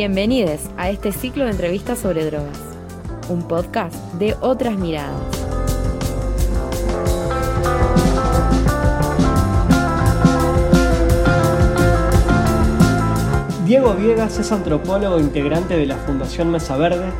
Bienvenidos 0.00 0.60
a 0.78 0.88
este 0.88 1.12
ciclo 1.12 1.44
de 1.44 1.50
entrevistas 1.50 1.98
sobre 1.98 2.24
drogas, 2.24 2.58
un 3.28 3.46
podcast 3.46 3.94
de 4.14 4.34
otras 4.40 4.78
miradas. 4.78 5.12
Diego 13.66 13.92
Viegas 13.92 14.38
es 14.38 14.50
antropólogo 14.52 15.20
integrante 15.20 15.76
de 15.76 15.84
la 15.84 15.96
Fundación 15.96 16.50
Mesa 16.50 16.78
Verde 16.78 17.10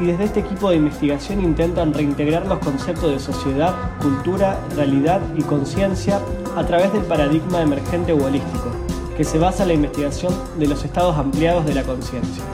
y 0.00 0.06
desde 0.06 0.24
este 0.24 0.40
equipo 0.40 0.70
de 0.70 0.78
investigación 0.78 1.40
intentan 1.44 1.94
reintegrar 1.94 2.44
los 2.46 2.58
conceptos 2.58 3.12
de 3.12 3.20
sociedad, 3.20 3.72
cultura, 4.02 4.58
realidad 4.74 5.20
y 5.36 5.42
conciencia 5.42 6.20
a 6.56 6.66
través 6.66 6.92
del 6.92 7.04
paradigma 7.04 7.62
emergente 7.62 8.12
holístico, 8.12 8.85
que 9.16 9.24
se 9.24 9.38
basa 9.38 9.62
en 9.62 9.68
la 9.68 9.74
investigación 9.74 10.34
de 10.58 10.66
los 10.66 10.84
estados 10.84 11.16
ampliados 11.16 11.64
de 11.64 11.74
la 11.74 11.82
conciencia. 11.82 12.44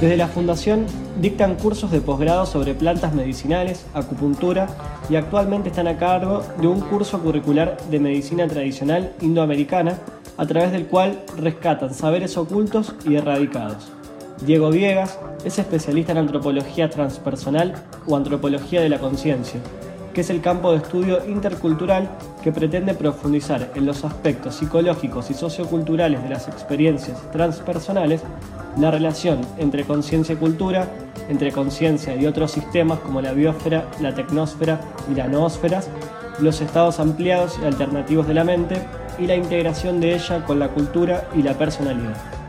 Desde 0.00 0.16
la 0.16 0.28
Fundación 0.28 0.86
dictan 1.20 1.56
cursos 1.56 1.90
de 1.90 2.00
posgrado 2.00 2.46
sobre 2.46 2.74
plantas 2.74 3.14
medicinales, 3.14 3.84
acupuntura 3.92 4.68
y 5.10 5.16
actualmente 5.16 5.68
están 5.68 5.88
a 5.88 5.98
cargo 5.98 6.42
de 6.58 6.66
un 6.66 6.80
curso 6.80 7.20
curricular 7.20 7.76
de 7.90 8.00
medicina 8.00 8.46
tradicional 8.46 9.14
indoamericana 9.20 9.98
a 10.38 10.46
través 10.46 10.72
del 10.72 10.86
cual 10.86 11.22
rescatan 11.36 11.92
saberes 11.92 12.38
ocultos 12.38 12.94
y 13.06 13.16
erradicados. 13.16 13.92
Diego 14.42 14.70
Viegas 14.70 15.18
es 15.44 15.58
especialista 15.58 16.12
en 16.12 16.18
antropología 16.18 16.88
transpersonal 16.88 17.74
o 18.06 18.16
antropología 18.16 18.80
de 18.80 18.88
la 18.88 18.98
conciencia, 18.98 19.60
que 20.14 20.22
es 20.22 20.30
el 20.30 20.40
campo 20.40 20.70
de 20.70 20.78
estudio 20.78 21.26
intercultural 21.26 22.08
que 22.42 22.50
pretende 22.50 22.94
profundizar 22.94 23.70
en 23.74 23.84
los 23.84 24.02
aspectos 24.02 24.54
psicológicos 24.54 25.30
y 25.30 25.34
socioculturales 25.34 26.22
de 26.22 26.30
las 26.30 26.48
experiencias 26.48 27.20
transpersonales, 27.32 28.22
la 28.78 28.90
relación 28.90 29.42
entre 29.58 29.84
conciencia 29.84 30.32
y 30.34 30.38
cultura, 30.38 30.88
entre 31.28 31.52
conciencia 31.52 32.16
y 32.16 32.26
otros 32.26 32.50
sistemas 32.52 32.98
como 33.00 33.20
la 33.20 33.34
biosfera, 33.34 33.90
la 34.00 34.14
tecnósfera 34.14 34.80
y 35.12 35.16
la 35.16 35.28
noósferas, 35.28 35.90
los 36.40 36.62
estados 36.62 36.98
ampliados 36.98 37.58
y 37.60 37.66
alternativos 37.66 38.26
de 38.26 38.34
la 38.34 38.44
mente 38.44 38.76
y 39.18 39.26
la 39.26 39.36
integración 39.36 40.00
de 40.00 40.14
ella 40.14 40.46
con 40.46 40.58
la 40.58 40.68
cultura 40.68 41.28
y 41.36 41.42
la 41.42 41.58
personalidad. 41.58 42.39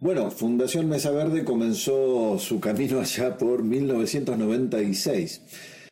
Bueno, 0.00 0.30
Fundación 0.30 0.88
Mesa 0.88 1.10
Verde 1.10 1.44
comenzó 1.44 2.38
su 2.38 2.58
camino 2.58 3.00
allá 3.02 3.36
por 3.36 3.62
1996. 3.62 5.42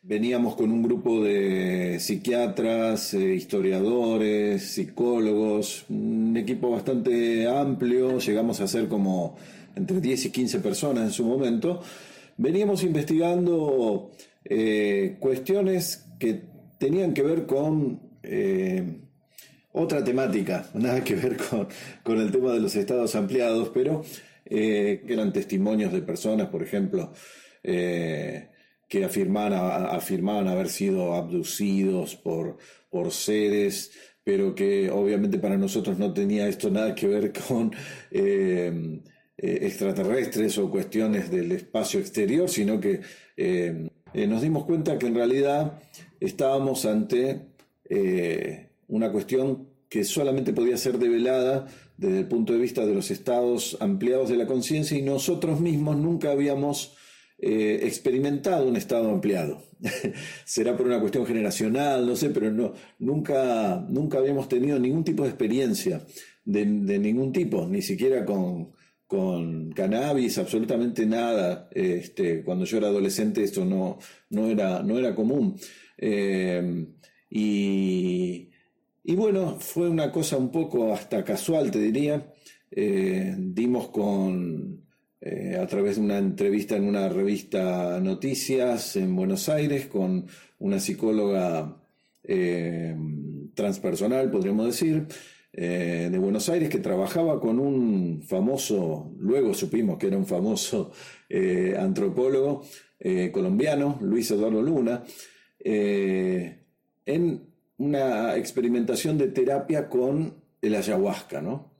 Veníamos 0.01 0.55
con 0.55 0.71
un 0.71 0.81
grupo 0.81 1.23
de 1.23 1.99
psiquiatras, 1.99 3.13
eh, 3.13 3.35
historiadores, 3.35 4.63
psicólogos, 4.63 5.85
un 5.89 6.35
equipo 6.35 6.71
bastante 6.71 7.47
amplio, 7.47 8.17
llegamos 8.17 8.59
a 8.61 8.67
ser 8.67 8.87
como 8.87 9.37
entre 9.75 10.01
10 10.01 10.25
y 10.25 10.29
15 10.31 10.59
personas 10.59 11.03
en 11.03 11.11
su 11.11 11.23
momento. 11.23 11.79
Veníamos 12.37 12.81
investigando 12.83 14.09
eh, 14.43 15.17
cuestiones 15.19 16.07
que 16.17 16.41
tenían 16.79 17.13
que 17.13 17.21
ver 17.21 17.45
con 17.45 17.99
eh, 18.23 19.01
otra 19.71 20.03
temática, 20.03 20.69
nada 20.73 21.03
que 21.03 21.15
ver 21.15 21.37
con, 22.03 22.19
el 22.19 22.31
tema 22.31 22.53
de 22.53 22.59
los 22.59 22.75
estados 22.75 23.15
ampliados, 23.15 23.69
pero 23.69 24.03
eh, 24.45 25.03
eran 25.07 25.31
testimonios 25.31 25.93
de 25.93 26.01
personas, 26.01 26.47
por 26.49 26.63
ejemplo, 26.63 27.13
eh, 27.63 28.49
que 28.87 29.03
afirmaban, 29.03 29.53
afirmaban 29.53 30.47
haber 30.47 30.69
sido 30.69 31.13
abducidos 31.13 32.15
por, 32.15 32.57
por 32.89 33.11
seres, 33.11 33.91
pero 34.23 34.55
que 34.55 34.89
obviamente 34.89 35.37
para 35.37 35.57
nosotros 35.57 35.99
no 35.99 36.13
tenía 36.13 36.47
esto 36.47 36.69
nada 36.71 36.95
que 36.95 37.07
ver 37.07 37.31
con 37.47 37.71
eh, 38.09 39.01
extraterrestres 39.37 40.57
o 40.57 40.69
cuestiones 40.69 41.29
del 41.29 41.51
espacio 41.51 41.99
exterior, 41.99 42.49
sino 42.49 42.79
que 42.79 43.01
nos 44.27 44.41
dimos 44.41 44.65
cuenta 44.65 44.97
que 44.97 45.07
en 45.07 45.15
realidad 45.15 45.79
estábamos 46.19 46.85
ante 46.85 47.47
una 48.89 49.11
cuestión 49.11 49.68
que 49.89 50.03
solamente 50.03 50.53
podía 50.53 50.77
ser 50.77 50.99
develada 50.99 51.67
desde 51.97 52.19
el 52.19 52.27
punto 52.27 52.53
de 52.53 52.59
vista 52.59 52.85
de 52.85 52.93
los 52.93 53.11
estados 53.11 53.77
ampliados 53.79 54.29
de 54.29 54.37
la 54.37 54.47
conciencia 54.47 54.97
y 54.97 55.01
nosotros 55.01 55.59
mismos 55.59 55.97
nunca 55.97 56.31
habíamos 56.31 56.95
eh, 57.39 57.81
experimentado 57.83 58.67
un 58.67 58.75
estado 58.75 59.09
ampliado. 59.09 59.63
Será 60.45 60.77
por 60.77 60.85
una 60.85 60.99
cuestión 60.99 61.25
generacional, 61.25 62.05
no 62.05 62.15
sé, 62.15 62.29
pero 62.29 62.51
no, 62.51 62.73
nunca, 62.99 63.85
nunca 63.89 64.19
habíamos 64.19 64.47
tenido 64.47 64.77
ningún 64.77 65.03
tipo 65.03 65.23
de 65.23 65.29
experiencia 65.29 66.05
de, 66.45 66.65
ningún 66.65 67.31
tipo, 67.31 67.67
ni 67.67 67.81
siquiera 67.81 68.25
con, 68.25 68.71
con 69.07 69.71
cannabis, 69.71 70.37
absolutamente 70.37 71.05
nada. 71.05 71.69
Este, 71.71 72.43
cuando 72.43 72.65
yo 72.65 72.77
era 72.77 72.87
adolescente 72.87 73.43
esto 73.43 73.65
no, 73.65 73.99
no, 74.29 74.47
era, 74.47 74.81
no 74.83 74.97
era 74.97 75.15
común. 75.15 75.57
Eh, 75.97 76.87
y, 77.29 78.48
y 79.09 79.15
bueno, 79.15 79.57
fue 79.59 79.89
una 79.89 80.11
cosa 80.11 80.37
un 80.37 80.51
poco 80.51 80.93
hasta 80.93 81.23
casual, 81.23 81.71
te 81.71 81.79
diría. 81.79 82.31
Eh, 82.69 83.33
dimos 83.39 83.89
con, 83.89 84.85
eh, 85.19 85.57
a 85.59 85.65
través 85.65 85.95
de 85.95 86.03
una 86.03 86.19
entrevista 86.19 86.75
en 86.75 86.83
una 86.83 87.09
revista 87.09 87.99
Noticias 87.99 88.95
en 88.97 89.15
Buenos 89.15 89.49
Aires 89.49 89.87
con 89.87 90.27
una 90.59 90.79
psicóloga 90.79 91.81
eh, 92.21 92.95
transpersonal, 93.55 94.29
podríamos 94.29 94.67
decir, 94.67 95.07
de 95.51 96.17
Buenos 96.19 96.47
Aires, 96.47 96.69
que 96.69 96.77
trabajaba 96.77 97.41
con 97.41 97.57
un 97.59 98.21
famoso, 98.21 99.11
luego 99.17 99.55
supimos 99.55 99.97
que 99.97 100.05
era 100.05 100.17
un 100.17 100.27
famoso 100.27 100.91
antropólogo 101.79 102.61
colombiano, 103.31 103.97
Luis 104.01 104.29
Eduardo 104.29 104.61
Luna, 104.61 105.03
en 105.59 107.48
una 107.79 108.35
experimentación 108.35 109.17
de 109.17 109.29
terapia 109.29 109.89
con 109.89 110.35
el 110.61 110.75
ayahuasca, 110.75 111.41
¿no? 111.41 111.79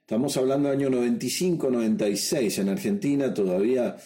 Estamos 0.00 0.36
hablando 0.36 0.68
del 0.68 0.78
año 0.78 0.90
95, 0.90 1.70
96 1.70 2.58
en 2.58 2.68
Argentina, 2.68 3.34
todavía 3.34 3.96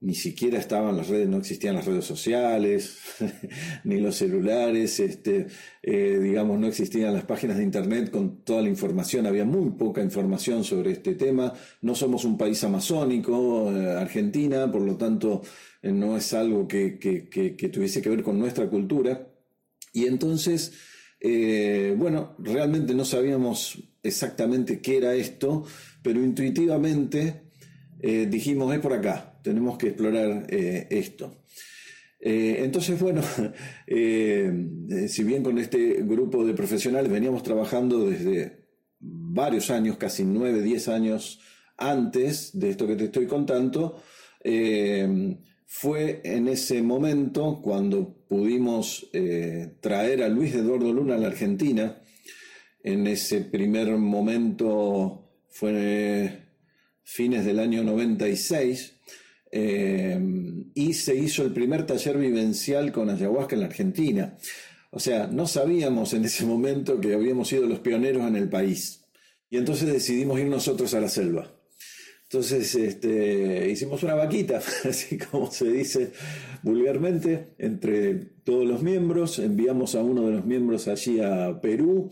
ni 0.00 0.14
siquiera 0.14 0.58
estaban 0.58 0.96
las 0.96 1.08
redes, 1.08 1.28
no 1.28 1.36
existían 1.36 1.76
las 1.76 1.84
redes 1.84 2.04
sociales, 2.04 2.98
ni 3.84 4.00
los 4.00 4.16
celulares, 4.16 4.98
este, 4.98 5.46
eh, 5.82 6.18
digamos, 6.20 6.58
no 6.58 6.66
existían 6.66 7.12
las 7.12 7.24
páginas 7.24 7.58
de 7.58 7.64
internet 7.64 8.10
con 8.10 8.42
toda 8.42 8.62
la 8.62 8.68
información, 8.68 9.26
había 9.26 9.44
muy 9.44 9.70
poca 9.72 10.02
información 10.02 10.64
sobre 10.64 10.92
este 10.92 11.14
tema. 11.14 11.52
No 11.82 11.94
somos 11.94 12.24
un 12.24 12.38
país 12.38 12.64
amazónico, 12.64 13.70
eh, 13.72 13.90
Argentina, 13.90 14.70
por 14.72 14.82
lo 14.82 14.96
tanto, 14.96 15.42
eh, 15.82 15.92
no 15.92 16.16
es 16.16 16.32
algo 16.32 16.66
que, 16.66 16.98
que 16.98 17.68
tuviese 17.68 18.00
que 18.00 18.08
ver 18.08 18.22
con 18.22 18.38
nuestra 18.38 18.68
cultura. 18.68 19.31
Y 19.92 20.06
entonces, 20.06 20.72
eh, 21.20 21.94
bueno, 21.96 22.34
realmente 22.38 22.94
no 22.94 23.04
sabíamos 23.04 23.78
exactamente 24.02 24.80
qué 24.80 24.96
era 24.96 25.14
esto, 25.14 25.64
pero 26.02 26.22
intuitivamente 26.22 27.42
eh, 28.00 28.26
dijimos, 28.28 28.74
es 28.74 28.80
por 28.80 28.94
acá, 28.94 29.38
tenemos 29.44 29.78
que 29.78 29.88
explorar 29.88 30.46
eh, 30.48 30.88
esto. 30.90 31.44
entonces, 32.18 32.98
bueno, 32.98 33.22
si 33.86 35.24
bien 35.24 35.42
con 35.42 35.58
este 35.58 36.02
grupo 36.02 36.44
de 36.44 36.54
profesionales 36.54 37.12
veníamos 37.12 37.42
trabajando 37.42 38.08
desde 38.08 38.66
varios 38.98 39.70
años, 39.70 39.98
casi 39.98 40.24
nueve, 40.24 40.62
diez 40.62 40.88
años 40.88 41.40
antes 41.76 42.58
de 42.58 42.70
esto 42.70 42.86
que 42.86 42.96
te 42.96 43.04
estoy 43.04 43.26
contando, 43.26 44.00
fue 45.74 46.20
en 46.24 46.48
ese 46.48 46.82
momento 46.82 47.60
cuando 47.62 48.14
pudimos 48.28 49.08
eh, 49.14 49.72
traer 49.80 50.22
a 50.22 50.28
Luis 50.28 50.54
Eduardo 50.54 50.92
Luna 50.92 51.14
a 51.14 51.18
la 51.18 51.28
Argentina. 51.28 51.98
En 52.84 53.06
ese 53.06 53.40
primer 53.40 53.88
momento 53.96 55.30
fue 55.48 56.44
fines 57.02 57.46
del 57.46 57.58
año 57.58 57.82
96 57.84 58.98
eh, 59.50 60.20
y 60.74 60.92
se 60.92 61.16
hizo 61.16 61.42
el 61.42 61.54
primer 61.54 61.86
taller 61.86 62.18
vivencial 62.18 62.92
con 62.92 63.08
ayahuasca 63.08 63.54
en 63.54 63.60
la 63.60 63.66
Argentina. 63.66 64.36
O 64.90 65.00
sea, 65.00 65.26
no 65.26 65.46
sabíamos 65.46 66.12
en 66.12 66.26
ese 66.26 66.44
momento 66.44 67.00
que 67.00 67.14
habíamos 67.14 67.48
sido 67.48 67.66
los 67.66 67.80
pioneros 67.80 68.28
en 68.28 68.36
el 68.36 68.50
país. 68.50 69.06
Y 69.48 69.56
entonces 69.56 69.90
decidimos 69.90 70.38
ir 70.38 70.48
nosotros 70.48 70.92
a 70.92 71.00
la 71.00 71.08
selva. 71.08 71.51
Entonces 72.32 72.74
este, 72.76 73.68
hicimos 73.70 74.02
una 74.04 74.14
vaquita, 74.14 74.56
así 74.88 75.18
como 75.18 75.50
se 75.50 75.70
dice 75.70 76.12
vulgarmente, 76.62 77.48
entre 77.58 78.14
todos 78.14 78.66
los 78.66 78.82
miembros. 78.82 79.38
Enviamos 79.38 79.94
a 79.94 80.02
uno 80.02 80.22
de 80.22 80.32
los 80.36 80.46
miembros 80.46 80.88
allí 80.88 81.20
a 81.20 81.60
Perú 81.60 82.10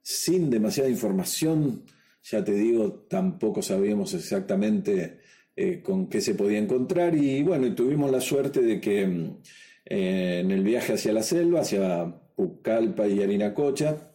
sin 0.00 0.50
demasiada 0.50 0.88
información. 0.88 1.82
ya 2.22 2.44
te 2.44 2.52
digo, 2.52 3.06
tampoco 3.10 3.60
sabíamos 3.60 4.14
exactamente 4.14 5.18
eh, 5.56 5.82
con 5.82 6.08
qué 6.08 6.20
se 6.20 6.36
podía 6.36 6.58
encontrar 6.58 7.16
y 7.16 7.42
bueno, 7.42 7.74
tuvimos 7.74 8.12
la 8.12 8.20
suerte 8.20 8.62
de 8.62 8.80
que 8.80 9.04
mm, 9.04 9.38
eh, 9.86 10.40
en 10.44 10.52
el 10.52 10.62
viaje 10.62 10.92
hacia 10.92 11.12
la 11.12 11.24
selva, 11.24 11.62
hacia 11.62 12.14
Pucallpa 12.36 13.08
y 13.08 13.20
Arinacocha, 13.20 14.12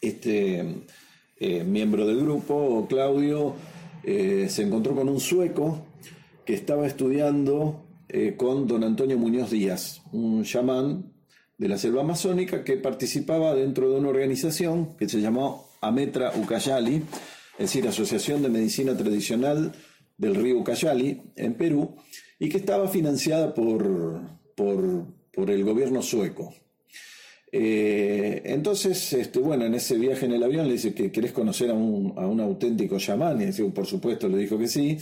este 0.00 0.84
eh, 1.40 1.64
miembro 1.64 2.06
del 2.06 2.20
grupo, 2.20 2.86
Claudio, 2.88 3.56
se 4.04 4.62
encontró 4.62 4.94
con 4.94 5.08
un 5.08 5.20
sueco 5.20 5.86
que 6.44 6.54
estaba 6.54 6.86
estudiando 6.86 7.84
con 8.36 8.66
don 8.66 8.84
Antonio 8.84 9.18
Muñoz 9.18 9.50
Díaz, 9.50 10.02
un 10.12 10.44
chamán 10.44 11.14
de 11.58 11.68
la 11.68 11.78
selva 11.78 12.02
amazónica 12.02 12.64
que 12.64 12.76
participaba 12.76 13.54
dentro 13.54 13.90
de 13.90 13.98
una 13.98 14.08
organización 14.08 14.96
que 14.96 15.08
se 15.08 15.20
llamó 15.20 15.68
Ametra 15.80 16.32
Ucayali, 16.36 17.02
es 17.58 17.58
decir, 17.58 17.86
Asociación 17.86 18.42
de 18.42 18.48
Medicina 18.48 18.96
Tradicional 18.96 19.72
del 20.16 20.34
río 20.34 20.58
Ucayali, 20.58 21.22
en 21.36 21.54
Perú, 21.54 21.96
y 22.38 22.48
que 22.48 22.56
estaba 22.56 22.88
financiada 22.88 23.54
por, 23.54 24.20
por, 24.56 25.50
el 25.50 25.64
gobierno 25.64 26.02
sueco. 26.02 26.54
Eh, 27.56 28.42
entonces, 28.46 29.12
este, 29.12 29.38
bueno, 29.38 29.64
en 29.64 29.74
ese 29.74 29.96
viaje 29.96 30.26
en 30.26 30.32
el 30.32 30.42
avión 30.42 30.66
le 30.66 30.72
dice 30.72 30.92
que 30.92 31.12
querés 31.12 31.30
conocer 31.30 31.70
a 31.70 31.74
un, 31.74 32.40
auténtico 32.40 32.98
chamán, 32.98 33.40
y 33.40 33.62
por 33.70 33.86
supuesto 33.86 34.28
le 34.28 34.38
dijo 34.38 34.58
que 34.58 34.66
sí, 34.66 34.98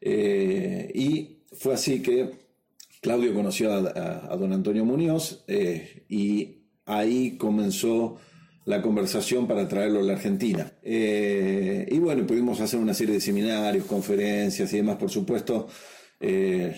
eh, 0.00 0.88
y 0.94 1.42
fue 1.52 1.74
así 1.74 2.00
que 2.00 2.30
Claudio 3.00 3.34
conoció 3.34 3.72
a, 3.72 4.36
don 4.36 4.52
Antonio 4.52 4.84
Muñoz 4.84 5.42
eh, 5.48 6.04
y 6.08 6.62
ahí 6.86 7.36
comenzó 7.36 8.18
la 8.66 8.82
conversación 8.82 9.48
para 9.48 9.66
traerlo 9.66 9.98
a 9.98 10.04
la 10.04 10.12
Argentina. 10.12 10.72
Y 10.84 11.98
bueno, 11.98 12.24
pudimos 12.24 12.60
hacer 12.60 12.78
una 12.78 12.94
serie 12.94 13.14
de 13.14 13.20
seminarios, 13.20 13.86
conferencias 13.86 14.72
y 14.72 14.76
demás, 14.76 14.96
por 14.96 15.10
supuesto. 15.10 15.66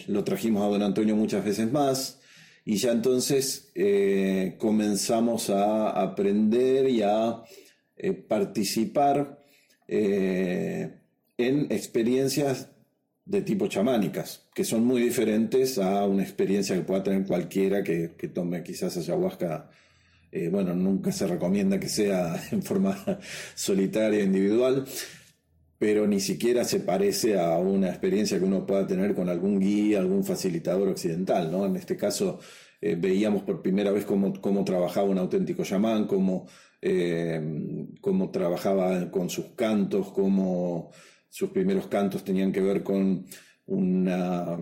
Lo 0.07 0.25
trajimos 0.25 0.63
a 0.63 0.69
don 0.69 0.83
Antonio 0.83 1.15
muchas 1.17 1.45
veces 1.45 1.71
más 1.71 2.22
y 2.65 2.77
ya 2.77 2.93
entonces 2.93 3.73
comenzamos 4.59 5.51
a 5.51 5.91
aprender 5.91 6.89
y 6.89 7.03
a 7.03 7.43
participar 8.29 9.45
en 9.89 11.67
experiencias 11.71 12.69
de 13.25 13.43
tipo 13.43 13.69
chamánicas, 13.69 14.49
que 14.55 14.65
son 14.65 14.85
muy 14.85 15.01
diferentes 15.01 15.79
a 15.79 16.05
una 16.07 16.23
experiencia 16.23 16.75
que 16.75 16.83
pueda 16.83 17.03
tener 17.03 17.27
cualquiera 17.27 17.83
que, 17.83 18.09
tome 18.33 18.63
quizás 18.63 18.97
ayahuasca. 18.97 19.71
Eh, 20.31 20.49
bueno, 20.49 20.75
nunca 20.75 21.13
se 21.13 21.27
recomienda 21.27 21.79
que 21.79 21.89
sea 21.89 22.43
en 22.53 22.63
forma 22.63 22.97
solitaria, 23.55 24.23
individual, 24.23 24.87
pero 25.83 26.07
ni 26.07 26.21
siquiera 26.21 26.63
se 26.63 26.79
parece 26.79 27.37
a 27.37 27.59
una 27.59 27.89
experiencia 27.89 28.39
que 28.39 28.45
uno 28.45 28.65
pueda 28.65 28.87
tener 28.87 29.17
con 29.17 29.29
algún 29.29 29.59
guía, 29.59 29.99
algún 29.99 30.23
facilitador 30.23 30.89
occidental. 30.89 31.51
¿no? 31.51 31.67
En 31.67 31.75
este 31.75 31.97
caso, 31.97 32.39
eh, 32.81 32.95
veíamos 32.95 33.43
por 33.43 33.61
primera 33.63 33.91
vez 33.91 34.05
cómo, 34.05 34.33
cómo, 34.41 34.65
trabajaba 34.65 35.09
un 35.09 35.19
auténtico 35.19 35.65
chamán, 35.65 36.07
cómo, 36.07 36.47
eh, 36.81 37.41
cómo 38.01 38.31
trabajaba 38.31 39.11
con 39.11 39.29
sus 39.29 39.47
cantos, 39.57 40.13
cómo 40.13 40.93
sus 41.29 41.51
primeros 41.51 41.89
cantos 41.89 42.23
tenían 42.23 42.53
que 42.53 42.61
ver 42.61 42.85
con 42.85 43.27
una 43.67 44.57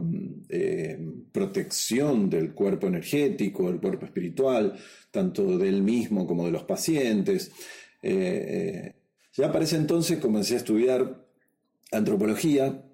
eh, 0.49 0.99
protección 1.33 2.31
del 2.31 2.55
cuerpo 2.55 2.87
energético, 2.87 3.71
del 3.71 3.79
cuerpo 3.79 4.07
espiritual, 4.07 4.75
tanto 5.11 5.59
del 5.59 5.83
mismo 5.83 6.27
como 6.27 6.47
de 6.47 6.53
los 6.53 6.65
pacientes. 6.65 7.53
Ya 9.37 9.53
para 9.53 9.65
ese 9.65 9.77
entonces 9.77 10.19
comencé 10.19 10.55
a 10.55 10.59
estudiar 10.59 11.27
antropología, 11.93 12.85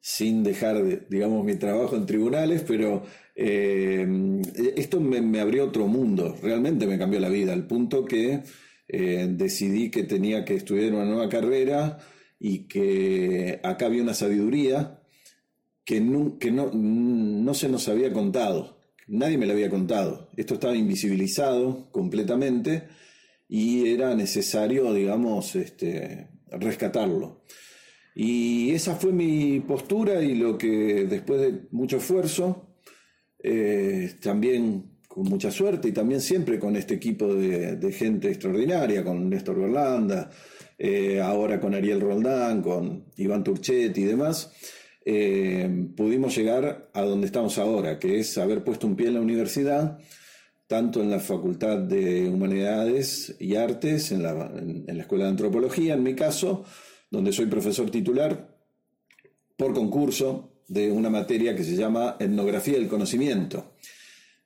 sin 0.00 0.42
dejar, 0.42 1.08
digamos, 1.08 1.44
mi 1.44 1.54
trabajo 1.56 1.96
en 1.96 2.06
tribunales, 2.06 2.64
pero 2.66 3.04
esto 3.34 5.00
me, 5.00 5.40
abrió 5.40 5.64
otro 5.64 5.86
mundo, 5.86 6.36
realmente 6.42 6.86
me 6.86 6.98
cambió 6.98 7.20
la 7.20 7.28
vida, 7.28 7.52
al 7.52 7.66
punto 7.66 8.04
que 8.04 8.42
eh, 8.88 9.28
decidí 9.30 9.90
que 9.90 10.04
tenía 10.04 10.44
que 10.46 10.54
estudiar 10.54 10.94
una 10.94 11.04
nueva 11.04 11.28
carrera 11.28 11.98
y 12.40 12.66
que 12.66 13.60
acá 13.62 13.86
había 13.86 14.02
una 14.02 14.14
sabiduría 14.14 15.02
que, 15.84 16.00
no, 16.00 16.38
no, 16.72 17.54
se 17.54 17.68
nos 17.68 17.88
había 17.88 18.12
contado. 18.12 18.78
Nadie 19.06 19.38
me 19.38 19.46
la 19.46 19.54
había 19.54 19.70
contado. 19.70 20.30
Esto 20.36 20.54
estaba 20.54 20.76
invisibilizado 20.76 21.90
completamente 21.92 22.88
y 23.48 23.88
era 23.88 24.14
necesario, 24.14 24.92
digamos, 24.92 25.56
este, 25.56 26.28
rescatarlo. 26.50 27.44
Y 28.14 28.72
esa 28.72 28.96
fue 28.96 29.12
mi 29.12 29.60
postura 29.60 30.22
y 30.22 30.34
lo 30.34 30.58
que 30.58 31.06
después 31.08 31.40
de 31.40 31.68
mucho 31.70 31.98
esfuerzo, 31.98 32.74
eh, 33.42 34.14
también 34.20 34.98
con 35.06 35.24
mucha 35.24 35.50
suerte 35.50 35.88
y 35.88 35.92
también 35.92 36.20
siempre 36.20 36.58
con 36.58 36.76
este 36.76 36.94
equipo 36.94 37.34
de, 37.34 37.92
gente 37.92 38.28
extraordinaria, 38.28 39.02
con 39.04 39.30
Néstor 39.30 39.60
Berlanda, 39.60 40.30
eh, 40.76 41.20
ahora 41.20 41.60
con 41.60 41.74
Ariel 41.74 42.00
Roldán, 42.00 42.60
con 42.62 43.06
Iván 43.16 43.44
Turchetti 43.44 44.02
y 44.02 44.04
demás, 44.04 44.52
eh, 45.04 45.88
pudimos 45.96 46.36
llegar 46.36 46.90
a 46.92 47.02
donde 47.02 47.26
estamos 47.26 47.56
ahora, 47.58 47.98
que 47.98 48.18
es 48.18 48.36
haber 48.36 48.62
puesto 48.62 48.86
un 48.86 48.96
pie 48.96 49.08
en 49.08 49.14
la 49.14 49.20
universidad, 49.20 49.98
tanto 50.68 51.02
en 51.02 51.10
la 51.10 51.18
Facultad 51.18 51.78
de 51.78 52.28
Humanidades 52.28 53.34
y 53.40 53.56
Artes, 53.56 54.12
en 54.12 54.22
la, 54.22 54.52
Escuela 54.86 55.24
de 55.24 55.30
Antropología, 55.30 55.94
en 55.94 56.04
mi 56.04 56.14
caso, 56.14 56.64
donde 57.10 57.32
soy 57.32 57.46
profesor 57.46 57.90
titular 57.90 58.56
por 59.56 59.74
concurso 59.74 60.52
de 60.68 60.92
una 60.92 61.10
materia 61.10 61.56
que 61.56 61.64
se 61.64 61.74
llama 61.74 62.16
Etnografía 62.20 62.74
del 62.74 62.86
Conocimiento 62.86 63.72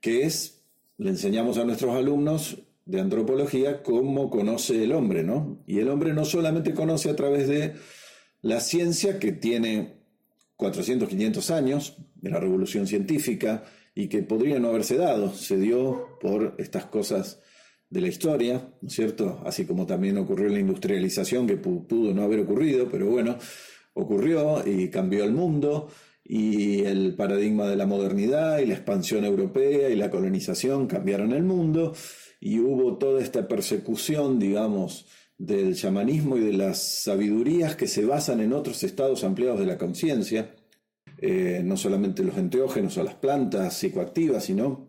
que 0.02 0.24
es, 0.24 0.64
le 0.98 1.10
enseñamos 1.10 1.56
a 1.56 1.64
nuestros 1.64 1.96
alumnos 1.96 2.58
de 2.84 3.00
antropología 3.00 3.82
cómo 3.82 4.28
conoce 4.28 4.82
el 4.82 4.92
hombre, 4.92 5.22
¿no? 5.22 5.62
Y 5.66 5.78
el 5.78 5.88
hombre 5.88 6.12
no 6.12 6.26
solamente 6.26 6.74
conoce 6.74 7.08
a 7.08 7.16
través 7.16 7.48
de 7.48 7.74
la 8.42 8.60
ciencia 8.60 9.20
que 9.20 9.30
tiene 9.32 10.02
400, 10.56 11.08
500 11.08 11.50
años, 11.52 11.96
de 12.16 12.30
la 12.30 12.40
revolución 12.40 12.86
científica, 12.86 13.62
y 13.94 14.08
que 14.08 14.22
podría 14.22 14.58
no 14.58 14.68
haberse 14.68 14.96
dado, 14.96 15.32
se 15.34 15.56
dio 15.56 16.18
por 16.20 16.54
estas 16.58 16.86
cosas 16.86 17.40
de 17.90 18.00
la 18.00 18.08
historia, 18.08 18.72
¿no 18.80 18.88
es 18.88 18.94
cierto? 18.94 19.42
Así 19.44 19.66
como 19.66 19.86
también 19.86 20.16
ocurrió 20.18 20.48
la 20.48 20.60
industrialización, 20.60 21.46
que 21.46 21.56
pudo 21.56 22.14
no 22.14 22.22
haber 22.22 22.40
ocurrido, 22.40 22.88
pero 22.90 23.06
bueno, 23.06 23.36
ocurrió 23.92 24.62
y 24.66 24.88
cambió 24.88 25.24
el 25.24 25.32
mundo, 25.32 25.88
y 26.24 26.84
el 26.84 27.14
paradigma 27.14 27.68
de 27.68 27.76
la 27.76 27.86
modernidad 27.86 28.58
y 28.58 28.66
la 28.66 28.74
expansión 28.74 29.24
europea 29.24 29.90
y 29.90 29.96
la 29.96 30.10
colonización 30.10 30.86
cambiaron 30.86 31.32
el 31.32 31.42
mundo 31.42 31.94
y 32.40 32.60
hubo 32.60 32.96
toda 32.98 33.20
esta 33.20 33.48
persecución, 33.48 34.38
digamos, 34.38 35.06
del 35.38 35.74
chamanismo 35.74 36.36
y 36.36 36.40
de 36.40 36.52
las 36.52 37.02
sabidurías 37.02 37.76
que 37.76 37.86
se 37.86 38.04
basan 38.04 38.40
en 38.40 38.52
otros 38.52 38.82
estados 38.84 39.24
ampliados 39.24 39.60
de 39.60 39.66
la 39.66 39.78
conciencia, 39.78 40.54
eh, 41.24 41.62
no 41.64 41.76
solamente 41.76 42.24
los 42.24 42.36
enteógenos 42.36 42.98
o 42.98 43.04
las 43.04 43.14
plantas 43.14 43.76
psicoactivas, 43.76 44.44
sino 44.44 44.88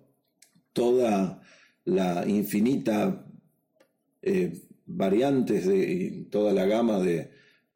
toda 0.74 1.44
la 1.86 2.28
infinita 2.28 3.24
eh, 4.24 4.64
variantes 4.88 5.68
de 5.68 6.26
toda 6.32 6.54
la 6.54 6.66
gama 6.66 7.00
de 7.00 7.30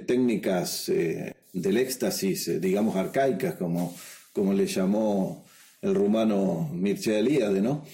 técnicas 0.08 0.90
eh, 0.90 1.36
del 1.54 1.78
éxtasis, 1.78 2.48
eh, 2.48 2.60
digamos, 2.60 2.96
arcaicas, 2.96 3.54
como, 3.56 3.96
como 4.34 4.54
le 4.54 4.66
llamó 4.66 5.46
el 5.82 5.94
rumano 5.94 6.68
Mircea 6.74 7.20
Eliade, 7.20 7.62
¿no? 7.62 7.86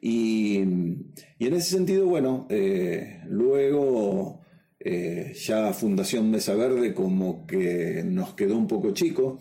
Y, 0.00 0.58
y, 1.38 1.46
en 1.46 1.54
ese 1.54 1.70
sentido, 1.70 2.06
bueno, 2.06 2.46
luego 3.28 4.40
ya 5.34 5.72
Fundación 5.72 6.30
Mesa 6.30 6.54
Verde 6.54 6.92
como 6.92 7.46
que 7.46 8.02
nos 8.04 8.34
quedó 8.34 8.56
un 8.56 8.66
poco 8.66 8.92
chico, 8.92 9.38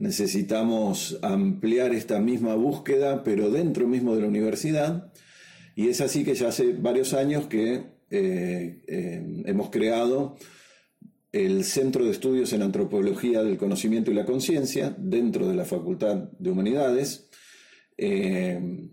necesitamos 0.00 1.18
ampliar 1.22 1.94
esta 1.94 2.18
misma 2.18 2.56
búsqueda, 2.56 3.22
pero 3.22 3.50
dentro 3.50 3.86
mismo 3.86 4.16
de 4.16 4.22
la 4.22 4.28
universidad, 4.28 5.12
y 5.76 5.88
es 5.88 6.00
así 6.00 6.24
que 6.24 6.34
ya 6.34 6.48
hace 6.48 6.72
varios 6.72 7.14
años 7.14 7.46
que 7.46 8.00
hemos 8.10 9.70
creado 9.70 10.36
el 11.32 11.64
Centro 11.64 12.04
de 12.04 12.10
Estudios 12.10 12.52
en 12.52 12.62
Antropología 12.62 13.42
del 13.42 13.56
Conocimiento 13.56 14.10
y 14.10 14.14
la 14.14 14.26
Conciencia 14.26 14.94
dentro 14.98 15.46
de 15.48 15.54
la 15.54 15.64
Facultad 15.64 16.16
de 16.16 16.50
Humanidades. 16.50 17.28
Eh, 17.96 18.88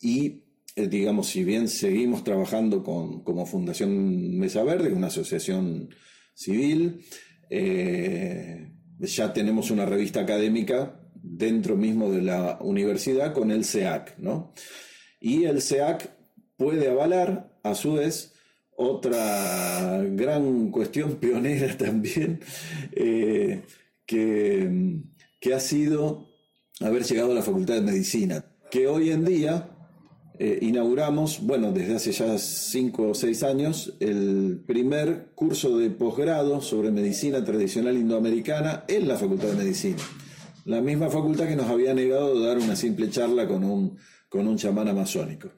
y, 0.00 0.44
eh, 0.76 0.88
digamos, 0.88 1.28
si 1.28 1.44
bien 1.44 1.68
seguimos 1.68 2.24
trabajando 2.24 2.82
con, 2.82 3.22
como 3.24 3.44
Fundación 3.44 4.38
Mesa 4.38 4.62
Verde, 4.64 4.92
una 4.92 5.08
asociación 5.08 5.90
civil, 6.32 7.04
eh, 7.50 8.72
ya 9.00 9.32
tenemos 9.32 9.70
una 9.70 9.86
revista 9.86 10.20
académica 10.20 11.00
dentro 11.14 11.76
mismo 11.76 12.10
de 12.10 12.22
la 12.22 12.58
universidad 12.60 13.32
con 13.32 13.50
el 13.50 13.64
SEAC, 13.64 14.18
¿no? 14.18 14.52
Y 15.20 15.44
el 15.44 15.60
SEAC 15.60 16.10
puede 16.56 16.90
avalar, 16.90 17.58
a 17.62 17.74
su 17.74 17.94
vez, 17.94 18.34
otra 18.76 20.02
gran 20.02 20.70
cuestión 20.70 21.16
pionera 21.20 21.76
también, 21.76 22.40
eh, 22.92 23.62
que, 24.06 25.00
que, 25.38 25.54
ha 25.54 25.60
sido 25.60 26.28
haber 26.80 27.04
llegado 27.04 27.32
a 27.32 27.34
la 27.34 27.42
Facultad 27.42 27.74
de 27.74 27.82
Medicina, 27.82 28.44
que 28.70 28.86
hoy 28.86 29.10
en 29.10 29.24
día 29.24 29.79
eh, 30.42 30.58
inauguramos, 30.62 31.40
bueno, 31.42 31.70
desde 31.70 31.96
hace 31.96 32.12
ya 32.12 32.38
cinco 32.38 33.10
o 33.10 33.14
seis 33.14 33.42
años, 33.42 33.92
el 34.00 34.58
primer 34.66 35.32
curso 35.34 35.76
de 35.76 35.90
posgrado 35.90 36.62
sobre 36.62 36.90
medicina 36.90 37.44
tradicional 37.44 37.98
indoamericana 37.98 38.84
en 38.88 39.06
la 39.06 39.18
Facultad 39.18 39.48
de 39.48 39.56
Medicina. 39.56 39.98
La 40.64 40.80
misma 40.80 41.10
facultad 41.10 41.46
que 41.46 41.56
nos 41.56 41.66
había 41.66 41.92
negado 41.92 42.40
dar 42.40 42.56
una 42.56 42.74
simple 42.74 43.10
charla 43.10 43.46
con 43.46 43.64
un, 43.64 43.98
con 44.30 44.48
un 44.48 44.56
chamán 44.56 44.88
amazónico. 44.88 45.50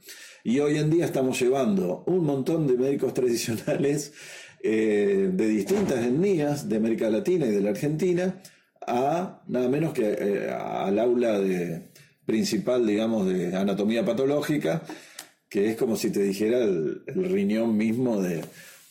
Y 0.42 0.58
hoy 0.58 0.78
en 0.78 0.90
día 0.90 1.04
estamos 1.04 1.40
llevando 1.40 2.02
un 2.08 2.24
montón 2.24 2.66
de 2.66 2.76
médicos 2.76 3.14
tradicionales 3.14 4.12
eh, 4.64 5.30
de 5.32 5.46
distintas 5.46 6.04
etnias 6.04 6.68
de 6.68 6.78
América 6.78 7.08
Latina 7.08 7.46
y 7.46 7.50
de 7.50 7.60
la 7.60 7.70
Argentina 7.70 8.42
a 8.84 9.42
nada 9.46 9.68
menos 9.68 9.92
que 9.92 10.12
eh, 10.18 10.50
al 10.50 10.98
aula 10.98 11.38
de, 11.38 11.91
principal, 12.32 12.86
digamos, 12.86 13.28
de 13.28 13.54
anatomía 13.54 14.06
patológica, 14.06 14.82
que 15.50 15.68
es 15.68 15.76
como 15.76 15.96
si 15.96 16.10
te 16.10 16.22
dijera 16.22 16.64
el, 16.64 17.02
riñón 17.06 17.76
mismo 17.76 18.22
de, 18.22 18.42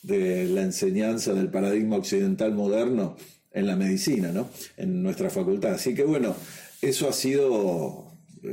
de, 0.04 0.46
la 0.46 0.62
enseñanza 0.62 1.34
del 1.34 1.50
paradigma 1.50 1.96
occidental 1.96 2.54
moderno 2.54 3.18
en 3.52 3.66
la 3.66 3.76
medicina, 3.76 4.32
¿no? 4.32 4.48
En 4.78 5.02
nuestra 5.02 5.32
facultad. 5.32 5.74
Así 5.74 5.96
que 5.96 6.04
bueno, 6.04 6.36
eso 6.84 7.10
ha 7.10 7.14
sido 7.14 8.12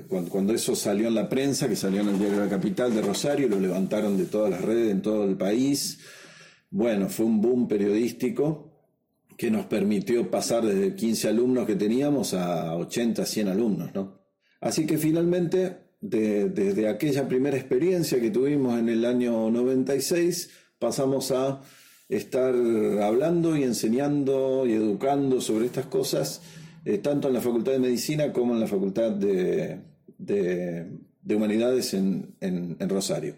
cuando, 0.09 0.55
eso 0.55 0.75
salió 0.75 1.09
en 1.09 1.15
la 1.15 1.29
prensa, 1.29 1.69
que 1.69 1.77
salió 1.77 2.01
en 2.01 2.09
el 2.09 2.19
diario 2.19 2.39
La 2.39 2.49
Capital 2.49 2.95
de 2.95 3.03
Rosario, 3.03 3.47
lo 3.47 3.61
levantaron 3.61 4.17
de 4.17 4.25
todas 4.25 4.51
las 4.51 4.63
redes 4.63 4.91
en 4.91 5.03
todo 5.03 5.25
el 5.25 5.37
país. 5.37 5.99
Bueno, 6.71 7.11
fue 7.11 7.27
un 7.27 7.43
boom 7.43 7.69
periodístico 7.69 8.73
que 9.37 9.51
nos 9.51 9.67
permitió 9.67 10.31
pasar 10.31 10.65
desde 10.65 10.95
15 10.95 11.29
alumnos 11.29 11.67
que 11.67 11.77
teníamos 11.77 12.33
a 12.33 12.75
80, 12.75 13.27
100 13.27 13.49
alumnos, 13.49 13.95
¿no? 13.95 14.18
Así 14.61 14.87
que 14.87 14.99
finalmente, 14.99 15.79
desde 16.01 16.89
aquella 16.89 17.29
primera 17.29 17.57
experiencia 17.57 18.21
que 18.21 18.31
tuvimos 18.31 18.79
en 18.79 18.89
el 18.89 19.05
año 19.05 19.51
96, 19.51 20.51
pasamos 20.79 21.31
a 21.31 21.61
estar 22.09 22.55
hablando 23.03 23.57
y 23.57 23.65
enseñando 23.65 24.67
y 24.67 24.73
educando 24.73 25.41
sobre 25.41 25.67
estas 25.67 25.87
cosas 25.87 26.41
eh, 26.85 26.99
tanto 26.99 27.29
en 27.29 27.35
la 27.35 27.41
Facultad 27.41 27.73
de 27.73 27.81
Medicina 27.81 28.33
como 28.33 28.55
en 28.55 28.61
la 28.61 28.67
Facultad 28.67 29.11
de, 29.11 29.79
Humanidades 31.29 31.93
en, 31.93 32.77
Rosario. 32.89 33.35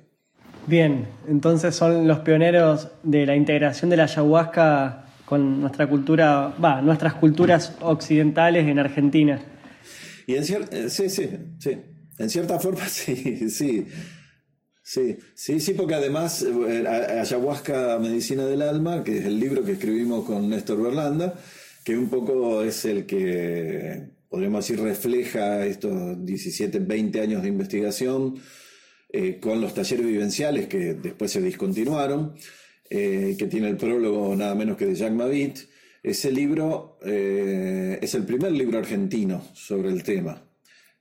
Bien, 0.66 1.06
entonces 1.26 1.74
son 1.74 2.06
los 2.06 2.20
pioneros 2.20 2.88
de 3.02 3.26
la 3.26 3.34
integración 3.34 3.90
de 3.90 3.96
la 3.96 4.04
ayahuasca 4.04 5.06
con 5.24 5.60
nuestra 5.60 5.88
cultura, 5.88 6.54
nuestras 6.82 7.14
culturas 7.14 7.76
occidentales 7.80 8.68
en 8.68 8.78
Argentina. 8.78 9.40
Y 10.30 10.36
en 10.36 10.44
eh, 10.44 10.88
sí, 10.88 11.08
sí, 11.08 11.28
sí. 11.58 11.76
En 12.18 12.30
cierta 12.30 12.60
forma, 12.60 12.86
sí, 12.88 13.50
sí. 13.50 13.84
Sí, 14.82 15.16
sí, 15.34 15.60
sí, 15.60 15.74
porque 15.74 15.94
además 15.94 16.42
eh, 16.42 16.86
Ayahuasca 16.86 17.98
Medicina 17.98 18.46
del 18.46 18.62
Alma, 18.62 19.02
que 19.02 19.18
es 19.18 19.24
el 19.26 19.40
libro 19.40 19.64
que 19.64 19.72
escribimos 19.72 20.24
con 20.24 20.48
Néstor 20.48 20.82
Berlanda, 20.82 21.34
que 21.84 21.96
un 21.96 22.08
poco 22.08 22.62
es 22.62 22.84
el 22.84 23.06
que, 23.06 24.10
podríamos 24.28 24.64
decir, 24.64 24.82
refleja 24.82 25.66
estos 25.66 26.24
17, 26.24 26.78
20 26.78 27.20
años 27.20 27.42
de 27.42 27.48
investigación 27.48 28.36
eh, 29.12 29.40
con 29.40 29.60
los 29.60 29.74
talleres 29.74 30.06
vivenciales 30.06 30.68
que 30.68 30.94
después 30.94 31.32
se 31.32 31.42
discontinuaron, 31.42 32.36
que 32.88 33.48
tiene 33.48 33.68
el 33.68 33.76
prólogo 33.76 34.34
nada 34.34 34.54
menos 34.54 34.76
que 34.76 34.86
de 34.86 34.94
Jacques 34.94 35.16
Mavit. 35.16 35.58
Ese 36.02 36.32
libro 36.32 36.98
eh, 37.04 37.98
es 38.00 38.14
el 38.14 38.24
primer 38.24 38.52
libro 38.52 38.78
argentino 38.78 39.42
sobre 39.52 39.90
el 39.90 40.02
tema, 40.02 40.42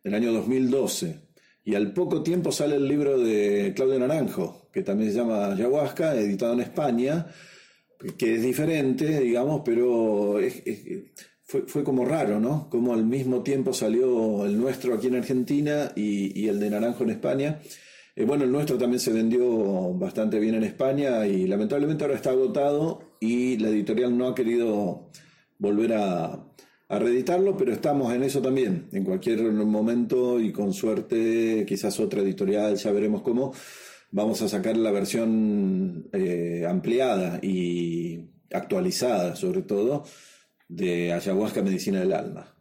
del 0.03 0.13
año 0.13 0.33
2012. 0.33 1.29
Y 1.63 1.75
al 1.75 1.93
poco 1.93 2.21
tiempo 2.21 2.51
sale 2.51 2.75
el 2.75 2.87
libro 2.87 3.17
de 3.17 3.73
Claudio 3.75 3.99
Naranjo, 3.99 4.69
que 4.73 4.81
también 4.81 5.11
se 5.11 5.17
llama 5.17 5.53
Ayahuasca, 5.53 6.15
editado 6.15 6.53
en 6.53 6.61
España, 6.61 7.27
que 8.17 8.35
es 8.35 8.41
diferente, 8.41 9.19
digamos, 9.19 9.61
pero 9.63 10.39
fue, 11.43 11.83
como 11.83 12.05
raro, 12.05 12.39
¿no? 12.39 12.69
Como 12.69 12.93
al 12.93 13.05
mismo 13.05 13.41
tiempo 13.41 13.73
salió 13.73 14.45
el 14.45 14.59
nuestro 14.59 14.93
aquí 14.93 15.07
en 15.07 15.15
Argentina 15.15 15.91
y, 15.95 16.47
el 16.47 16.59
de 16.59 16.69
Naranjo 16.69 17.03
en 17.03 17.11
España. 17.11 17.61
Eh, 18.15 18.25
bueno, 18.25 18.43
el 18.43 18.51
nuestro 18.51 18.77
también 18.77 18.99
se 18.99 19.13
vendió 19.13 19.93
bastante 19.93 20.39
bien 20.39 20.55
en 20.55 20.63
España 20.63 21.25
y 21.25 21.47
lamentablemente 21.47 22.03
ahora 22.03 22.15
está 22.15 22.31
agotado 22.31 23.08
y 23.19 23.57
la 23.57 23.69
editorial 23.69 24.17
no 24.17 24.27
ha 24.27 24.35
querido 24.35 25.09
volver 25.57 25.93
a, 25.93 26.45
reeditarlo, 26.91 27.55
pero 27.55 27.71
estamos 27.71 28.11
en 28.13 28.23
eso 28.23 28.41
también. 28.41 28.89
En 28.93 29.03
cualquier 29.03 29.43
momento 29.43 30.39
y 30.39 30.51
con 30.51 30.73
suerte, 30.73 31.63
quizás 31.67 31.99
otra 31.99 32.21
editorial, 32.21 32.77
ya 32.77 32.91
veremos 32.91 33.21
cómo 33.21 33.53
vamos 34.09 34.41
a 34.41 34.49
sacar 34.49 34.75
la 34.75 34.89
versión 34.89 36.09
eh, 36.13 36.65
ampliada 36.67 37.39
y 37.43 38.31
actualizada, 38.51 39.35
sobre 39.35 39.61
todo, 39.61 40.03
de 40.67 41.13
Ayahuasca 41.13 41.61
Medicina 41.61 41.99
del 41.99 42.13
Alma. 42.13 42.55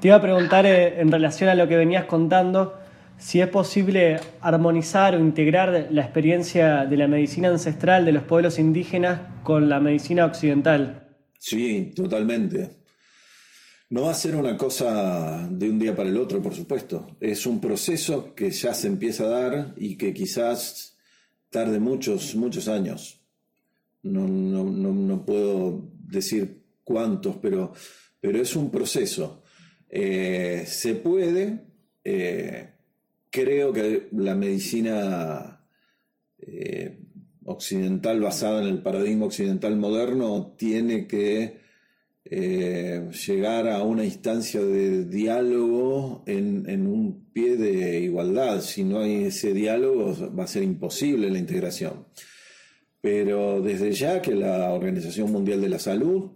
Te 0.00 0.08
iba 0.08 0.16
a 0.16 0.22
preguntar 0.22 0.64
eh, 0.66 1.00
en 1.00 1.10
relación 1.10 1.50
a 1.50 1.56
lo 1.56 1.66
que 1.66 1.76
venías 1.76 2.04
contando, 2.04 2.78
si 3.18 3.40
es 3.40 3.48
posible 3.48 4.20
armonizar 4.40 5.14
o 5.14 5.20
integrar 5.20 5.88
la 5.90 6.02
experiencia 6.02 6.84
de 6.84 6.96
la 6.96 7.08
medicina 7.08 7.48
ancestral 7.48 8.04
de 8.04 8.12
los 8.12 8.24
pueblos 8.24 8.58
indígenas 8.58 9.20
con 9.42 9.68
la 9.68 9.80
medicina 9.80 10.26
occidental. 10.26 11.08
Sí, 11.38 11.92
totalmente. 11.94 12.70
No 13.88 14.02
va 14.02 14.10
a 14.10 14.14
ser 14.14 14.34
una 14.34 14.56
cosa 14.56 15.48
de 15.48 15.70
un 15.70 15.78
día 15.78 15.94
para 15.94 16.08
el 16.08 16.16
otro, 16.16 16.42
por 16.42 16.54
supuesto. 16.54 17.16
Es 17.20 17.46
un 17.46 17.60
proceso 17.60 18.34
que 18.34 18.50
ya 18.50 18.74
se 18.74 18.88
empieza 18.88 19.24
a 19.24 19.28
dar 19.28 19.74
y 19.76 19.96
que 19.96 20.12
quizás 20.12 20.96
tarde 21.50 21.78
muchos, 21.78 22.34
muchos 22.34 22.66
años. 22.66 23.20
No, 24.02 24.26
no, 24.26 25.24
puedo 25.24 25.88
decir 26.00 26.62
cuántos, 26.84 27.36
pero, 27.36 27.72
pero 28.20 28.40
es 28.40 28.56
un 28.56 28.70
proceso. 28.70 29.42
Eh, 29.88 30.64
se 30.66 30.96
puede, 30.96 31.66
eh, 32.02 32.75
creo 33.36 33.70
que 33.70 34.08
la 34.12 34.34
medicina 34.34 35.60
eh, 36.38 36.98
occidental 37.44 38.18
basada 38.18 38.62
en 38.62 38.68
el 38.68 38.82
paradigma 38.82 39.26
occidental 39.26 39.76
moderno 39.76 40.54
tiene 40.56 41.06
que 41.06 41.58
eh, 42.24 43.10
llegar 43.26 43.68
a 43.68 43.82
una 43.82 44.06
instancia 44.06 44.64
de 44.64 45.04
diálogo 45.04 46.24
en, 46.26 46.86
un 46.86 47.26
pie 47.34 47.58
de 47.58 48.00
igualdad. 48.00 48.62
Si 48.62 48.84
no 48.84 49.00
hay 49.00 49.24
ese 49.24 49.52
diálogo 49.52 50.16
va 50.34 50.44
a 50.44 50.48
ser 50.48 50.62
imposible 50.62 51.30
la 51.30 51.38
integración. 51.38 52.06
Pero 53.02 53.60
desde 53.60 53.92
ya 53.92 54.22
que 54.22 54.34
la 54.34 54.72
Organización 54.72 55.30
Mundial 55.30 55.60
de 55.60 55.68
la 55.68 55.78
Salud 55.78 56.30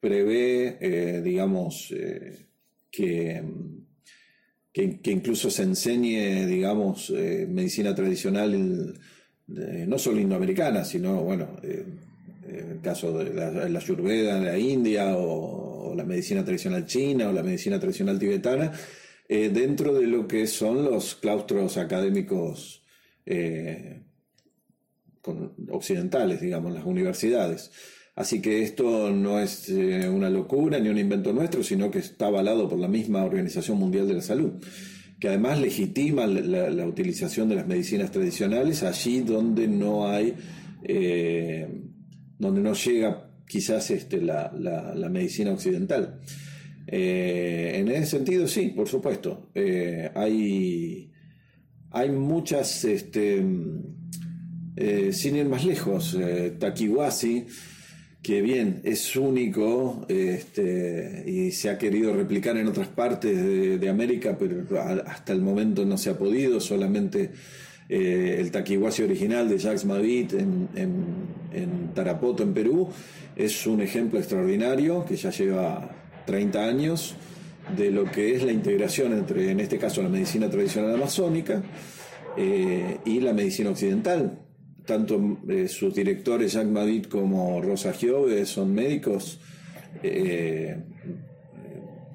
prevé, 0.00 0.76
eh, 0.80 1.22
digamos, 1.22 1.92
eh, 1.92 2.48
que, 4.72 5.00
incluso 5.04 5.50
se 5.50 5.62
enseñe, 5.64 6.46
digamos, 6.46 7.10
medicina 7.10 7.94
tradicional, 7.94 8.94
no 9.46 9.98
solo 9.98 10.20
indoamericana, 10.20 10.84
sino, 10.84 11.22
bueno, 11.22 11.56
el 11.62 12.80
caso 12.82 13.16
de 13.18 13.32
la, 13.32 13.50
la 13.50 13.80
en 13.80 14.44
la 14.44 14.58
India 14.58 15.16
o, 15.16 15.94
la 15.94 16.04
medicina 16.04 16.44
tradicional 16.44 16.86
china 16.86 17.28
o 17.28 17.32
la 17.32 17.42
medicina 17.42 17.78
tradicional 17.78 18.18
tibetana, 18.18 18.72
eh, 19.28 19.50
dentro 19.50 19.94
de 19.94 20.06
lo 20.06 20.26
que 20.26 20.46
son 20.46 20.84
los 20.84 21.14
claustros 21.14 21.76
académicos 21.76 22.82
eh, 23.26 24.02
occidentales, 25.70 26.40
digamos, 26.40 26.72
las 26.72 26.84
universidades. 26.84 27.70
Así 28.14 28.42
que 28.42 28.62
esto 28.62 29.10
no 29.10 29.40
es 29.40 29.68
eh, 29.68 30.08
una 30.08 30.28
locura 30.28 30.78
ni 30.78 30.88
un 30.88 30.98
invento 30.98 31.32
nuestro, 31.32 31.62
sino 31.62 31.90
que 31.90 31.98
está 31.98 32.26
avalado 32.26 32.68
por 32.68 32.78
la 32.78 32.88
misma 32.88 33.24
Organización 33.24 33.78
Mundial 33.78 34.06
de 34.06 34.14
la 34.14 34.22
Salud, 34.22 34.52
que 35.18 35.28
además 35.28 35.60
legitima 35.60 36.26
la, 36.26 36.86
utilización 36.86 37.48
de 37.48 37.54
las 37.56 37.66
medicinas 37.66 38.10
tradicionales 38.10 38.82
allí 38.82 39.20
donde 39.20 39.66
no 39.68 40.08
hay 40.08 40.34
donde 42.42 42.60
no 42.60 42.74
llega 42.74 43.30
quizás 43.46 43.90
este, 43.90 44.20
la, 44.20 44.50
medicina 45.10 45.52
occidental. 45.52 46.20
Eh, 46.86 47.72
en 47.76 47.88
ese 47.88 48.06
sentido, 48.06 48.48
sí, 48.48 48.72
por 48.74 48.88
supuesto. 48.88 49.50
Eh, 49.54 50.10
hay, 50.14 51.12
hay 51.90 52.10
muchas, 52.10 52.84
este, 52.84 53.44
eh, 54.74 55.12
sin 55.12 55.36
ir 55.36 55.46
más 55.46 55.64
lejos, 55.64 56.18
Takiwasi, 56.58 57.46
que 58.22 58.40
bien, 58.40 58.80
es 58.84 59.16
único 59.16 60.06
este, 60.08 61.24
y 61.26 61.50
se 61.50 61.70
ha 61.70 61.78
querido 61.78 62.14
replicar 62.14 62.56
en 62.56 62.68
otras 62.68 62.88
partes 62.88 63.80
de, 63.80 63.88
América, 63.88 64.36
pero 64.38 64.64
hasta 65.06 65.32
el 65.32 65.42
momento 65.42 65.84
no 65.84 65.98
se 65.98 66.10
ha 66.10 66.18
podido, 66.18 66.60
solamente 66.60 67.32
Eh, 67.94 68.40
el 68.40 68.50
taquihuasi 68.50 69.02
original 69.02 69.50
de 69.50 69.58
Jacques 69.58 69.84
Mavit 69.84 70.32
en, 70.32 70.66
en, 71.52 71.92
Tarapoto, 71.94 72.42
en 72.42 72.54
Perú, 72.54 72.88
es 73.36 73.66
un 73.66 73.82
ejemplo 73.82 74.18
extraordinario 74.18 75.04
que 75.04 75.14
ya 75.16 75.28
lleva 75.28 75.90
30 76.24 76.64
años 76.64 77.14
de 77.76 77.90
lo 77.90 78.10
que 78.10 78.34
es 78.34 78.44
la 78.44 78.52
integración 78.52 79.12
entre, 79.12 79.50
en 79.50 79.60
este 79.60 79.76
caso, 79.76 80.02
la 80.02 80.08
medicina 80.08 80.48
tradicional 80.48 80.94
amazónica 80.94 81.62
eh, 82.38 82.96
y 83.04 83.20
la 83.20 83.34
medicina 83.34 83.68
occidental. 83.68 84.38
Tanto 84.84 85.38
eh, 85.48 85.68
sus 85.68 85.94
directores, 85.94 86.52
Jacques 86.52 86.72
Mavit 86.72 87.08
como 87.08 87.60
Rosa 87.60 87.92
Giove, 87.92 88.46
son 88.46 88.74
médicos 88.74 89.40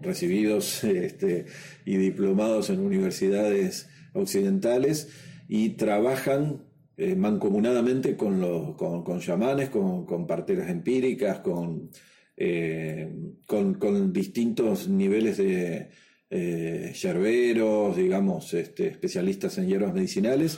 recibidos 0.01 0.83
este, 0.83 1.45
y 1.85 1.97
diplomados 1.97 2.69
en 2.69 2.79
universidades 2.79 3.89
occidentales 4.13 5.09
y 5.47 5.69
trabajan 5.69 6.63
eh, 6.97 7.15
mancomunadamente 7.15 8.17
con, 8.17 8.41
los, 8.41 8.75
con, 8.75 9.03
con 9.03 9.19
chamanes, 9.19 9.69
con, 9.69 10.05
con, 10.05 10.25
parteras 10.25 10.69
empíricas, 10.69 11.39
con, 11.39 11.91
eh, 12.35 13.07
con, 13.45 14.11
distintos 14.11 14.87
niveles 14.89 15.37
de 15.37 15.91
eh, 16.29 16.93
yerberos, 16.99 17.95
digamos, 17.95 18.51
este, 18.55 18.87
especialistas 18.87 19.57
en 19.59 19.67
hierbas 19.67 19.93
medicinales. 19.93 20.57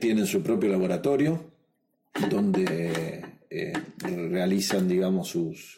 Tienen 0.00 0.26
su 0.26 0.42
propio 0.42 0.70
laboratorio 0.70 1.52
donde 2.30 3.24
realizan, 4.30 4.88
digamos, 4.88 5.28
sus 5.28 5.76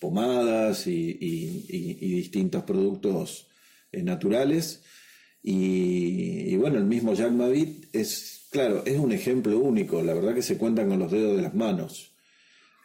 pomadas 0.00 0.86
y, 0.86 1.12
distintos 1.14 2.64
productos 2.64 3.48
naturales. 3.92 4.82
Y, 5.42 6.54
bueno, 6.56 6.78
el 6.78 6.84
mismo 6.84 7.14
Jack 7.14 7.32
Mavit 7.32 7.94
es, 7.94 8.46
claro, 8.50 8.82
es 8.84 8.98
un 8.98 9.12
ejemplo 9.12 9.58
único, 9.58 10.02
la 10.02 10.14
verdad 10.14 10.34
que 10.34 10.42
se 10.42 10.58
cuentan 10.58 10.88
con 10.88 10.98
los 10.98 11.10
dedos 11.10 11.36
de 11.36 11.42
las 11.42 11.54
manos, 11.54 12.12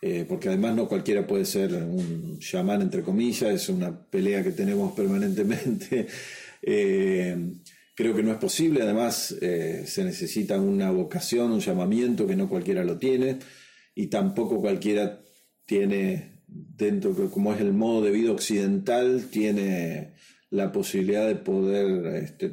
eh, 0.01 0.25
porque 0.27 0.50
además 0.50 0.75
no 0.75 0.88
cualquiera 0.88 1.27
puede 1.27 1.45
ser 1.45 1.74
un 1.74 2.39
chamán, 2.39 2.81
entre 2.81 3.01
comillas, 3.01 3.53
es 3.53 3.69
una 3.69 4.00
pelea 4.10 4.43
que 4.43 4.51
tenemos 4.51 4.93
permanentemente. 4.95 6.07
Eh, 6.62 7.36
creo 7.95 8.13
que 8.13 8.23
no 8.23 8.31
es 8.31 8.37
posible, 8.37 8.81
además 8.83 9.35
eh, 9.41 9.85
se 9.87 10.03
necesita 10.03 10.59
una 10.59 10.91
vocación, 10.91 11.51
un 11.51 11.61
llamamiento 11.61 12.27
que 12.27 12.35
no 12.35 12.49
cualquiera 12.49 12.83
lo 12.83 12.97
tiene, 12.97 13.39
y 13.95 14.07
tampoco 14.07 14.59
cualquiera 14.59 15.21
tiene, 15.65 16.41
dentro, 16.47 17.13
como 17.31 17.53
es 17.53 17.61
el 17.61 17.71
modo 17.71 18.03
de 18.03 18.11
vida 18.11 18.31
occidental, 18.31 19.27
tiene 19.31 20.13
la 20.49 20.71
posibilidad 20.71 21.25
de 21.25 21.35
poder, 21.35 22.23
este, 22.23 22.49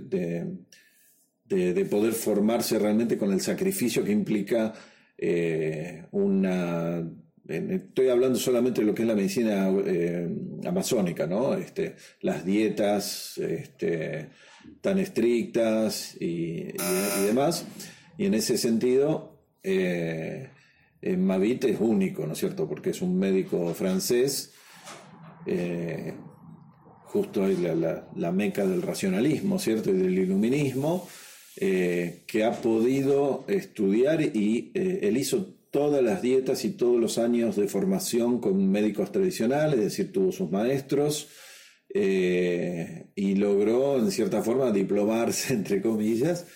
de, 1.44 1.84
poder 1.86 2.12
formarse 2.12 2.78
realmente 2.78 3.18
con 3.18 3.32
el 3.32 3.40
sacrificio 3.40 4.04
que 4.04 4.12
implica 4.12 4.72
eh, 5.18 6.06
una... 6.12 7.02
Estoy 7.48 8.08
hablando 8.08 8.38
solamente 8.38 8.80
de 8.80 8.86
lo 8.86 8.94
que 8.94 9.02
es 9.02 9.08
la 9.08 9.16
medicina 9.16 9.68
eh, 9.84 10.28
amazónica, 10.64 11.26
¿no? 11.26 11.54
Este, 11.54 11.96
las 12.20 12.46
dietas 12.46 13.36
este, 13.38 14.28
tan 14.80 14.98
estrictas 14.98 16.16
y, 16.20 16.72
demás. 17.24 17.66
Y 18.18 18.26
en 18.26 18.34
ese 18.34 18.58
sentido, 18.58 19.38
eh, 19.62 20.50
Mavit 21.02 21.64
es 21.64 21.80
único, 21.80 22.26
¿no 22.26 22.32
es 22.32 22.38
cierto? 22.38 22.68
Porque 22.68 22.90
es 22.90 23.02
un 23.02 23.18
médico 23.18 23.72
francés 23.74 24.52
justo 27.12 27.44
ahí 27.44 27.56
la, 28.16 28.32
meca 28.32 28.64
del 28.66 28.80
racionalismo, 28.80 29.58
¿cierto? 29.58 29.90
Y 29.90 29.92
del 29.92 30.18
iluminismo, 30.18 31.06
eh, 31.56 32.22
que 32.26 32.42
ha 32.44 32.52
podido 32.52 33.44
estudiar 33.48 34.22
y 34.22 34.72
eh, 34.74 35.00
él 35.02 35.18
hizo 35.18 35.54
todas 35.70 36.02
las 36.02 36.22
dietas 36.22 36.64
y 36.64 36.70
todos 36.70 36.98
los 36.98 37.18
años 37.18 37.56
de 37.56 37.68
formación 37.68 38.40
con 38.40 38.70
médicos 38.70 39.12
tradicionales, 39.12 39.78
es 39.78 39.84
decir, 39.84 40.10
tuvo 40.10 40.32
sus 40.32 40.50
maestros 40.50 41.28
eh, 41.94 43.10
y 43.14 43.34
logró, 43.34 43.98
en 43.98 44.10
cierta 44.10 44.42
forma, 44.42 44.70
diplomarse, 44.70 45.54
entre 45.54 45.82
comillas, 45.82 46.46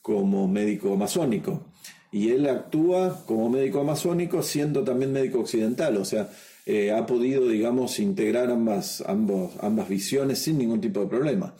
como 0.00 0.46
médico 0.46 0.94
amazónico. 0.94 1.72
Y 2.12 2.30
él 2.30 2.48
actúa 2.48 3.24
como 3.26 3.48
médico 3.48 3.80
amazónico 3.80 4.42
siendo 4.42 4.84
también 4.84 5.12
médico 5.12 5.40
occidental, 5.40 5.96
o 5.96 6.04
sea, 6.04 6.30
eh, 6.66 6.92
ha 6.92 7.04
podido, 7.06 7.48
digamos, 7.48 7.98
integrar 7.98 8.50
ambas, 8.50 9.02
ambos, 9.06 9.52
ambas 9.60 9.88
visiones 9.88 10.38
sin 10.38 10.58
ningún 10.58 10.80
tipo 10.80 11.00
de 11.00 11.08
problema. 11.08 11.56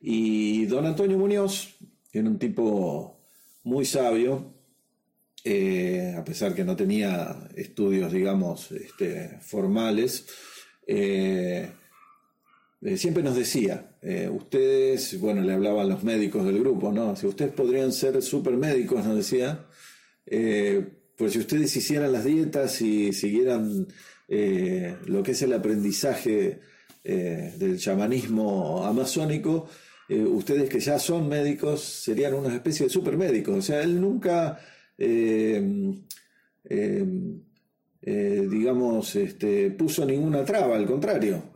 Y 0.00 0.64
don 0.66 0.86
Antonio 0.86 1.18
Muñoz, 1.18 1.76
era 2.12 2.28
un 2.28 2.38
tipo 2.38 3.20
muy 3.64 3.84
sabio, 3.84 4.54
eh, 5.44 6.14
a 6.16 6.24
pesar 6.24 6.54
que 6.54 6.64
no 6.64 6.74
tenía 6.74 7.48
estudios, 7.54 8.12
digamos, 8.12 8.72
este, 8.72 9.38
formales, 9.40 10.26
siempre 12.96 13.22
nos 13.22 13.36
decía, 13.36 13.96
ustedes, 14.32 15.18
bueno, 15.20 15.42
le 15.42 15.52
hablaban 15.52 15.88
los 15.88 16.02
médicos 16.02 16.44
del 16.44 16.58
grupo, 16.60 16.92
¿no? 16.92 17.14
Si 17.16 17.26
ustedes 17.26 17.52
podrían 17.52 17.92
ser 17.92 18.20
super 18.22 18.56
médicos, 18.56 19.04
nos 19.04 19.16
decía, 19.16 19.66
pues 21.16 21.34
si 21.34 21.38
ustedes 21.38 21.76
hicieran 21.76 22.12
las 22.12 22.24
dietas 22.24 22.80
y 22.82 23.12
siguieran 23.12 23.86
eh, 24.28 24.96
lo 25.06 25.22
que 25.22 25.32
es 25.32 25.42
el 25.42 25.52
aprendizaje 25.52 26.60
eh, 27.04 27.54
del 27.58 27.78
chamanismo 27.78 28.84
amazónico, 28.84 29.68
eh, 30.08 30.22
ustedes 30.22 30.68
que 30.68 30.80
ya 30.80 30.98
son 30.98 31.28
médicos 31.28 31.82
serían 31.82 32.34
una 32.34 32.54
especie 32.54 32.86
de 32.86 32.90
supermédicos. 32.90 33.56
O 33.56 33.62
sea, 33.62 33.82
él 33.82 34.00
nunca, 34.00 34.58
digamos, 38.02 39.14
este, 39.14 39.70
puso 39.70 40.04
ninguna 40.04 40.44
traba, 40.44 40.76
al 40.76 40.86
contrario, 40.86 41.52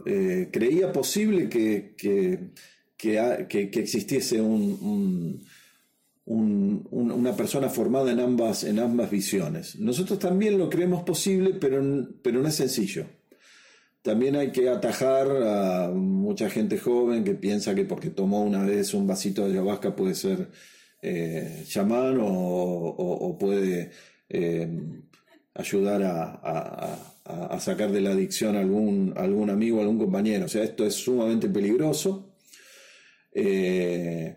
creía 0.53 0.93
posible 0.93 1.49
que, 1.49 1.95
que, 1.97 3.81
existiese 3.81 4.41
un 4.41 5.45
una 6.27 7.37
persona 7.37 7.69
formada 7.69 8.11
en 8.11 8.19
ambas, 8.19 8.65
en 8.65 8.81
ambas 8.81 9.11
visiones. 9.11 9.79
Nosotros 9.79 10.19
también 10.19 10.59
lo 10.59 10.69
creemos 10.69 11.05
posible, 11.05 11.55
pero, 11.55 11.83
pero 12.23 12.43
no 12.43 12.49
es 12.49 12.57
sencillo. 12.57 13.07
También 14.03 14.37
hay 14.37 14.51
que 14.51 14.69
atajar 14.69 15.29
a 15.31 15.91
mucha 15.91 16.51
gente 16.51 16.79
joven 16.79 17.25
que 17.25 17.35
piensa 17.35 17.75
que 17.75 17.85
porque 17.85 18.11
tomó 18.11 18.43
una 18.43 18.65
vez 18.65 18.93
un 18.95 19.07
vasito 19.07 19.45
de 19.45 19.53
ayahuasca 19.53 19.95
puede 19.95 20.15
ser 20.15 20.51
eh, 21.03 21.65
o, 22.21 23.37
puede 23.39 23.91
eh, 24.29 24.69
ayudar 25.57 26.03
a, 26.03 27.59
sacar 27.59 27.91
de 27.91 28.01
la 28.01 28.11
adicción 28.11 28.57
a 28.57 28.61
algún, 28.61 29.15
algún 29.17 29.51
amigo, 29.51 29.81
algún 29.81 29.99
compañero. 29.99 30.45
O 30.45 30.49
sea, 30.49 30.63
esto 30.63 30.87
es 30.87 30.95
sumamente 30.95 31.49
peligroso. 31.49 32.35
Eh, 33.33 34.37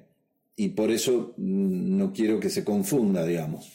y 0.55 0.69
por 0.69 0.91
eso 0.91 1.33
no 1.37 2.11
quiero 2.11 2.39
que 2.39 2.49
se 2.49 2.63
confunda, 2.63 3.25
digamos. 3.25 3.71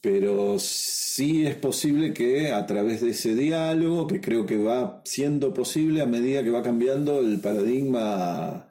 Pero 0.00 0.58
sí 0.58 1.46
es 1.46 1.56
posible 1.56 2.12
que 2.14 2.52
a 2.52 2.66
través 2.66 3.00
de 3.00 3.10
ese 3.10 3.34
diálogo, 3.34 4.06
que 4.06 4.20
creo 4.20 4.46
que 4.46 4.56
va 4.56 5.02
siendo 5.04 5.52
posible 5.52 6.00
a 6.00 6.06
medida 6.06 6.42
que 6.42 6.50
va 6.50 6.62
cambiando 6.62 7.20
el 7.20 7.40
paradigma 7.40 8.68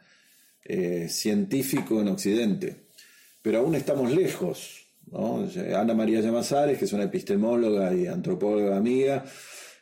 eh, 0.64 1.08
científico 1.10 2.02
en 2.02 2.08
Occidente. 2.08 2.88
Pero 3.42 3.60
aún 3.60 3.76
estamos 3.76 4.12
lejos. 4.12 4.85
Ana 5.16 5.94
María 5.94 6.20
Llamazares, 6.20 6.78
que 6.78 6.86
es 6.86 6.94
una 6.94 7.04
epistemóloga 7.04 7.94
y 7.94 8.08
antropóloga 8.08 8.76
amiga, 8.76 9.24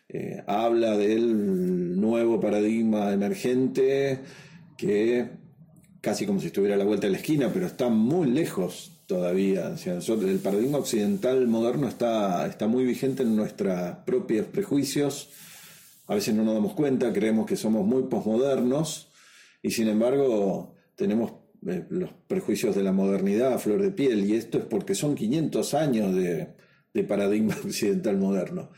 eh, 0.08 0.44
habla 0.46 0.96
del 0.98 2.00
nuevo 2.00 2.40
paradigma 2.40 3.12
emergente 3.12 4.20
que 4.78 5.28
casi 6.02 6.26
como 6.26 6.40
si 6.40 6.48
estuviera 6.48 6.76
a 6.76 6.78
la 6.78 6.84
vuelta 6.84 7.08
de 7.08 7.14
la 7.14 7.18
esquina, 7.18 7.50
pero 7.52 7.66
está 7.66 7.90
muy 7.90 8.30
lejos 8.30 9.02
todavía. 9.08 9.74
el 9.86 10.40
paradigma 10.40 10.78
occidental 10.78 11.48
moderno 11.48 11.88
está, 11.88 12.46
está 12.46 12.68
muy 12.68 12.84
vigente 12.84 13.24
en 13.24 13.36
nuestros 13.36 13.98
propios 14.06 14.46
prejuicios. 14.48 15.30
A 16.08 16.16
veces 16.16 16.36
no 16.36 16.44
nos 16.44 16.54
damos 16.54 16.74
cuenta, 16.74 17.14
creemos 17.14 17.46
que 17.46 17.56
somos 17.56 17.86
muy 17.86 18.04
posmodernos 18.04 19.08
y 19.62 19.72
sin 19.72 19.88
embargo 19.88 20.76
tenemos 20.96 21.43
los 21.90 22.12
prejuicios 22.28 22.76
de 22.76 22.84
la 22.84 22.92
modernidad 22.92 23.54
a 23.54 23.60
flor 23.60 23.82
de 23.82 23.92
piel 23.92 24.26
y 24.26 24.36
esto 24.36 24.58
es 24.58 24.66
porque 24.66 24.96
son 24.96 25.16
500 25.16 25.74
años 25.74 26.16
de, 26.16 26.54
paradigma 27.08 27.56
occidental 27.64 28.18
moderno 28.18 28.70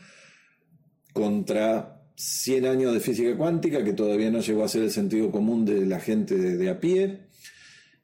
contra 1.12 2.02
100 2.16 2.66
años 2.66 2.94
de 2.94 3.00
física 3.00 3.36
cuántica, 3.36 3.84
que 3.84 3.92
todavía 3.92 4.30
no 4.30 4.40
llegó 4.40 4.64
a 4.64 4.68
ser 4.68 4.82
el 4.82 4.90
sentido 4.90 5.30
común 5.30 5.64
de 5.64 5.86
la 5.86 6.00
gente 6.00 6.36
de, 6.36 6.70
a 6.70 6.80
pie, 6.80 7.28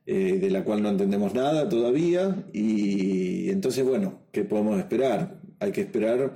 eh, 0.07 0.39
de 0.39 0.51
la 0.51 0.65
cual 0.65 0.83
no 0.83 0.91
entendemos 0.91 1.35
nada 1.35 1.69
todavía. 1.69 2.47
Y 2.53 3.51
entonces, 3.51 3.85
bueno, 3.85 4.21
¿qué 4.33 4.45
podemos 4.45 4.79
esperar? 4.79 5.41
Hay 5.61 5.73
que 5.73 5.83
esperar 5.83 6.35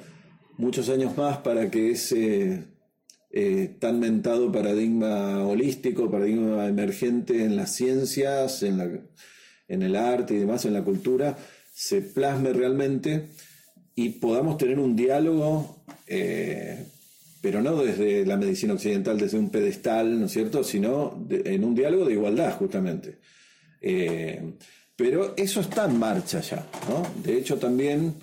muchos 0.57 0.89
años 0.89 1.17
más 1.17 1.39
para 1.39 1.71
que 1.71 1.91
ese 1.91 2.65
eh, 3.39 3.77
tan 3.79 4.01
mentado 4.01 4.51
paradigma 4.51 5.47
holístico, 5.47 6.11
paradigma 6.11 6.67
emergente 6.69 7.45
en 7.45 7.55
las 7.55 7.75
ciencias, 7.75 8.63
en, 8.63 9.03
en 9.69 9.83
el 9.83 9.95
arte 9.95 10.33
y 10.33 10.39
demás, 10.39 10.65
en 10.65 10.73
la 10.73 10.83
cultura, 10.83 11.37
se 11.71 12.01
plasme 12.01 12.55
realmente 12.55 13.29
y 13.95 14.09
podamos 14.09 14.57
tener 14.57 14.79
un 14.79 14.97
diálogo, 14.97 15.85
eh, 16.07 16.87
pero 17.43 17.61
no 17.61 17.77
desde 17.77 18.25
la 18.25 18.39
medicina 18.39 18.73
occidental, 18.73 19.19
desde 19.19 19.39
un 19.39 19.51
pedestal, 19.51 20.19
¿no 20.19 20.25
es 20.25 20.33
cierto?, 20.33 20.65
sino 20.65 21.23
en 21.29 21.63
un 21.63 21.75
diálogo 21.75 22.07
de 22.07 22.15
igualdad, 22.15 22.57
justamente. 22.57 23.19
Eh, 23.83 24.55
pero 24.97 25.35
eso 25.37 25.61
está 25.61 25.85
en 25.85 25.99
marcha 25.99 26.41
ya, 26.41 26.67
¿no? 26.89 27.07
De 27.23 27.37
hecho, 27.37 27.59
también 27.59 28.15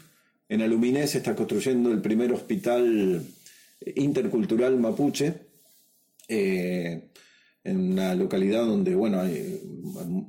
en 0.49 0.61
Aluminé 0.63 1.05
se 1.05 1.19
está 1.19 1.35
construyendo 1.35 1.91
el 1.91 2.01
primer 2.01 2.33
hospital 2.33 3.23
intercultural 3.95 4.79
mapuche, 4.79 5.33
eh, 6.27 7.09
en 7.63 7.91
una 7.93 8.13
localidad 8.13 8.65
donde 8.65 8.93
bueno, 8.95 9.21
hay 9.21 9.61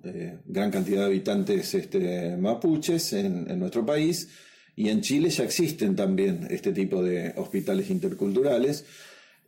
eh, 0.05 0.39
gran 0.45 0.71
cantidad 0.71 1.01
de 1.01 1.07
habitantes 1.07 1.75
este, 1.75 2.37
mapuches 2.37 3.13
en, 3.13 3.59
nuestro 3.59 3.85
país, 3.85 4.29
y 4.77 4.89
en 4.89 5.03
Chile 5.03 5.31
ya 5.31 5.45
existen 5.45 5.95
también 5.95 6.47
este 6.51 6.73
tipo 6.73 7.03
de 7.03 7.33
hospitales 7.37 7.91
interculturales, 7.91 8.85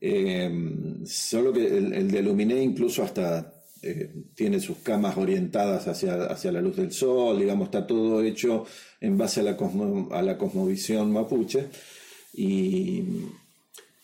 eh, 0.01 0.51
solo 1.05 1.53
que 1.53 1.66
el, 1.66 2.11
de 2.11 2.19
Aluminé 2.19 2.62
incluso 2.62 3.03
hasta 3.03 3.53
tiene 4.35 4.59
sus 4.59 4.79
camas 4.79 5.16
orientadas 5.16 5.87
hacia, 5.87 6.25
hacia 6.25 6.51
la 6.51 6.61
luz 6.61 6.77
del 6.77 6.90
sol, 6.90 7.38
digamos, 7.38 7.66
está 7.66 7.87
todo 7.87 8.21
hecho 8.21 8.66
en 9.01 9.16
base 9.16 9.40
a 9.40 9.42
la, 9.45 9.57
a 10.11 10.23
la 10.23 10.37
cosmovisión 10.37 11.12
mapuche. 11.12 11.69
Y, 12.35 13.05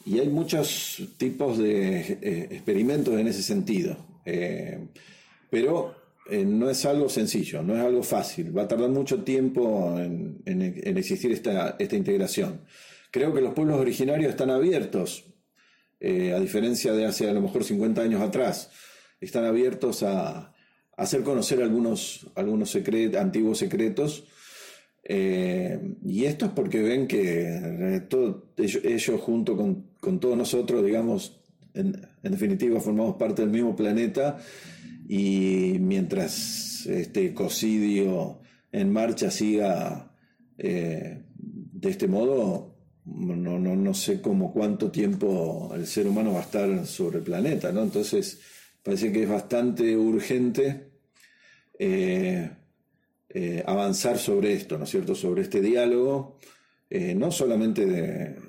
y 0.05 0.19
hay 0.19 0.29
muchos 0.29 1.03
tipos 1.17 1.59
de 1.59 2.01
eh, 2.01 2.49
experimentos 2.51 3.19
en 3.19 3.29
ese 3.29 3.43
sentido. 3.43 3.97
Eh, 4.25 4.89
pero 5.51 5.95
eh, 6.31 6.45
no 6.45 6.71
es 6.71 6.85
algo 6.87 7.09
sencillo, 7.09 7.63
no 7.63 7.75
es 7.75 7.81
algo 7.81 8.03
fácil. 8.03 8.57
Va 8.57 8.63
a 8.63 8.69
tardar 8.69 8.91
mucho 8.91 9.23
tiempo 9.23 9.99
en, 9.99 10.43
existir 10.99 11.33
esta, 11.33 11.77
esta, 11.79 11.97
integración. 11.97 12.63
Creo 13.11 13.33
que 13.33 13.41
los 13.41 13.55
pueblos 13.55 13.79
originarios 13.79 14.31
están 14.31 14.51
abiertos, 14.51 15.27
a 16.01 16.41
diferencia 16.41 16.93
de 16.95 17.07
hace 17.07 17.31
a 17.31 17.33
lo 17.33 17.41
mejor 17.41 17.63
50 17.63 18.03
años 18.03 18.23
atrás, 18.23 18.71
están 19.21 19.45
abiertos 19.45 20.03
a, 20.03 20.53
hacer 20.97 21.23
conocer 21.23 21.63
algunos, 21.63 22.27
algunos 22.35 22.77
antiguos 23.19 23.59
secretos 23.59 24.25
eh, 25.05 25.97
y 26.05 26.25
esto 26.25 26.47
es 26.47 26.53
porque 26.53 26.81
ven 26.81 27.07
que 27.07 27.49
eh, 27.57 28.09
ellos, 28.57 29.21
junto 29.21 29.57
con, 29.57 30.21
todos 30.21 30.37
nosotros, 30.37 30.85
digamos, 30.85 31.41
en, 31.75 31.97
definitiva 32.23 32.81
formamos 32.81 33.17
parte 33.17 33.43
del 33.43 33.51
mismo 33.51 33.75
planeta 33.75 34.39
y 35.09 35.77
mientras 35.81 36.87
este 36.87 37.35
cocidio 37.35 38.41
en 38.71 38.93
marcha 38.93 39.31
siga 39.31 40.15
eh, 40.57 41.25
de 41.37 41.91
este 41.91 42.07
modo, 42.07 42.77
no, 43.05 43.59
no, 43.59 43.95
sé 43.95 44.21
cómo 44.21 44.53
cuánto 44.53 44.93
tiempo 44.93 45.73
el 45.75 45.87
ser 45.87 46.07
humano 46.07 46.35
va 46.35 46.41
a 46.41 46.43
estar 46.43 46.87
sobre 46.87 47.19
el 47.19 47.25
planeta, 47.25 47.73
¿no? 47.73 47.83
Entonces, 47.83 48.41
parece 48.85 49.11
que 49.11 49.25
es 49.25 49.29
bastante 49.29 49.97
urgente 49.97 50.93
avanzar 53.65 54.19
sobre 54.19 54.53
esto, 54.53 54.77
¿no 54.79 54.85
es 54.85 54.91
cierto?, 54.91 55.15
sobre 55.15 55.43
este 55.43 55.61
diálogo, 55.61 56.39
eh, 56.95 57.15
no 57.15 57.31
solamente 57.31 57.85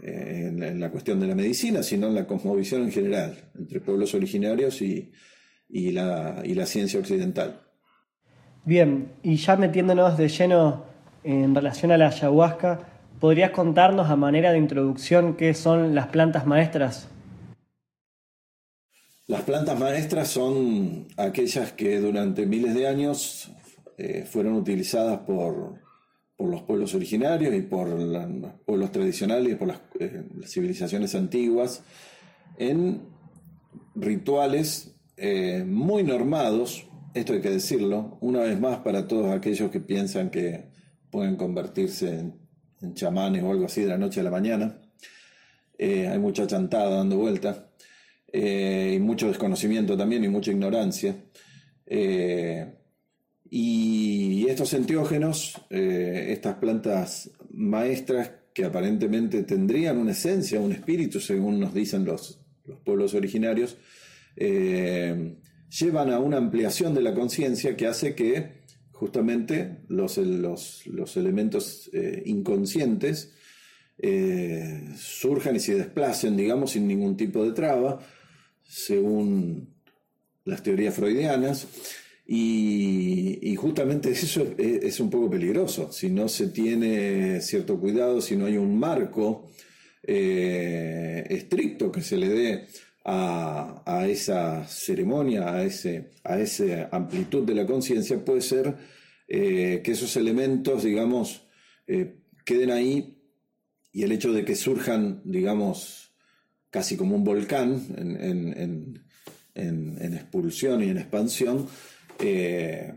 eh, 0.03 0.47
en, 0.49 0.77
la 0.77 0.91
cuestión 0.91 1.17
de 1.21 1.27
la 1.27 1.33
medicina, 1.33 1.81
sino 1.81 2.07
en 2.07 2.15
la 2.15 2.27
cosmovisión 2.27 2.83
en 2.83 2.91
general, 2.91 3.37
entre 3.57 3.79
pueblos 3.79 4.13
originarios 4.15 4.81
y, 4.81 5.13
la, 5.69 6.41
y 6.43 6.53
la 6.53 6.65
ciencia 6.65 6.99
occidental. 6.99 7.61
Bien, 8.65 9.13
y 9.23 9.37
ya 9.37 9.55
metiéndonos 9.55 10.17
de 10.17 10.27
lleno 10.27 10.83
en 11.23 11.55
relación 11.55 11.93
a 11.93 11.97
la 11.97 12.07
ayahuasca, 12.07 12.81
¿podrías 13.21 13.51
contarnos 13.51 14.09
a 14.09 14.17
manera 14.17 14.51
de 14.51 14.57
introducción 14.57 15.37
qué 15.37 15.53
son 15.53 15.95
las 15.95 16.07
plantas 16.07 16.45
maestras? 16.45 17.07
Las 19.27 19.43
plantas 19.43 19.79
maestras 19.79 20.27
son 20.27 21.07
aquellas 21.15 21.71
que 21.71 22.01
durante 22.01 22.45
miles 22.45 22.75
de 22.75 22.87
años 22.89 23.49
eh, 23.97 24.25
fueron 24.25 24.53
utilizadas 24.53 25.19
por, 25.19 25.81
los 26.39 26.63
pueblos 26.63 26.93
originarios 26.93 27.55
y 27.55 27.61
por 27.61 27.87
los 27.87 28.53
pueblos 28.65 28.91
tradicionales 28.91 29.53
y 29.53 29.55
por 29.55 29.69
eh, 29.99 30.23
las, 30.35 30.51
civilizaciones 30.51 31.15
antiguas 31.15 31.83
en 32.57 33.01
rituales 33.95 34.95
eh, 35.15 35.63
muy 35.65 36.03
normados, 36.03 36.85
esto 37.13 37.33
hay 37.33 37.39
que 37.39 37.51
decirlo, 37.51 38.17
una 38.19 38.39
vez 38.39 38.59
más 38.59 38.79
para 38.79 39.07
todos 39.07 39.31
aquellos 39.31 39.71
que 39.71 39.79
piensan 39.79 40.31
que 40.31 40.65
pueden 41.09 41.37
convertirse 41.37 42.19
en, 42.19 42.43
chamanes 42.95 43.41
o 43.43 43.51
algo 43.51 43.67
así 43.67 43.81
de 43.81 43.87
la 43.87 43.97
noche 43.97 44.19
a 44.19 44.23
la 44.23 44.31
mañana. 44.31 44.81
hay 45.79 46.19
mucha 46.19 46.45
chantada 46.45 46.97
dando 46.97 47.15
vuelta 47.15 47.69
y 48.33 48.99
mucho 48.99 49.29
desconocimiento 49.29 49.95
también 49.95 50.25
y 50.25 50.27
mucha 50.27 50.51
ignorancia. 50.51 51.15
Y 53.55 54.47
estos 54.49 54.73
enteógenos, 54.73 55.61
eh, 55.69 56.29
estas 56.29 56.55
plantas 56.55 57.29
maestras 57.51 58.31
que 58.51 58.65
aparentemente 58.65 59.43
tendrían 59.43 59.99
una 59.99 60.13
esencia, 60.13 60.59
un 60.59 60.71
espíritu, 60.71 61.19
según 61.19 61.59
nos 61.59 61.71
dicen 61.71 62.03
los, 62.03 62.41
pueblos 62.83 63.13
originarios, 63.13 63.77
eh, 64.37 65.35
llevan 65.69 66.09
a 66.09 66.17
una 66.17 66.37
ampliación 66.37 66.95
de 66.95 67.03
la 67.03 67.13
conciencia 67.13 67.77
que 67.77 67.85
hace 67.85 68.15
que 68.15 68.63
justamente 68.91 69.83
los, 69.87 70.17
los, 70.17 71.15
elementos 71.15 71.91
eh, 71.93 72.23
inconscientes 72.25 73.33
surjan 74.97 75.57
y 75.57 75.59
se 75.59 75.75
desplacen, 75.75 76.35
digamos, 76.35 76.71
sin 76.71 76.87
ningún 76.87 77.15
tipo 77.15 77.45
de 77.45 77.51
traba, 77.51 77.99
según 78.63 79.75
las 80.43 80.63
teorías 80.63 80.95
freudianas. 80.95 81.67
Y, 82.25 83.55
justamente 83.55 84.11
eso 84.11 84.55
es, 84.57 84.99
un 84.99 85.09
poco 85.09 85.29
peligroso. 85.29 85.91
Si 85.91 86.09
no 86.09 86.27
se 86.27 86.47
tiene 86.47 87.41
cierto 87.41 87.79
cuidado, 87.79 88.21
si 88.21 88.35
no 88.35 88.45
hay 88.45 88.57
un 88.57 88.77
marco 88.77 89.49
eh, 90.03 91.25
estricto 91.29 91.91
que 91.91 92.01
se 92.01 92.17
le 92.17 92.29
dé 92.29 92.67
a, 93.05 94.05
esa 94.07 94.65
ceremonia, 94.65 95.53
a, 95.53 95.63
ese, 95.63 96.11
a 96.23 96.39
esa 96.39 96.89
amplitud 96.91 97.43
de 97.43 97.55
la 97.55 97.65
conciencia, 97.65 98.23
puede 98.23 98.41
ser 98.41 98.75
eh, 99.27 99.81
que 99.83 99.91
esos 99.91 100.15
elementos, 100.15 100.83
digamos, 100.83 101.47
eh, 101.87 102.19
queden 102.45 102.71
ahí 102.71 103.17
y 103.91 104.03
el 104.03 104.11
hecho 104.11 104.31
de 104.31 104.45
que 104.45 104.55
surjan, 104.55 105.21
digamos, 105.25 106.13
casi 106.69 106.97
como 106.97 107.15
un 107.15 107.23
volcán 107.23 107.85
en, 107.97 109.03
en 109.55 110.13
expulsión 110.13 110.81
y 110.81 110.89
en 110.89 110.97
expansión, 110.97 111.67
eh, 112.19 112.93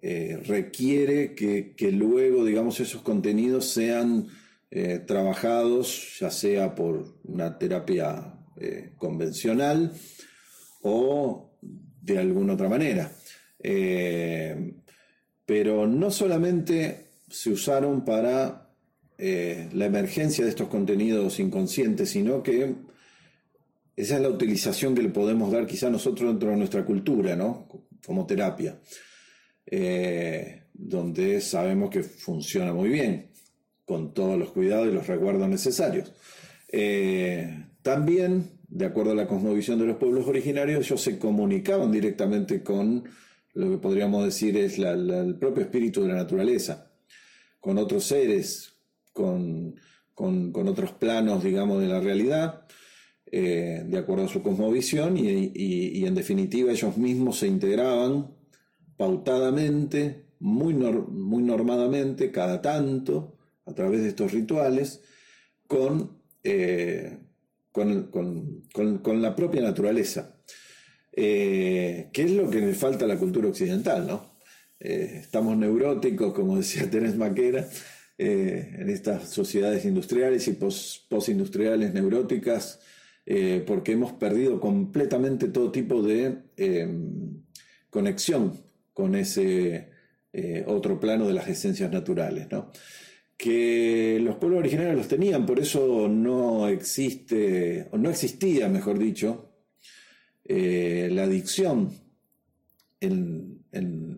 eh, 0.00 0.40
requiere 0.46 1.34
que, 1.34 1.92
luego, 1.92 2.44
digamos, 2.44 2.80
esos 2.80 3.02
contenidos 3.02 3.66
sean 3.66 4.28
eh, 4.70 4.98
trabajados, 5.06 6.18
ya 6.18 6.30
sea 6.30 6.74
por 6.74 7.16
una 7.24 7.58
terapia 7.58 8.38
convencional 8.96 9.92
o 10.82 11.50
de 12.00 12.18
alguna 12.18 12.54
otra 12.54 12.68
manera. 12.68 13.10
pero 15.44 15.86
no 15.88 16.10
solamente 16.10 17.06
se 17.28 17.50
usaron 17.50 18.04
para 18.04 18.70
la 19.18 19.86
emergencia 19.86 20.44
de 20.44 20.50
estos 20.50 20.68
contenidos 20.68 21.40
inconscientes, 21.40 22.10
sino 22.10 22.42
que 22.42 22.74
esa 23.96 24.16
es 24.16 24.22
la 24.22 24.28
utilización 24.28 24.94
que 24.94 25.02
le 25.02 25.10
podemos 25.10 25.52
dar 25.52 25.66
quizá 25.66 25.90
nosotros 25.90 26.30
dentro 26.30 26.50
de 26.50 26.56
nuestra 26.56 26.84
cultura, 26.84 27.36
¿no? 27.36 27.68
Como 28.04 28.26
terapia, 28.26 28.80
eh, 29.66 30.64
donde 30.72 31.40
sabemos 31.40 31.90
que 31.90 32.02
funciona 32.02 32.72
muy 32.72 32.88
bien, 32.88 33.30
con 33.84 34.14
todos 34.14 34.38
los 34.38 34.50
cuidados 34.50 34.88
y 34.88 34.92
los 34.92 35.06
resguardos 35.06 35.48
necesarios. 35.48 36.12
Eh, 36.68 37.66
también, 37.82 38.58
de 38.68 38.86
acuerdo 38.86 39.12
a 39.12 39.16
la 39.16 39.26
cosmovisión 39.26 39.78
de 39.78 39.86
los 39.86 39.96
pueblos 39.96 40.26
originarios, 40.26 40.86
ellos 40.86 41.00
se 41.00 41.18
comunicaban 41.18 41.92
directamente 41.92 42.62
con 42.62 43.04
lo 43.54 43.70
que 43.70 43.78
podríamos 43.78 44.24
decir 44.24 44.56
es 44.56 44.78
el 44.78 45.36
propio 45.38 45.64
espíritu 45.64 46.02
de 46.02 46.08
la 46.08 46.14
naturaleza, 46.14 46.90
con 47.60 47.76
otros 47.78 48.04
seres, 48.04 48.72
con, 49.12 49.74
otros 50.14 50.92
planos, 50.92 51.44
digamos, 51.44 51.80
de 51.80 51.88
la 51.88 52.00
realidad, 52.00 52.66
eh, 53.34 53.82
de 53.86 53.96
acuerdo 53.96 54.26
a 54.26 54.28
su 54.28 54.42
cosmovisión 54.42 55.16
y, 55.16 56.04
en 56.04 56.14
definitiva 56.14 56.70
ellos 56.70 56.98
mismos 56.98 57.38
se 57.38 57.46
integraban 57.46 58.36
pautadamente, 58.98 60.26
muy, 60.38 60.74
muy 60.74 61.42
normadamente, 61.42 62.30
cada 62.30 62.60
tanto, 62.60 63.38
a 63.64 63.72
través 63.72 64.02
de 64.02 64.08
estos 64.08 64.32
rituales, 64.32 65.00
con, 65.66 66.18
eh, 66.44 67.20
con, 67.72 69.22
la 69.22 69.34
propia 69.34 69.62
naturaleza. 69.62 70.36
Eh, 71.10 72.10
¿Qué 72.12 72.24
es 72.24 72.32
lo 72.32 72.50
que 72.50 72.60
le 72.60 72.74
falta 72.74 73.06
a 73.06 73.08
la 73.08 73.16
cultura 73.18 73.48
occidental? 73.48 74.06
¿no? 74.06 74.30
estamos 74.78 75.56
neuróticos, 75.56 76.34
como 76.34 76.58
decía 76.58 76.90
Terence 76.90 77.16
Maquera, 77.16 77.66
en 78.18 78.90
estas 78.90 79.30
sociedades 79.30 79.86
industriales 79.86 80.46
y 80.48 80.52
postindustriales 81.08 81.94
neuróticas, 81.94 82.80
porque 83.66 83.92
hemos 83.92 84.12
perdido 84.12 84.60
completamente 84.60 85.48
todo 85.48 85.70
tipo 85.70 86.02
de 86.02 86.38
conexión 87.88 88.60
con 88.92 89.14
ese 89.14 89.90
otro 90.66 90.98
plano 90.98 91.26
de 91.26 91.34
las 91.34 91.48
esencias 91.48 91.90
naturales. 91.90 92.48
que 93.36 94.20
los 94.22 94.36
pueblos 94.36 94.60
originarios 94.60 94.96
los 94.96 95.08
tenían, 95.08 95.46
por 95.46 95.58
eso 95.58 96.08
no 96.08 96.68
existe, 96.68 97.88
o 97.90 97.98
no 97.98 98.10
existía, 98.10 98.68
mejor 98.68 98.98
dicho, 98.98 99.52
eh, 100.44 101.08
la 101.12 101.24
adicción 101.24 101.90
en, 103.00 103.60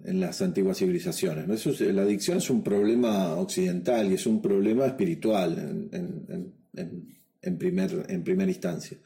las 0.04 0.42
antiguas 0.42 0.78
civilizaciones. 0.78 1.46
la 1.80 2.02
adicción 2.02 2.38
es 2.38 2.50
un 2.50 2.62
problema 2.62 3.34
occidental 3.34 4.10
y 4.10 4.14
es 4.14 4.26
un 4.26 4.42
problema 4.42 4.86
espiritual 4.86 5.88
en, 5.92 7.14
primer, 7.58 8.06
en 8.08 8.24
primera 8.24 8.50
instancia. 8.50 8.98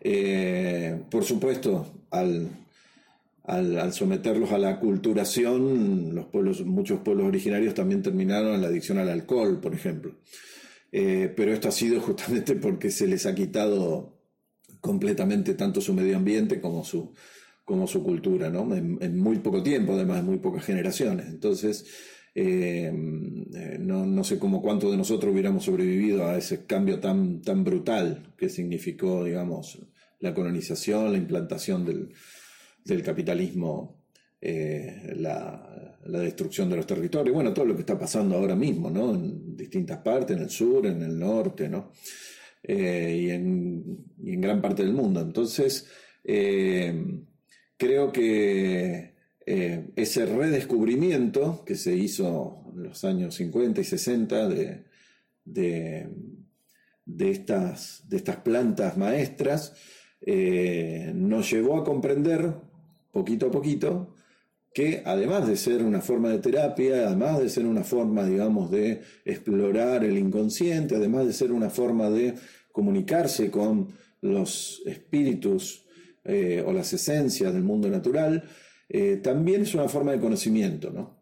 Eh, 0.00 1.02
por 1.10 1.24
supuesto, 1.24 2.04
al 2.10 2.50
al, 3.44 3.92
someterlos 3.92 4.52
a 4.52 4.58
la 4.58 4.78
culturación, 4.78 6.14
los 6.14 6.26
pueblos, 6.26 6.64
muchos 6.64 7.00
pueblos 7.00 7.26
originarios 7.26 7.74
también 7.74 8.02
terminaron 8.02 8.54
en 8.54 8.62
la 8.62 8.68
adicción 8.68 8.98
al 8.98 9.08
alcohol, 9.08 9.60
por 9.60 9.74
ejemplo. 9.74 10.14
Eh, 10.92 11.32
pero 11.34 11.52
esto 11.52 11.68
ha 11.68 11.72
sido 11.72 12.00
justamente 12.00 12.54
porque 12.54 12.90
se 12.90 13.06
les 13.06 13.26
ha 13.26 13.34
quitado 13.34 14.18
completamente 14.80 15.54
tanto 15.54 15.80
su 15.80 15.94
medio 15.94 16.16
ambiente 16.16 16.60
como 16.60 16.84
su, 16.84 17.12
como 17.64 17.86
su 17.86 18.02
cultura, 18.02 18.50
¿no? 18.50 18.74
En, 18.74 19.18
muy 19.18 19.38
poco 19.38 19.62
tiempo, 19.62 19.94
además, 19.94 20.20
en 20.20 20.26
muy 20.26 20.38
pocas 20.38 20.64
generaciones. 20.64 21.26
Entonces, 21.28 21.86
eh, 22.34 22.86
eh, 23.54 23.76
no, 23.78 24.06
no, 24.06 24.24
sé 24.24 24.38
cómo 24.38 24.62
cuánto 24.62 24.90
de 24.90 24.96
nosotros 24.96 25.32
hubiéramos 25.32 25.64
sobrevivido 25.64 26.26
a 26.26 26.38
ese 26.38 26.64
cambio 26.64 26.98
tan, 26.98 27.42
tan 27.42 27.62
brutal 27.62 28.32
que 28.38 28.48
significó, 28.48 29.24
digamos, 29.24 29.78
la 30.20 30.32
colonización, 30.32 31.12
la 31.12 31.18
implantación 31.18 31.84
del, 31.84 32.14
del 32.84 33.02
capitalismo, 33.02 34.02
eh, 34.40 35.14
la, 35.16 35.68
destrucción 36.04 36.68
de 36.68 36.76
los 36.76 36.86
territorios, 36.86 37.34
bueno, 37.34 37.52
todo 37.52 37.64
lo 37.64 37.74
que 37.74 37.82
está 37.82 37.98
pasando 37.98 38.36
ahora 38.36 38.56
mismo, 38.56 38.90
¿no? 38.90 39.14
En 39.14 39.56
distintas 39.56 39.98
partes, 39.98 40.36
en 40.36 40.42
el 40.42 40.50
sur, 40.50 40.86
en 40.86 41.02
el 41.02 41.18
norte, 41.18 41.68
¿no? 41.68 41.92
Eh, 42.62 43.18
y, 43.20 43.30
en, 43.30 44.40
gran 44.40 44.60
parte 44.60 44.82
del 44.84 44.94
mundo. 44.94 45.20
Entonces, 45.20 45.86
creo 47.76 48.12
que 48.12 49.11
ese 49.46 50.26
redescubrimiento 50.26 51.64
que 51.64 51.74
se 51.74 51.94
hizo 51.96 52.64
en 52.74 52.82
los 52.84 53.04
años 53.04 53.34
50 53.34 53.80
y 53.80 53.84
60 53.84 54.48
de, 54.48 54.84
de, 55.44 57.30
estas, 57.30 58.08
de 58.08 58.16
estas 58.16 58.36
plantas 58.36 58.96
maestras, 58.96 59.74
nos 61.14 61.50
llevó 61.50 61.78
a 61.78 61.84
comprender 61.84 62.54
poquito 63.12 63.46
a 63.46 63.50
poquito, 63.50 64.14
que 64.74 65.02
además 65.04 65.46
de 65.46 65.56
ser 65.56 65.82
una 65.82 66.00
forma 66.00 66.30
de 66.30 66.38
terapia, 66.38 67.06
además 67.06 67.38
de 67.38 67.50
ser 67.50 67.66
una 67.66 67.84
forma, 67.84 68.24
digamos, 68.24 68.70
de 68.70 69.02
explorar 69.24 70.02
el 70.02 70.16
inconsciente, 70.16 70.96
además 70.96 71.26
de 71.26 71.34
ser 71.34 71.52
una 71.52 71.68
forma 71.68 72.08
de 72.08 72.34
comunicarse 72.72 73.50
con 73.50 73.88
los 74.22 74.82
espíritus 74.86 75.84
eh, 76.24 76.64
o 76.66 76.72
las 76.72 76.92
esencias 76.92 77.52
del 77.52 77.64
mundo 77.64 77.88
natural, 77.90 78.44
eh, 78.94 79.16
también 79.22 79.62
es 79.62 79.74
una 79.74 79.88
forma 79.88 80.12
de 80.12 80.20
conocimiento, 80.20 80.90
¿no? 80.90 81.18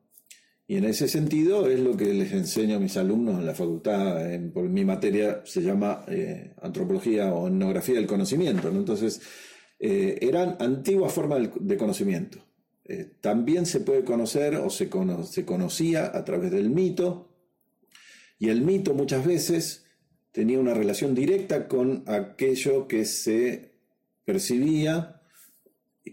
Y 0.66 0.76
en 0.76 0.84
ese 0.84 1.06
sentido 1.06 1.68
es 1.68 1.78
lo 1.78 1.96
que 1.96 2.12
les 2.12 2.32
enseño 2.32 2.76
a 2.76 2.80
mis 2.80 2.96
alumnos 2.96 3.38
en 3.38 3.46
la 3.46 3.54
facultad, 3.54 4.32
en, 4.34 4.50
por 4.50 4.68
mi 4.68 4.84
materia 4.84 5.42
se 5.44 5.62
llama 5.62 6.04
eh, 6.08 6.52
antropología 6.62 7.32
o 7.32 7.46
etnografía 7.46 7.94
del 7.94 8.08
conocimiento, 8.08 8.72
¿no? 8.72 8.80
Entonces, 8.80 9.20
eh, 9.78 10.18
eran 10.20 10.56
antiguas 10.58 11.12
formas 11.12 11.48
de 11.60 11.76
conocimiento. 11.76 12.44
También 13.20 13.66
se 13.66 13.78
puede 13.78 14.02
conocer 14.02 14.56
o 14.56 14.68
se, 14.68 14.90
se 15.30 15.44
conocía 15.44 16.10
a 16.12 16.24
través 16.24 16.50
del 16.50 16.70
mito, 16.70 17.28
y 18.40 18.48
el 18.48 18.62
mito 18.62 18.94
muchas 18.94 19.24
veces 19.24 19.84
tenía 20.32 20.58
una 20.58 20.74
relación 20.74 21.14
directa 21.14 21.68
con 21.68 22.02
aquello 22.08 22.88
que 22.88 23.04
se 23.04 23.74
percibía 24.24 25.19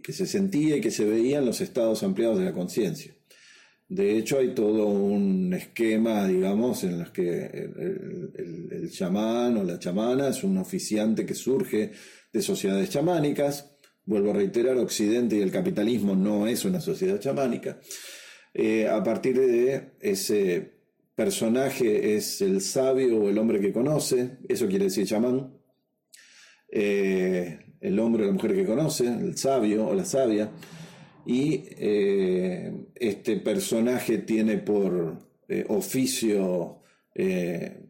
que 0.01 0.13
se 0.13 0.25
sentía 0.25 0.77
y 0.77 0.81
que 0.81 0.91
se 0.91 1.05
veía 1.05 1.39
en 1.39 1.45
los 1.45 1.61
estados 1.61 2.03
ampliados 2.03 2.39
de 2.39 2.45
la 2.45 2.53
conciencia. 2.53 3.13
De 3.89 4.17
hecho, 4.17 4.39
hay 4.39 4.53
todo 4.53 4.87
un 4.87 5.53
esquema, 5.53 6.27
digamos, 6.27 6.83
en 6.83 6.99
los 6.99 7.11
que 7.11 7.45
el, 7.45 8.69
el, 8.71 8.91
chamán 8.91 9.57
o 9.57 9.63
la 9.63 9.79
chamana 9.79 10.27
es 10.27 10.43
un 10.43 10.57
oficiante 10.57 11.25
que 11.25 11.33
surge 11.33 11.91
de 12.33 12.41
sociedades 12.41 12.89
chamánicas. 12.89 13.71
Vuelvo 14.05 14.31
a 14.31 14.33
reiterar, 14.33 14.77
Occidente 14.77 15.37
y 15.37 15.41
el 15.41 15.51
capitalismo 15.51 16.15
no 16.15 16.47
es 16.47 16.65
una 16.65 16.81
sociedad 16.81 17.19
chamánica. 17.19 17.79
Eh, 18.53 18.87
a 18.87 19.01
partir 19.03 19.39
de 19.39 19.91
ese 20.01 20.77
personaje 21.15 22.15
es 22.15 22.41
el 22.41 22.61
sabio 22.61 23.19
o 23.19 23.29
el 23.29 23.37
hombre 23.37 23.59
que 23.59 23.71
conoce, 23.71 24.37
eso 24.49 24.67
quiere 24.67 24.85
decir 24.85 25.07
chamán. 25.07 25.53
Eh, 26.69 27.59
el 27.81 27.99
hombre 27.99 28.23
o 28.23 28.27
la 28.27 28.33
mujer 28.33 28.55
que 28.55 28.65
conoce, 28.65 29.07
el 29.07 29.37
sabio 29.37 29.87
o 29.87 29.93
la 29.93 30.05
sabia. 30.05 30.49
Y 31.25 31.63
eh, 31.77 32.87
este 32.95 33.37
personaje 33.37 34.19
tiene 34.19 34.57
por 34.57 35.25
oficio 35.69 36.81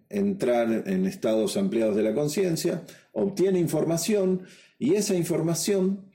entrar 0.10 0.84
en 0.88 1.06
estados 1.06 1.58
ampliados 1.58 1.96
de 1.96 2.04
la 2.04 2.14
conciencia, 2.14 2.84
obtiene 3.12 3.60
información 3.60 4.44
y 4.80 4.94
esa 4.94 5.16
información 5.16 6.14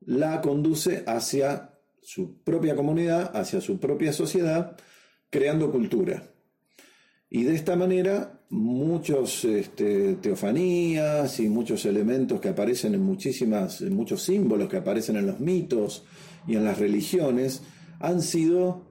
la 0.00 0.40
conduce 0.40 1.02
hacia 1.06 1.72
su 2.02 2.42
propia 2.42 2.76
comunidad, 2.76 3.36
hacia 3.36 3.60
su 3.60 3.80
propia 3.80 4.12
sociedad, 4.12 4.76
creando 5.30 5.72
cultura. 5.72 6.30
Y 7.28 7.42
de 7.42 7.54
esta 7.54 7.74
manera, 7.74 8.35
muchos 8.50 9.44
este, 9.44 10.14
teofanías 10.14 11.40
y 11.40 11.48
muchos 11.48 11.84
elementos 11.84 12.40
que 12.40 12.50
aparecen 12.50 12.94
en 12.94 13.02
muchísimas, 13.02 13.80
muchos 13.82 14.22
símbolos 14.22 14.68
que 14.68 14.76
aparecen 14.76 15.16
en 15.16 15.26
los 15.26 15.40
mitos 15.40 16.04
y 16.46 16.54
en 16.54 16.64
las 16.64 16.78
religiones, 16.78 17.62
han 17.98 18.22
sido 18.22 18.82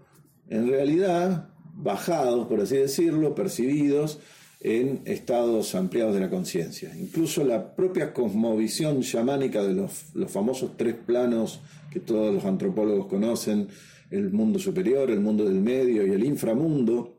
en 0.50 0.68
realidad 0.68 1.50
bajados, 1.76 2.48
por 2.48 2.62
así 2.62 2.78
decirlo, 2.78 3.36
percibidos 3.36 4.20
en 4.62 5.02
estados 5.06 5.76
ampliados 5.76 6.16
de 6.16 6.22
la 6.22 6.30
conciencia. 6.30 6.92
Incluso 6.98 7.44
la 7.44 7.76
propia 7.76 8.14
cosmovisión 8.14 9.02
chamánica 9.02 9.64
de 9.64 9.74
los, 9.74 10.06
famosos 10.28 10.72
tres 10.76 10.96
planos 10.96 11.62
que 11.92 12.00
todos 12.00 12.34
los 12.34 12.46
antropólogos 12.46 13.08
conocen, 13.08 13.68
el 14.12 14.32
mundo 14.32 14.60
superior, 14.60 15.12
el 15.12 15.20
mundo 15.20 15.46
del 15.46 15.62
medio 15.62 16.06
y 16.06 16.12
el 16.12 16.24
inframundo, 16.24 17.15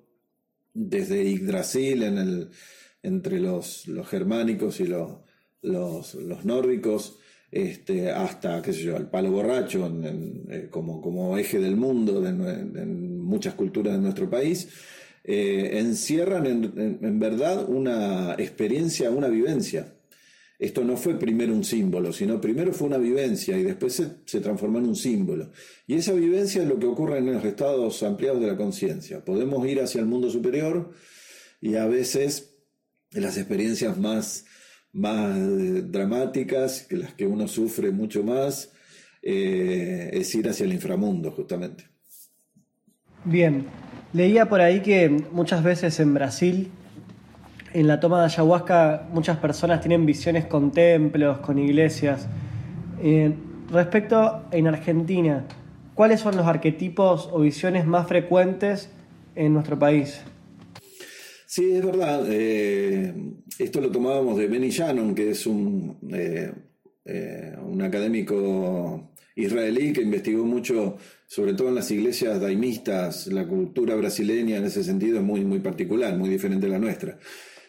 desde 0.76 1.24
Yggdrasil 1.24 2.02
en 2.02 2.18
el, 2.18 2.50
entre 3.02 3.40
los, 3.40 3.88
los 3.88 4.06
germánicos 4.08 4.80
y 4.80 4.86
los, 4.86 5.18
los, 5.62 6.44
nórdicos, 6.44 7.18
este, 7.50 8.10
hasta, 8.10 8.60
qué 8.62 8.72
sé 8.72 8.82
yo, 8.82 8.96
el 8.96 9.06
palo 9.06 9.30
borracho 9.30 9.90
eh, 10.50 10.68
como, 10.70 11.00
como, 11.00 11.38
eje 11.38 11.58
del 11.58 11.76
mundo 11.76 12.20
de, 12.20 12.30
en 12.30 13.20
muchas 13.20 13.54
culturas 13.54 13.94
de 13.94 14.00
nuestro 14.00 14.28
país, 14.28 14.68
eh, 15.24 15.78
encierran 15.80 16.46
en, 16.46 17.18
verdad 17.18 17.68
una 17.68 18.34
experiencia, 18.34 19.10
una 19.10 19.28
vivencia. 19.28 19.95
Esto 20.59 20.85
no 20.85 20.97
fue 20.97 21.19
primero 21.19 21.53
un 21.53 21.64
símbolo, 21.64 22.12
sino 22.12 22.40
primero 22.40 22.73
fue 22.73 22.88
una 22.88 22.99
vivencia 22.99 23.59
y 23.59 23.62
después 23.62 24.03
se, 24.25 24.40
transformó 24.40 24.79
en 24.79 24.87
un 24.87 24.97
símbolo. 24.97 25.51
Y 25.87 25.95
esa 25.95 26.12
vivencia 26.12 26.62
es 26.62 26.69
lo 26.69 26.79
que 26.79 26.87
ocurre 26.87 27.19
en 27.19 27.33
los 27.33 27.45
estados 27.45 28.03
ampliados 28.03 28.40
de 28.40 28.47
la 28.47 28.57
conciencia. 28.57 29.25
Podemos 29.25 29.66
ir 29.66 29.81
hacia 29.81 30.01
el 30.01 30.07
mundo 30.07 30.31
superior 30.31 30.92
y 31.61 31.77
a 31.77 31.87
veces 31.87 32.55
las 33.11 33.37
experiencias 33.37 33.99
más, 33.99 34.47
más 34.92 35.37
eh, 35.37 35.83
dramáticas, 35.87 36.83
que 36.83 36.97
las 36.97 37.14
que 37.14 37.27
uno 37.27 37.49
sufre 37.49 37.90
mucho 37.90 38.23
más, 38.23 38.73
eh, 39.23 40.11
es 40.12 40.35
ir 40.35 40.49
hacia 40.49 40.64
el 40.64 40.73
inframundo, 40.73 41.31
justamente. 41.33 41.85
Bien, 43.25 43.66
Leía 44.16 44.49
por 44.49 44.62
ahí 44.62 44.81
que 44.81 45.11
muchas 45.11 45.62
veces 45.62 46.01
en 46.01 46.14
Brasil, 46.14 46.71
en 47.76 47.86
la 47.86 48.00
toma 48.00 48.20
de 48.20 48.24
ayahuasca, 48.24 49.06
muchas 49.12 49.36
personas 49.36 49.82
tienen 49.82 50.06
visiones 50.06 50.46
con 50.46 50.72
templos, 50.72 51.40
con 51.40 51.58
iglesias. 51.58 52.26
Eh, 53.02 53.34
respecto 53.70 54.44
en 54.50 54.66
Argentina, 54.66 55.44
¿cuáles 55.92 56.20
son 56.20 56.38
los 56.38 56.46
arquetipos 56.46 57.28
o 57.30 57.40
visiones 57.40 57.84
más 57.86 58.08
frecuentes 58.08 58.88
en 59.34 59.52
nuestro 59.52 59.78
país? 59.78 60.22
Sí, 61.44 61.74
es 61.74 61.84
verdad. 61.84 62.24
Eh, 62.30 63.12
esto 63.58 63.82
lo 63.82 63.90
tomábamos 63.90 64.38
de 64.38 64.46
Benny 64.46 64.70
Shannon, 64.70 65.14
que 65.14 65.32
es 65.32 65.46
un, 65.46 65.98
eh, 66.14 66.50
un 67.62 67.82
académico 67.82 69.10
israelí 69.34 69.92
que 69.92 70.00
investigó 70.00 70.46
mucho, 70.46 70.96
sobre 71.26 71.52
todo 71.52 71.68
en 71.68 71.74
las 71.74 71.90
iglesias 71.90 72.40
daimistas, 72.40 73.26
la 73.26 73.46
cultura 73.46 73.96
brasileña 73.96 74.56
en 74.56 74.64
ese 74.64 74.82
sentido 74.82 75.18
es 75.18 75.22
muy, 75.22 75.44
muy 75.44 75.58
particular, 75.58 76.16
muy 76.16 76.30
diferente 76.30 76.64
a 76.68 76.70
la 76.70 76.78
nuestra. 76.78 77.18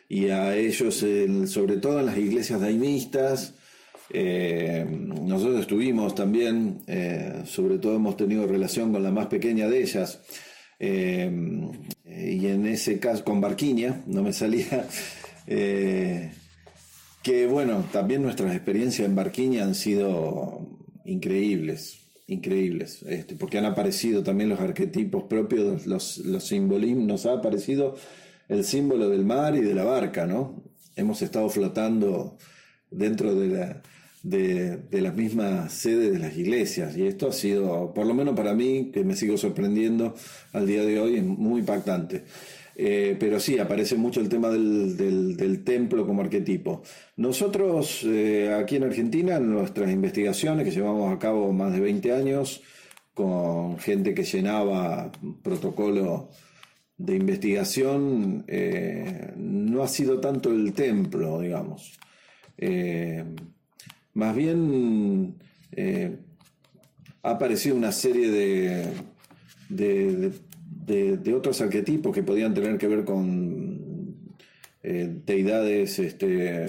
Y 0.10 0.30
a 0.30 0.56
ellos, 0.56 1.06
sobre 1.48 1.78
todo 1.78 2.00
en 2.00 2.06
las 2.06 2.18
iglesias 2.18 2.62
daimistas, 2.62 3.54
eh, 4.10 4.86
nosotros 4.90 5.62
estuvimos 5.62 6.16
también, 6.16 6.82
eh, 6.88 7.44
sobre 7.46 7.78
todo 7.78 7.96
hemos 7.96 8.16
tenido 8.16 8.48
relación 8.48 8.94
con 8.94 9.04
la 9.04 9.12
más 9.12 9.28
pequeña 9.28 9.68
de 9.68 9.82
ellas, 9.82 10.22
eh, 10.80 11.30
y 12.06 12.48
en 12.48 12.68
ese 12.68 13.00
caso 13.00 13.26
con 13.26 13.42
Barquiña, 13.42 14.04
no 14.06 14.24
me 14.24 14.32
salía, 14.32 14.88
que 15.46 16.32
bueno, 17.48 17.84
también 17.92 18.22
nuestras 18.22 18.56
experiencias 18.56 19.08
en 19.08 19.16
Barquiña 19.16 19.64
han 19.64 19.76
sido 19.76 20.80
increíbles, 21.04 22.00
increíbles, 22.28 23.04
este, 23.04 23.36
porque 23.36 23.58
han 23.58 23.66
aparecido 23.66 24.24
también 24.24 24.50
los 24.50 24.62
arquetipos 24.62 25.24
propios, 25.24 25.86
los, 25.86 26.20
los 26.20 26.46
simbolismos, 26.46 27.06
nos 27.06 27.26
ha 27.26 27.34
aparecido 27.34 27.96
el 28.50 28.64
símbolo 28.64 29.10
del 29.10 29.26
mar 29.26 29.56
y 29.56 29.62
de 29.62 29.74
la 29.74 29.84
barca, 29.84 30.26
¿no? 30.26 30.64
Hemos 30.96 31.22
estado 31.22 31.50
flotando 31.50 32.38
dentro 32.90 33.36
de 33.36 33.48
la, 33.48 33.82
de, 34.24 34.78
de 34.78 35.02
las 35.02 35.16
mismas 35.16 35.74
sedes 35.74 36.12
de 36.12 36.20
las 36.20 36.38
iglesias. 36.38 36.98
Y 36.98 37.06
esto 37.08 37.28
ha 37.28 37.34
sido, 37.34 37.94
por 37.94 38.06
lo 38.06 38.14
menos 38.14 38.36
para 38.36 38.54
mí, 38.54 38.92
que 38.94 39.04
me 39.04 39.16
sigo 39.16 39.38
sorprendiendo 39.38 40.16
al 40.54 40.66
día 40.66 40.84
de 40.84 41.00
hoy, 41.00 41.22
muy 41.22 41.62
impactante. 41.62 42.24
Eh, 42.80 43.18
pero 43.20 43.40
sí, 43.40 43.58
aparece 43.58 43.96
mucho 43.96 44.22
el 44.22 44.30
tema 44.30 44.50
del, 44.50 44.96
del, 44.96 45.64
templo 45.64 46.06
como 46.06 46.22
arquetipo. 46.22 46.84
Nosotros 47.16 48.04
eh, 48.04 48.54
aquí 48.54 48.76
en 48.76 48.84
Argentina, 48.84 49.38
en 49.38 49.52
nuestras 49.52 49.90
investigaciones 49.92 50.64
que 50.64 50.72
llevamos 50.72 51.12
a 51.12 51.18
cabo 51.18 51.52
más 51.54 51.74
de 51.74 51.80
20 51.80 52.14
años, 52.14 52.62
con 53.16 53.80
gente 53.80 54.14
que 54.14 54.24
llenaba 54.24 55.12
protocolo 55.42 56.30
de 56.98 57.16
investigación, 57.16 58.44
eh, 58.48 59.34
no 59.38 59.84
ha 59.84 59.88
sido 59.88 60.20
tanto 60.20 60.52
el 60.52 60.74
templo, 60.74 61.42
digamos. 61.42 62.00
Más 64.18 64.36
bien 64.36 65.36
eh, 65.72 66.18
ha 67.22 67.30
aparecido 67.30 67.76
una 67.76 67.92
serie 67.92 68.32
de, 68.32 68.88
de, 69.70 71.34
otros 71.36 71.62
arquetipos 71.62 72.16
que 72.16 72.24
podían 72.24 72.56
tener 72.56 72.80
que 72.80 72.88
ver 72.88 73.06
con 73.06 74.34
eh, 74.82 75.22
deidades 75.24 76.00
este, 76.00 76.66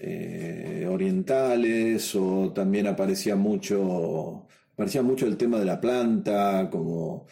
eh, 0.00 0.88
orientales 0.90 2.12
o 2.16 2.52
también 2.52 2.88
aparecía 2.88 3.36
mucho, 3.36 4.48
aparecía 4.72 5.02
mucho 5.02 5.26
el 5.26 5.36
tema 5.36 5.60
de 5.60 5.66
la 5.66 5.80
planta 5.80 6.68
como, 6.72 7.28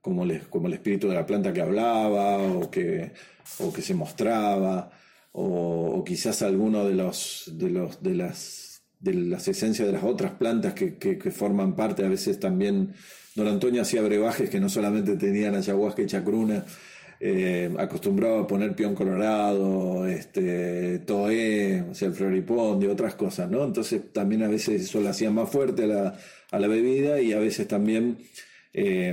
como, 0.00 0.24
como 0.50 0.68
el 0.68 0.74
espíritu 0.74 1.08
de 1.08 1.14
la 1.14 1.26
planta 1.26 1.52
que 1.52 1.60
hablaba 1.60 2.38
o 2.38 2.70
que, 2.70 3.12
o 3.58 3.72
que 3.72 3.82
se 3.82 3.94
mostraba 3.94 4.90
o, 5.32 6.04
quizás 6.04 6.42
alguno 6.42 6.84
de 6.86 6.94
los 6.94 7.52
de 7.54 7.70
los 7.70 8.02
de 8.02 8.14
las 8.14 8.82
de 9.00 9.14
las 9.14 9.46
esencias 9.46 9.86
de 9.86 9.92
las 9.92 10.04
otras 10.04 10.32
plantas 10.32 10.74
que, 10.74 11.30
forman 11.30 11.76
parte 11.76 12.04
a 12.04 12.08
veces 12.08 12.40
también 12.40 12.94
don 13.34 13.46
Antonio 13.46 13.82
hacía 13.82 14.02
brebajes 14.02 14.50
que 14.50 14.60
no 14.60 14.68
solamente 14.68 15.16
tenían 15.16 15.54
ayahuasca 15.54 16.02
y 16.02 16.06
chacruna 16.06 16.64
eh, 17.20 17.74
acostumbraba 17.78 18.42
a 18.42 18.46
poner 18.46 18.76
peón 18.76 18.94
colorado, 18.94 20.06
este, 20.06 21.00
toé, 21.00 21.82
o 21.82 21.92
sea, 21.92 22.06
el 22.06 22.14
floripón 22.14 22.80
y 22.80 22.86
otras 22.86 23.16
cosas, 23.16 23.50
¿no? 23.50 23.64
Entonces 23.64 24.12
también 24.12 24.44
a 24.44 24.48
veces 24.48 24.82
eso 24.82 25.00
lo 25.00 25.08
hacía 25.08 25.28
más 25.32 25.50
fuerte 25.50 25.82
a 25.82 25.86
la, 25.88 26.18
a 26.52 26.58
la 26.60 26.68
bebida 26.68 27.20
y 27.20 27.32
a 27.32 27.40
veces 27.40 27.66
también 27.66 28.18
eh, 28.72 29.12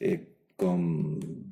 eh, 0.00 0.34
con 0.56 1.48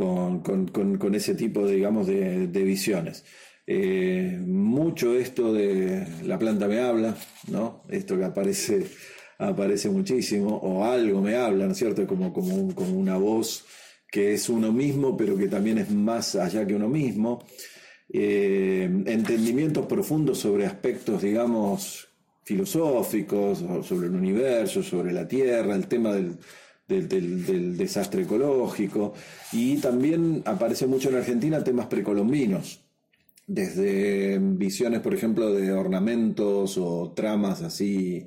con, 0.00 1.14
ese 1.14 1.34
tipo, 1.34 1.66
digamos, 1.66 2.06
de, 2.06 2.46
visiones. 2.64 3.24
Eh, 3.66 4.40
mucho 4.44 5.14
esto 5.14 5.52
de 5.52 6.06
la 6.24 6.38
planta 6.38 6.66
me 6.66 6.80
habla, 6.80 7.16
¿no? 7.48 7.84
Esto 7.88 8.18
que 8.18 8.24
aparece, 8.24 8.86
aparece 9.38 9.90
muchísimo, 9.90 10.56
o 10.56 10.84
algo 10.84 11.20
me 11.20 11.36
habla, 11.36 11.66
¿no 11.66 11.72
es 11.72 11.78
cierto? 11.78 12.06
Como, 12.06 12.32
como, 12.32 12.74
como 12.74 12.98
una 12.98 13.16
voz 13.16 13.64
que 14.10 14.34
es 14.34 14.48
uno 14.48 14.72
mismo, 14.72 15.16
pero 15.16 15.36
que 15.36 15.46
también 15.46 15.78
es 15.78 15.90
más 15.90 16.34
allá 16.34 16.66
que 16.66 16.74
uno 16.74 16.88
mismo. 16.88 17.44
Eh, 18.12 18.90
entendimientos 19.06 19.86
profundos 19.86 20.38
sobre 20.38 20.66
aspectos, 20.66 21.22
digamos, 21.22 22.08
filosóficos, 22.42 23.62
sobre 23.86 24.08
el 24.08 24.14
universo, 24.14 24.82
sobre 24.82 25.12
la 25.12 25.28
Tierra, 25.28 25.76
el 25.76 25.86
tema 25.86 26.12
del, 26.12 26.36
del, 26.98 27.76
desastre 27.76 28.22
ecológico. 28.22 29.14
Y 29.52 29.76
también 29.78 30.42
aparece 30.44 30.86
mucho 30.86 31.08
en 31.08 31.16
Argentina 31.16 31.62
temas 31.62 31.86
precolombinos, 31.86 32.80
desde 33.46 34.38
visiones, 34.38 35.00
por 35.00 35.14
ejemplo, 35.14 35.52
de 35.52 35.72
ornamentos 35.72 36.76
o 36.78 37.12
tramas 37.14 37.62
así 37.62 38.26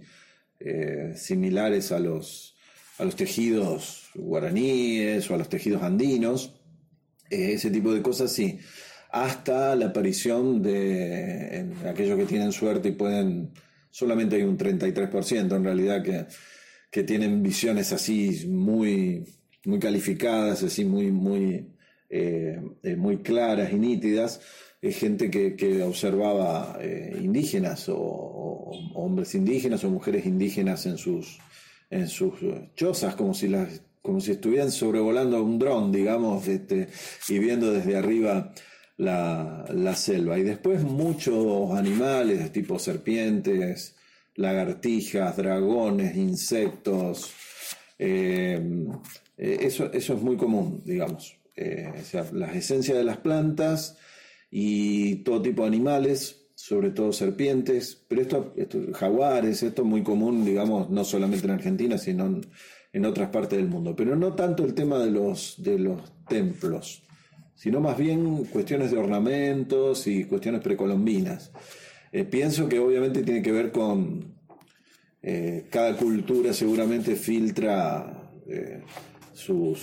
eh, 0.59 1.13
similares 1.15 1.91
a 1.91 1.99
los, 1.99 2.55
a 2.97 3.05
los 3.05 3.15
tejidos 3.15 4.09
guaraníes 4.15 5.29
o 5.29 5.35
a 5.35 5.37
los 5.37 5.49
tejidos 5.49 5.81
andinos, 5.83 6.53
eh, 7.29 7.53
ese 7.53 7.71
tipo 7.71 7.93
de 7.93 8.01
cosas 8.01 8.31
sí, 8.31 8.59
hasta 9.11 9.75
la 9.75 9.87
aparición 9.87 10.61
de 10.61 11.71
aquellos 11.87 12.17
que 12.17 12.25
tienen 12.25 12.51
suerte 12.51 12.89
y 12.89 12.93
pueden, 12.93 13.51
solamente 13.91 14.35
hay 14.35 14.43
un 14.43 14.57
33% 14.57 15.55
en 15.55 15.63
realidad 15.63 16.03
que 16.03 16.25
que 16.93 17.01
tienen 17.01 17.41
visiones 17.41 17.91
así 17.91 18.45
muy, 18.47 19.25
muy 19.65 19.79
calificadas, 19.79 20.61
así 20.61 20.85
muy, 20.85 21.11
muy, 21.11 21.73
eh, 22.07 22.61
eh, 22.83 22.95
muy 22.95 23.17
claras 23.23 23.73
y 23.73 23.77
nítidas, 23.77 24.41
es 24.79 24.97
gente 24.97 25.31
que, 25.31 25.81
observaba 25.81 26.77
eh, 26.79 27.17
indígenas 27.19 27.89
o, 27.89 27.95
hombres 28.93 29.33
indígenas 29.33 29.83
o 29.83 29.89
mujeres 29.89 30.27
indígenas 30.27 30.85
en 30.85 30.99
sus, 30.99 31.39
en 31.89 32.07
sus 32.07 32.33
chozas, 32.75 33.15
como 33.15 33.33
si, 33.33 33.47
las, 33.47 33.81
como 34.03 34.21
si 34.21 34.33
estuvieran 34.33 34.71
sobrevolando 34.71 35.43
un 35.43 35.57
dron, 35.57 35.91
digamos, 35.91 36.47
este, 36.47 36.89
y 37.27 37.39
viendo 37.39 37.73
desde 37.73 37.97
arriba 37.97 38.53
la, 38.97 39.65
la 39.73 39.95
selva. 39.95 40.37
Y 40.37 40.43
después 40.43 40.83
muchos 40.83 41.71
animales, 41.71 42.51
tipo 42.51 42.77
serpientes, 42.77 43.95
lagartijas, 44.35 45.37
dragones, 45.37 46.15
insectos. 46.15 47.33
Eh, 47.99 48.61
eh, 49.37 49.57
eso, 49.61 49.91
eso, 49.91 50.13
es 50.13 50.21
muy 50.21 50.37
común, 50.37 50.81
digamos. 50.85 51.37
Eh, 51.55 51.91
o 51.99 52.03
sea, 52.03 52.25
las 52.33 52.55
esencias 52.55 52.97
de 52.97 53.03
las 53.03 53.17
plantas 53.17 53.97
y 54.49 55.17
todo 55.17 55.41
tipo 55.41 55.61
de 55.63 55.67
animales, 55.67 56.47
sobre 56.55 56.89
todo 56.91 57.11
serpientes, 57.13 58.03
pero 58.07 58.21
esto, 58.21 58.53
esto 58.57 58.79
jaguares, 58.93 59.63
esto 59.63 59.83
es 59.83 59.87
muy 59.87 60.03
común, 60.03 60.45
digamos, 60.45 60.89
no 60.89 61.03
solamente 61.03 61.45
en 61.45 61.51
Argentina, 61.51 61.97
sino 61.97 62.41
en, 62.91 63.05
otras 63.05 63.29
partes 63.29 63.57
del 63.57 63.67
mundo. 63.67 63.95
Pero 63.95 64.15
no 64.15 64.33
tanto 64.33 64.63
el 64.63 64.73
tema 64.73 64.99
de 64.99 65.11
los, 65.11 65.55
de 65.57 65.79
los 65.79 66.01
templos, 66.27 67.03
sino 67.55 67.79
más 67.79 67.97
bien 67.97 68.45
cuestiones 68.45 68.91
de 68.91 68.97
ornamentos 68.97 70.07
y 70.07 70.25
cuestiones 70.25 70.61
precolombinas. 70.61 71.51
Eh, 72.13 72.25
pienso 72.25 72.69
que 72.69 72.77
obviamente 72.77 73.23
tiene 73.23 73.41
que 73.41 73.51
ver 73.51 73.71
con 73.71 74.35
eh, 75.23 75.65
cada 75.71 75.97
cultura 75.97 76.53
seguramente 76.53 77.15
filtra 77.15 78.29
eh, 78.47 78.81
sus, 79.33 79.79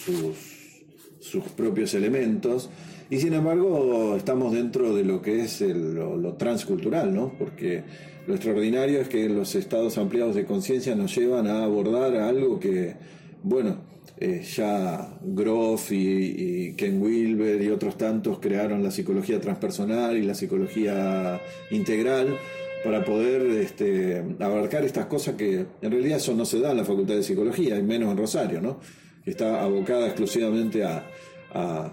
sus, 1.19 1.43
propios 1.57 1.93
elementos 1.95 2.71
y 3.11 3.19
sin 3.19 3.35
embargo 3.35 4.15
estamos 4.17 4.53
dentro 4.53 4.95
de 4.95 5.03
lo 5.03 5.21
que 5.21 5.41
es 5.41 5.61
lo, 5.61 6.35
transcultural, 6.35 7.13
¿no? 7.13 7.33
Porque 7.37 7.83
lo 8.29 8.35
extraordinario 8.35 9.01
es 9.01 9.09
que 9.09 9.29
los 9.29 9.57
estados 9.57 9.99
ampliados 9.99 10.37
de 10.37 10.45
conciencia 10.45 10.95
nos 10.95 11.17
llevan 11.17 11.49
a 11.49 11.65
abordar 11.65 12.15
algo 12.15 12.61
que, 12.61 12.95
bueno, 13.43 13.79
eh, 14.23 14.43
ya 14.43 15.19
Groff 15.23 15.93
y, 15.93 16.75
Ken 16.77 17.01
Wilber 17.01 17.63
y 17.63 17.71
otros 17.71 17.97
tantos 17.97 18.39
crearon 18.39 18.83
la 18.83 18.91
psicología 18.91 19.41
transpersonal 19.41 20.15
y 20.19 20.23
la 20.23 20.35
psicología 20.35 21.41
integral 21.71 22.37
para 22.85 23.03
poder 23.03 23.43
este, 23.63 24.23
abarcar 24.41 24.85
estas 24.85 25.07
cosas 25.07 25.37
que 25.37 25.65
en 25.81 25.91
realidad 25.91 26.19
eso 26.19 26.35
no 26.35 26.45
se 26.45 26.61
da 26.61 26.73
en 26.73 26.77
la 26.77 26.85
Facultad 26.85 27.15
de 27.15 27.23
Psicología, 27.23 27.79
y 27.79 27.83
menos 27.83 28.11
en 28.11 28.19
Rosario, 28.19 28.61
¿no? 28.61 28.79
que 29.25 29.31
está 29.31 29.63
abocada 29.63 30.07
exclusivamente 30.07 30.85
al 30.85 31.91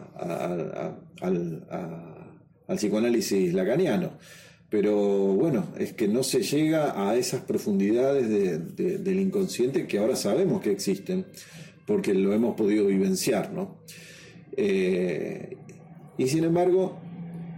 psicoanálisis 2.67 3.53
lacaniano. 3.53 4.11
Pero 4.69 4.95
bueno, 5.33 5.73
es 5.77 5.93
que 5.93 6.09
no 6.09 6.23
se 6.23 6.41
llega 6.41 7.09
a 7.09 7.15
esas 7.15 7.41
profundidades 7.41 8.27
del 8.75 9.19
inconsciente 9.19 9.87
que 9.87 9.97
ahora 9.97 10.17
sabemos 10.17 10.61
que 10.61 10.71
existen 10.71 11.25
porque 11.87 12.13
lo 12.13 12.33
hemos 12.33 12.55
podido 12.55 12.85
vivenciar, 12.85 13.51
¿no? 13.51 13.79
Eh, 14.55 15.57
y 16.17 16.27
sin 16.27 16.43
embargo, 16.43 16.99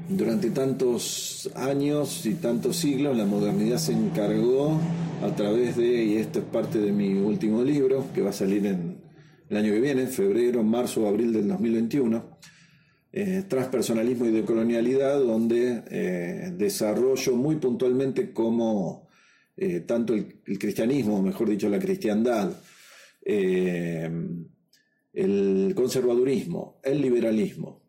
durante 0.07 0.51
tantos 0.51 1.49
años 1.55 2.25
y 2.25 2.35
tantos 2.35 2.77
siglos, 2.77 3.17
la 3.17 3.25
modernidad 3.25 3.77
se 3.77 3.91
encargó 3.91 4.79
a 5.21 5.35
través 5.35 5.75
de, 5.75 6.05
y 6.05 6.15
esto 6.15 6.39
es 6.39 6.45
parte 6.45 6.79
de 6.79 6.93
mi 6.93 7.15
último 7.15 7.63
libro, 7.63 8.05
que 8.13 8.21
va 8.21 8.29
a 8.29 8.33
salir 8.33 8.65
en 8.65 8.97
el 9.49 9.57
año 9.57 9.71
que 9.73 9.81
viene, 9.81 10.07
febrero, 10.07 10.63
marzo 10.63 11.07
abril 11.07 11.33
del 11.33 11.47
2021, 11.47 12.37
eh, 13.11 13.43
Transpersonalismo 13.47 14.25
y 14.25 14.31
Decolonialidad, 14.31 15.19
donde 15.19 15.83
eh, 15.89 16.53
desarrollo 16.55 17.35
muy 17.35 17.55
puntualmente 17.55 18.31
cómo 18.31 19.09
eh, 19.57 19.81
tanto 19.81 20.13
el, 20.13 20.39
cristianismo, 20.59 21.21
mejor 21.21 21.49
dicho, 21.49 21.67
la 21.67 21.79
cristiandad, 21.79 22.51
el 25.13 25.73
conservadurismo, 25.75 26.79
el 26.83 27.01
liberalismo 27.01 27.81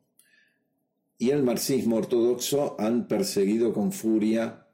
y 1.19 1.31
el 1.31 1.43
marxismo 1.43 1.97
ortodoxo 1.97 2.77
han 2.79 3.09
perseguido 3.09 3.73
con 3.73 3.93
furia 3.93 4.67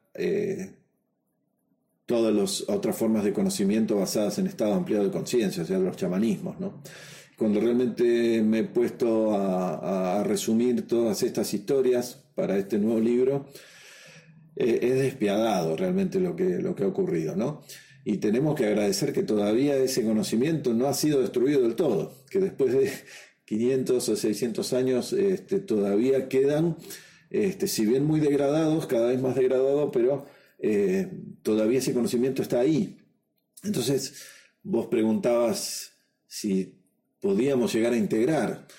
todas 2.07 2.33
las 2.33 2.69
otras 2.69 2.95
formas 2.95 3.23
de 3.23 3.33
conocimiento 3.33 3.97
basadas 3.97 4.39
en 4.39 4.47
estado 4.47 4.73
ampliado 4.73 5.03
de 5.03 5.11
conciencia, 5.11 5.63
o 5.63 5.65
sea, 5.65 5.77
los 5.77 5.97
chamanismos. 5.97 6.55
Cuando 7.37 7.59
realmente 7.59 8.41
me 8.41 8.59
he 8.59 8.63
puesto 8.63 9.35
a, 9.35 10.23
resumir 10.23 10.87
todas 10.87 11.21
estas 11.21 11.53
historias 11.53 12.23
para 12.33 12.57
este 12.57 12.79
nuevo 12.79 12.99
libro, 12.99 13.45
eh, 14.55 14.79
es 14.81 14.95
despiadado 14.95 15.75
realmente 15.75 16.19
lo 16.19 16.35
que, 16.35 16.59
lo 16.59 16.73
que 16.73 16.83
ha 16.83 16.87
ocurrido, 16.87 17.35
¿no? 17.35 17.61
Y 18.09 18.19
tenemos 18.19 18.55
que 18.55 18.65
agradecer 18.65 19.11
que 19.11 19.21
todavía 19.21 19.75
ese 19.75 20.01
conocimiento 20.01 20.73
no 20.73 20.87
ha 20.87 20.93
sido 20.93 21.19
destruido 21.19 21.63
del 21.63 21.75
todo, 21.75 22.13
que 22.29 22.39
después 22.39 22.71
de 22.71 22.89
500 23.43 24.07
o 24.07 24.15
600 24.15 24.71
años 24.71 25.11
este, 25.11 25.59
todavía 25.59 26.29
quedan, 26.29 26.77
este, 27.29 27.67
si 27.67 27.85
bien 27.85 28.05
muy 28.05 28.21
degradados, 28.21 28.85
cada 28.87 29.09
vez 29.09 29.21
más 29.21 29.35
degradados, 29.35 29.89
pero 29.91 30.25
eh, 30.57 31.11
todavía 31.41 31.79
ese 31.79 31.93
conocimiento 31.93 32.41
está 32.41 32.61
ahí. 32.61 32.97
Entonces, 33.65 34.23
vos 34.63 34.87
preguntabas 34.87 35.91
si 36.27 36.79
podíamos 37.19 37.73
llegar 37.73 37.91
a 37.91 37.97
integrar. 37.97 38.69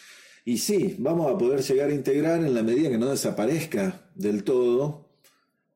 Y 0.47 0.57
sí, 0.57 0.97
vamos 0.99 1.31
a 1.31 1.37
poder 1.37 1.61
llegar 1.61 1.91
a 1.91 1.95
integrar 1.95 2.43
en 2.43 2.55
la 2.55 2.63
medida 2.63 2.89
que 2.89 2.97
no 2.97 3.11
desaparezca 3.11 4.11
del 4.15 4.43
todo, 4.43 5.08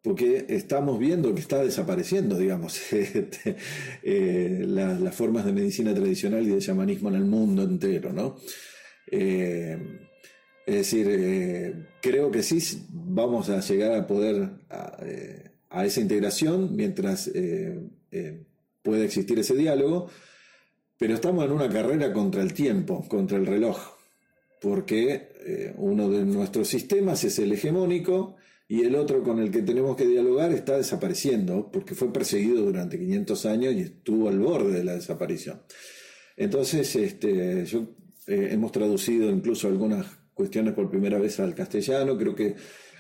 porque 0.03 0.47
estamos 0.49 0.99
viendo 0.99 1.35
que 1.35 1.41
está 1.41 1.63
desapareciendo, 1.63 2.37
digamos, 2.37 2.93
este, 2.93 3.57
eh, 4.03 4.65
las 4.67 5.15
formas 5.15 5.45
de 5.45 5.53
medicina 5.53 5.95
tradicional 5.95 6.43
y 6.43 6.51
de 6.51 6.59
chamanismo 6.59 7.09
en 7.09 7.15
el 7.15 7.25
mundo 7.25 7.63
entero, 7.63 8.13
¿no? 8.13 8.37
Eh, 9.11 9.79
es 10.65 10.75
decir, 10.75 11.89
creo 12.01 12.31
que 12.31 12.43
sí 12.43 12.87
vamos 12.91 13.49
a 13.49 13.61
llegar 13.61 13.93
a 13.93 14.07
poder 14.07 14.49
a 15.73 15.87
esa 15.87 16.01
integración 16.01 16.77
mientras 16.77 17.29
eh, 17.29 17.81
eh, 18.11 18.45
puede 18.83 19.05
existir 19.05 19.39
ese 19.39 19.57
diálogo, 19.57 20.09
pero 20.99 21.15
estamos 21.15 21.45
en 21.45 21.53
una 21.53 21.69
carrera 21.69 22.13
contra 22.13 22.43
el 22.43 22.53
tiempo, 22.53 23.07
contra 23.09 23.39
el 23.39 23.47
reloj, 23.47 23.79
porque 24.61 25.31
eh, 25.45 25.75
uno 25.77 26.09
de 26.11 26.25
nuestros 26.25 26.69
sistemas 26.69 27.25
es 27.25 27.39
el 27.39 27.53
hegemónico 27.53 28.37
y 28.73 28.85
el 28.87 28.95
otro 28.95 29.23
con 29.23 29.39
el 29.39 29.51
que 29.51 29.61
tenemos 29.61 29.99
que 29.99 30.07
dialogar 30.07 30.51
está 30.51 30.79
desapareciendo, 30.79 31.69
porque 31.71 31.95
fue 31.95 32.11
perseguido 32.11 32.63
durante 32.63 32.99
500 32.99 33.45
años 33.45 33.75
y 33.75 33.81
estuvo 33.81 34.31
al 34.31 34.39
borde 34.39 34.73
de 34.73 34.83
la 34.83 34.95
desaparición. 34.95 35.61
Entonces, 36.39 36.97
este, 36.97 37.67
yo, 37.67 37.89
hemos 38.27 38.73
traducido 38.73 39.29
incluso 39.29 39.69
algunas 39.69 40.07
cuestiones 40.33 40.73
por 40.73 40.89
primera 40.89 41.19
vez 41.19 41.39
al 41.39 41.55
castellano, 41.55 42.17
creo 42.17 42.35
que 42.35 42.55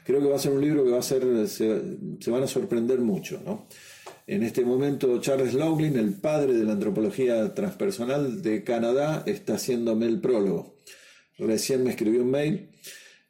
creo 0.04 0.20
que 0.20 0.28
va 0.28 0.36
a 0.36 0.40
ser 0.40 0.52
un 0.52 0.60
libro 0.60 0.84
que 0.84 0.90
va 0.90 0.98
a 0.98 1.02
ser, 1.02 1.48
se, 1.48 2.30
van 2.30 2.42
a 2.42 2.48
sorprender 2.48 2.98
mucho. 2.98 3.40
¿no? 3.42 3.66
En 4.26 4.42
este 4.42 4.66
momento, 4.66 5.22
Charles 5.22 5.54
Loughlin, 5.54 5.96
el 5.96 6.12
padre 6.20 6.52
de 6.52 6.64
la 6.64 6.72
antropología 6.72 7.54
transpersonal 7.54 8.42
de 8.42 8.62
Canadá, 8.62 9.22
está 9.24 9.54
haciéndome 9.54 10.04
el 10.04 10.20
prólogo. 10.20 10.76
Recién 11.38 11.82
me 11.82 11.88
escribió 11.88 12.20
un 12.20 12.30
mail 12.30 12.68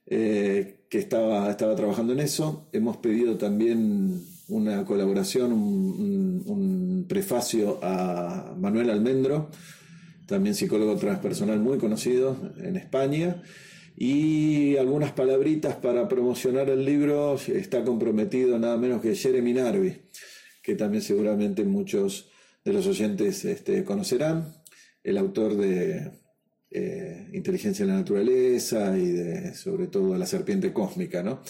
eh, 0.06 0.81
que 0.92 0.98
estaba, 0.98 1.50
estaba 1.50 1.74
trabajando 1.74 2.12
en 2.12 2.20
eso. 2.20 2.68
Hemos 2.70 2.98
pedido 2.98 3.38
también 3.38 4.26
una 4.48 4.84
colaboración, 4.84 5.50
un, 5.50 7.06
prefacio 7.08 7.78
a 7.82 8.54
Manuel 8.58 8.90
Almendro, 8.90 9.50
también 10.26 10.54
psicólogo 10.54 10.96
transpersonal 10.96 11.60
muy 11.60 11.78
conocido 11.78 12.36
en 12.58 12.76
España 12.76 13.42
y 13.96 14.76
algunas 14.76 15.12
palabritas 15.12 15.76
para 15.76 16.08
promocionar 16.08 16.68
el 16.68 16.84
libro 16.84 17.36
está 17.36 17.84
comprometido 17.84 18.58
nada 18.58 18.76
menos 18.76 19.00
que 19.00 19.14
Jeremy 19.14 19.54
Narvi, 19.54 20.02
que 20.62 20.74
también 20.74 21.02
seguramente 21.02 21.64
muchos 21.64 22.30
de 22.64 22.72
los 22.74 22.86
oyentes 22.86 23.46
este, 23.46 23.84
conocerán, 23.84 24.54
el 25.02 25.18
autor 25.18 25.56
de 25.56 26.21
eh, 26.74 27.28
Inteligencia 27.32 27.82
en 27.82 27.90
la 27.90 27.96
Naturaleza 27.96 28.96
y 28.96 29.10
de 29.10 29.54
sobre 29.54 29.88
todo 29.88 30.16
La 30.16 30.26
Serpiente 30.26 30.72
Cósmica. 30.72 31.22
¿no? 31.22 31.42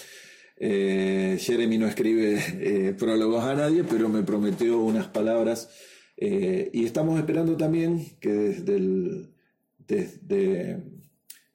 Eh, 0.57 1.37
Jeremy 1.41 1.79
no 1.79 1.87
escribe 1.87 2.39
eh, 2.61 2.95
prólogos 2.99 3.45
a 3.45 3.55
nadie, 3.55 3.85
pero 3.85 4.09
me 4.09 4.23
prometió 4.23 4.81
unas 4.81 5.07
palabras 5.09 5.71
y 6.15 6.85
estamos 6.85 7.19
esperando 7.19 7.57
también 7.57 8.17
que 8.21 8.31
desde 9.89 10.85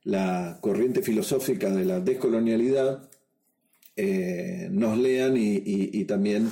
la 0.04 0.58
corriente 0.60 1.02
filosófica 1.02 1.70
de 1.74 1.86
la 1.86 2.02
descolonialidad 2.02 3.10
nos 4.72 4.98
lean 4.98 5.38
y, 5.38 6.04
también 6.04 6.52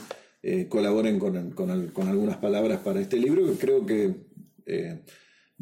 colaboren 0.70 1.20
con, 1.20 2.08
algunas 2.08 2.38
palabras 2.38 2.80
para 2.80 3.02
este 3.02 3.18
libro 3.18 3.46
que 3.48 3.58
creo 3.58 3.86
que 3.86 4.16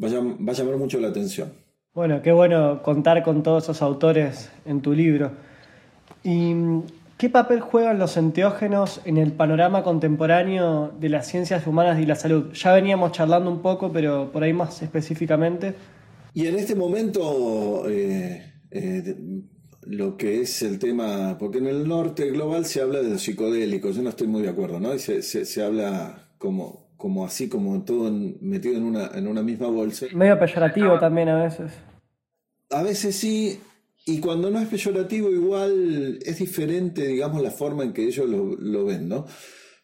va, 0.02 0.08
a, 0.08 0.52
llamar 0.52 0.76
mucho 0.76 1.00
la 1.00 1.08
atención. 1.08 1.52
Bueno, 1.92 2.22
qué 2.22 2.32
bueno 2.32 2.82
contar 2.82 3.22
con 3.22 3.42
todos 3.42 3.64
esos 3.64 3.82
autores 3.82 4.50
en 4.64 4.80
tu 4.80 4.92
libro. 4.92 5.32
¿Y 6.22 6.54
qué 7.18 7.30
papel 7.30 7.60
juegan 7.60 7.98
los 7.98 8.16
enteógenos 8.16 9.00
en 9.04 9.16
el 9.16 9.32
panorama 9.32 9.82
contemporáneo 9.82 10.92
de 10.98 11.08
las 11.08 11.28
ciencias 11.28 11.66
humanas 11.66 12.00
y 12.00 12.06
la 12.06 12.16
salud? 12.16 12.52
Ya 12.52 12.72
veníamos 12.72 13.12
charlando 13.12 13.50
un 13.50 13.62
poco, 13.62 13.92
pero 13.92 14.32
por 14.32 14.42
ahí 14.42 14.52
más 14.52 14.82
específicamente. 14.82 15.74
Y 16.32 16.48
en 16.48 16.56
este 16.56 16.74
momento, 16.74 17.88
eh, 17.88 18.54
eh, 18.72 19.16
lo 19.86 20.16
que 20.16 20.40
es 20.40 20.62
el 20.62 20.78
tema, 20.78 21.36
porque 21.38 21.58
en 21.58 21.66
el 21.66 21.86
norte 21.86 22.30
global 22.30 22.64
se 22.64 22.80
habla 22.80 23.00
de 23.00 23.10
los 23.10 23.22
psicodélicos, 23.22 23.96
yo 23.96 24.02
no 24.02 24.10
estoy 24.10 24.26
muy 24.26 24.42
de 24.42 24.48
acuerdo, 24.48 24.80
¿no? 24.80 24.94
Y 24.94 24.98
se, 24.98 25.22
se, 25.22 25.62
habla 25.62 26.30
como, 26.38 26.83
como 27.04 27.26
así, 27.26 27.50
como 27.50 27.84
todo 27.84 28.10
metido 28.40 28.78
en 28.78 28.82
una, 28.82 29.10
en 29.14 29.28
una 29.28 29.42
misma 29.42 29.66
bolsa. 29.66 30.06
Medio 30.14 30.38
peyorativo 30.38 30.98
también 30.98 31.28
a 31.28 31.44
veces. 31.44 31.70
A 32.70 32.82
veces 32.82 33.14
sí, 33.14 33.60
y 34.06 34.20
cuando 34.20 34.50
no 34.50 34.58
es 34.58 34.68
peyorativo 34.68 35.30
igual 35.30 36.18
es 36.24 36.38
diferente, 36.38 37.06
digamos, 37.06 37.42
la 37.42 37.50
forma 37.50 37.84
en 37.84 37.92
que 37.92 38.06
ellos 38.06 38.26
lo, 38.26 38.56
lo 38.56 38.86
ven, 38.86 39.06
¿no? 39.06 39.26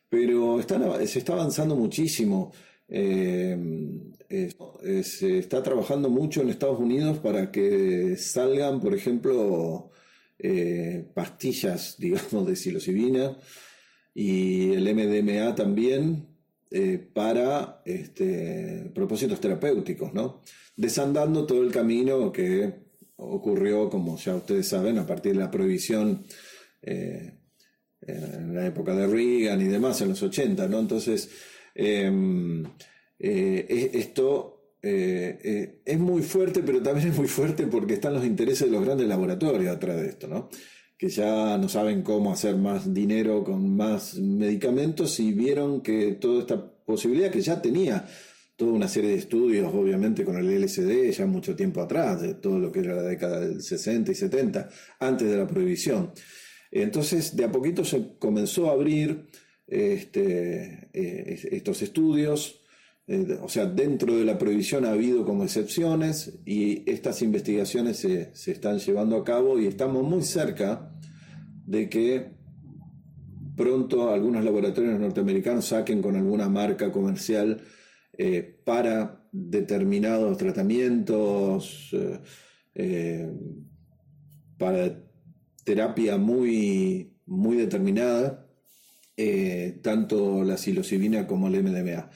Pero 0.08 0.60
están, 0.60 0.82
se 1.06 1.18
está 1.18 1.34
avanzando 1.34 1.76
muchísimo. 1.76 2.54
Eh, 2.88 3.54
se 5.02 5.40
está 5.40 5.62
trabajando 5.62 6.08
mucho 6.08 6.40
en 6.40 6.48
Estados 6.48 6.80
Unidos 6.80 7.18
para 7.18 7.52
que 7.52 8.16
salgan, 8.16 8.80
por 8.80 8.94
ejemplo, 8.94 9.90
eh, 10.38 11.04
pastillas, 11.12 11.96
digamos, 11.98 12.46
de 12.46 12.56
psilocibina 12.56 13.36
y 14.14 14.72
el 14.72 14.94
MDMA 14.94 15.54
también 15.54 16.29
eh, 16.70 16.98
para 17.12 17.82
este, 17.84 18.90
propósitos 18.94 19.40
terapéuticos, 19.40 20.12
¿no? 20.14 20.42
Desandando 20.76 21.46
todo 21.46 21.62
el 21.62 21.72
camino 21.72 22.32
que 22.32 22.90
ocurrió, 23.16 23.90
como 23.90 24.16
ya 24.16 24.36
ustedes 24.36 24.68
saben, 24.68 24.98
a 24.98 25.06
partir 25.06 25.32
de 25.32 25.38
la 25.38 25.50
prohibición 25.50 26.24
en 26.82 28.54
la 28.54 28.66
época 28.66 28.94
de 28.94 29.06
Reagan 29.06 29.60
y 29.60 29.64
demás, 29.64 30.00
en 30.00 30.08
los 30.08 30.22
80, 30.22 30.66
¿no? 30.68 30.78
Entonces, 30.78 31.30
Em, 31.74 32.64
eh, 33.18 33.90
esto 33.94 34.74
eh, 34.82 35.38
eh, 35.42 35.82
es 35.84 35.98
muy 35.98 36.22
fuerte, 36.22 36.62
pero 36.62 36.82
también 36.82 37.08
es 37.08 37.16
muy 37.16 37.28
fuerte 37.28 37.66
porque 37.66 37.94
están 37.94 38.14
los 38.14 38.24
intereses 38.24 38.66
de 38.66 38.72
los 38.72 38.84
grandes 38.84 39.06
laboratorios 39.06 39.74
atrás 39.74 39.96
de 39.96 40.08
esto, 40.08 40.28
¿no? 40.28 40.50
Que 41.00 41.08
ya 41.08 41.56
no 41.56 41.66
saben 41.70 42.02
cómo 42.02 42.30
hacer 42.30 42.56
más 42.56 42.92
dinero 42.92 43.42
con 43.42 43.74
más 43.74 44.16
medicamentos 44.18 45.18
y 45.18 45.32
vieron 45.32 45.80
que 45.80 46.12
toda 46.20 46.40
esta 46.40 46.72
posibilidad 46.84 47.30
que 47.30 47.40
ya 47.40 47.62
tenía 47.62 48.06
toda 48.54 48.72
una 48.72 48.86
serie 48.86 49.12
de 49.12 49.16
estudios, 49.16 49.72
obviamente 49.72 50.26
con 50.26 50.36
el 50.36 50.62
LSD 50.62 51.10
ya 51.10 51.24
mucho 51.24 51.56
tiempo 51.56 51.80
atrás, 51.80 52.20
de 52.20 52.34
todo 52.34 52.58
lo 52.58 52.70
que 52.70 52.80
era 52.80 52.96
la 52.96 53.02
década 53.04 53.40
del 53.40 53.62
60 53.62 54.12
y 54.12 54.14
70, 54.14 54.68
antes 54.98 55.26
de 55.26 55.38
la 55.38 55.46
prohibición. 55.46 56.12
Entonces, 56.70 57.34
de 57.34 57.44
a 57.44 57.50
poquito 57.50 57.82
se 57.82 58.18
comenzó 58.18 58.68
a 58.68 58.74
abrir 58.74 59.24
este, 59.66 60.90
eh, 60.92 61.48
estos 61.50 61.80
estudios. 61.80 62.59
Eh, 63.12 63.40
o 63.42 63.48
sea, 63.48 63.66
dentro 63.66 64.16
de 64.16 64.24
la 64.24 64.38
prohibición 64.38 64.84
ha 64.84 64.92
habido 64.92 65.24
como 65.24 65.42
excepciones 65.42 66.38
y 66.46 66.88
estas 66.88 67.22
investigaciones 67.22 67.96
se, 67.96 68.30
se 68.36 68.52
están 68.52 68.78
llevando 68.78 69.16
a 69.16 69.24
cabo 69.24 69.58
y 69.58 69.66
estamos 69.66 70.04
muy 70.04 70.22
cerca 70.22 70.92
de 71.66 71.88
que 71.88 72.30
pronto 73.56 74.10
algunos 74.10 74.44
laboratorios 74.44 75.00
norteamericanos 75.00 75.64
saquen 75.64 76.00
con 76.00 76.14
alguna 76.14 76.48
marca 76.48 76.92
comercial 76.92 77.60
para 78.64 79.26
determinados 79.32 80.36
tratamientos, 80.36 81.94
para 84.58 85.02
terapia 85.64 86.18
muy, 86.18 87.14
muy 87.26 87.56
determinada, 87.56 88.46
tanto 89.82 90.44
la 90.44 90.56
psilocibina 90.56 91.26
como 91.26 91.48
el 91.48 91.62
MDMA. 91.62 92.10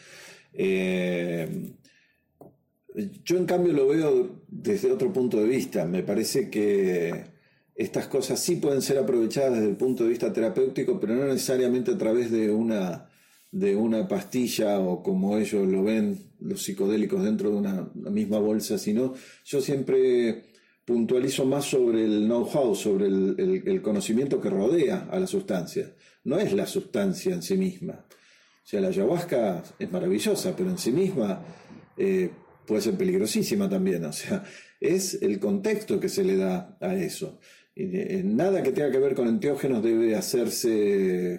Yo 3.24 3.36
en 3.36 3.46
cambio 3.46 3.72
lo 3.72 3.88
veo 3.88 4.42
desde 4.48 4.92
otro 4.92 5.12
punto 5.12 5.38
de 5.38 5.48
vista. 5.48 5.84
Me 5.84 6.02
parece 6.02 6.48
que 6.48 7.34
estas 7.74 8.06
cosas 8.06 8.38
sí 8.38 8.56
pueden 8.56 8.82
ser 8.82 8.98
aprovechadas 8.98 9.54
desde 9.54 9.68
el 9.68 9.76
punto 9.76 10.04
de 10.04 10.10
vista 10.10 10.32
terapéutico, 10.32 11.00
pero 11.00 11.14
no 11.14 11.24
necesariamente 11.26 11.92
a 11.92 11.98
través 11.98 12.30
de 12.30 12.50
una, 12.50 13.08
de 13.50 13.74
una 13.74 14.06
pastilla 14.06 14.78
o 14.78 15.02
como 15.02 15.36
ellos 15.38 15.66
lo 15.66 15.82
ven, 15.82 16.18
los 16.40 16.62
psicodélicos 16.62 17.24
dentro 17.24 17.50
de 17.50 17.56
una, 17.56 17.90
misma 17.94 18.38
bolsa, 18.38 18.78
sino 18.78 19.14
yo 19.44 19.60
siempre 19.60 20.44
puntualizo 20.84 21.44
más 21.46 21.64
sobre 21.64 22.04
el 22.04 22.26
know-how, 22.26 22.74
sobre 22.74 23.06
el, 23.06 23.80
conocimiento 23.82 24.40
que 24.40 24.50
rodea 24.50 25.08
a 25.10 25.18
la 25.18 25.26
sustancia. 25.26 25.94
No 26.24 26.38
es 26.38 26.52
la 26.52 26.66
sustancia 26.66 27.34
en 27.34 27.42
sí 27.42 27.56
misma. 27.56 28.04
O 28.64 28.66
sea, 28.66 28.80
la 28.80 28.88
ayahuasca 28.88 29.62
es 29.78 29.92
maravillosa, 29.92 30.56
pero 30.56 30.70
en 30.70 30.78
sí 30.78 30.90
misma 30.90 31.44
eh, 31.98 32.30
puede 32.66 32.80
ser 32.80 32.94
peligrosísima 32.94 33.68
también. 33.68 34.04
O 34.06 34.12
sea, 34.12 34.42
es 34.80 35.22
el 35.22 35.38
contexto 35.38 36.00
que 36.00 36.08
se 36.08 36.24
le 36.24 36.36
da 36.36 36.78
a 36.80 36.94
eso. 36.94 37.38
Eh, 37.76 38.22
nada 38.24 38.62
que 38.62 38.72
tenga 38.72 38.90
que 38.90 38.98
ver 38.98 39.14
con 39.14 39.28
enteógenos 39.28 39.82
debe 39.82 40.14
hacerse 40.14 41.38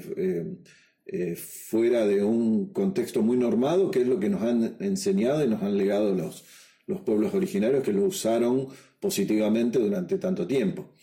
eh, 1.07 1.35
fuera 1.35 2.05
de 2.05 2.23
un 2.23 2.71
contexto 2.71 3.23
muy 3.23 3.37
normado, 3.37 3.89
que 3.89 4.01
es 4.01 4.07
lo 4.07 4.19
que 4.19 4.29
nos 4.29 4.43
han 4.43 4.77
enseñado 4.79 5.43
y 5.43 5.47
nos 5.47 5.63
han 5.63 5.77
legado 5.77 6.13
los, 6.13 6.45
los 6.85 7.01
pueblos 7.01 7.33
originarios 7.33 7.83
que 7.83 7.93
lo 7.93 8.03
usaron 8.03 8.67
positivamente 8.99 9.79
durante 9.79 10.17
tanto 10.17 10.45
tiempo. 10.45 10.93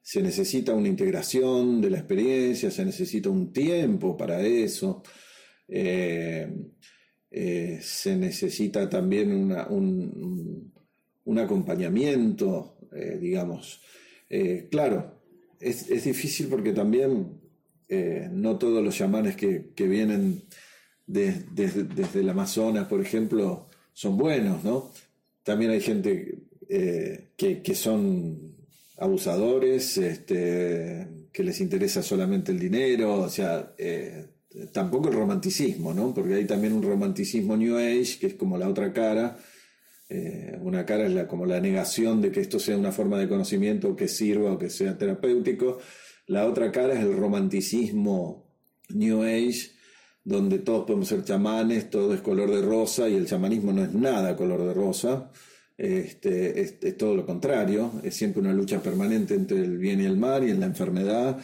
Se 0.00 0.22
necesita 0.22 0.72
una 0.72 0.88
integración 0.88 1.80
de 1.80 1.90
la 1.90 1.98
experiencia, 1.98 2.70
se 2.70 2.84
necesita 2.84 3.28
un 3.28 3.52
tiempo 3.52 4.16
para 4.16 4.40
eso. 4.40 5.02
Eh, 5.68 6.48
se 7.82 8.16
necesita 8.16 8.88
también 8.88 9.52
un, 9.68 10.72
acompañamiento, 11.38 12.78
eh, 12.94 13.18
digamos. 13.20 13.82
Eh, 14.30 14.68
claro, 14.70 15.20
es, 15.60 15.86
difícil 16.04 16.46
porque 16.46 16.72
también 16.72 17.42
no 18.32 18.56
todos 18.56 18.82
los 18.82 18.96
chamanes 18.96 19.36
que, 19.36 19.70
vienen 19.76 20.44
desde 21.06 22.20
el 22.20 22.28
Amazonas, 22.30 22.88
por 22.88 23.02
ejemplo, 23.02 23.68
son 23.92 24.16
buenos, 24.16 24.64
¿no? 24.64 24.90
También 25.42 25.72
hay 25.72 25.82
gente 25.82 26.38
que, 27.36 27.74
son 27.74 28.56
abusadores, 28.96 29.98
este, 29.98 31.06
que 31.32 31.44
les 31.44 31.60
interesa 31.60 32.02
solamente 32.02 32.50
el 32.50 32.58
dinero, 32.58 33.20
o 33.20 33.28
sea, 33.28 33.74
tampoco 34.72 35.08
el 35.08 35.14
romanticismo, 35.14 35.92
¿no? 35.92 36.14
Porque 36.14 36.34
hay 36.34 36.44
también 36.44 36.72
un 36.72 36.82
romanticismo 36.82 37.56
New 37.56 37.76
Age, 37.76 38.18
que 38.18 38.26
es 38.28 38.34
como 38.34 38.56
la 38.56 38.68
otra 38.68 38.92
cara. 38.92 39.36
Eh, 40.08 40.56
una 40.60 40.86
cara 40.86 41.06
es 41.06 41.12
la, 41.12 41.26
como 41.26 41.46
la 41.46 41.60
negación 41.60 42.22
de 42.22 42.30
que 42.30 42.40
esto 42.40 42.58
sea 42.58 42.76
una 42.76 42.92
forma 42.92 43.18
de 43.18 43.28
conocimiento 43.28 43.96
que 43.96 44.08
sirva 44.08 44.52
o 44.52 44.58
que 44.58 44.70
sea 44.70 44.96
terapéutico. 44.96 45.78
La 46.26 46.46
otra 46.46 46.72
cara 46.72 46.94
es 46.94 47.00
el 47.00 47.16
romanticismo 47.16 48.46
New 48.88 49.22
Age, 49.22 49.72
donde 50.24 50.58
todos 50.60 50.86
podemos 50.86 51.08
ser 51.08 51.24
chamanes, 51.24 51.90
todo 51.90 52.14
es 52.14 52.20
color 52.20 52.50
de 52.50 52.62
rosa 52.62 53.08
y 53.08 53.14
el 53.14 53.26
chamanismo 53.26 53.72
no 53.72 53.84
es 53.84 53.92
nada 53.92 54.36
color 54.36 54.66
de 54.66 54.74
rosa. 54.74 55.30
Este, 55.76 56.62
es 56.62 56.96
todo 56.96 57.14
lo 57.14 57.26
contrario, 57.26 57.92
es 58.02 58.14
siempre 58.14 58.40
una 58.40 58.54
lucha 58.54 58.82
permanente 58.82 59.34
entre 59.34 59.58
el 59.58 59.76
bien 59.76 60.00
y 60.00 60.06
el 60.06 60.16
mal 60.16 60.48
y 60.48 60.50
en 60.50 60.60
la 60.60 60.66
enfermedad 60.66 61.38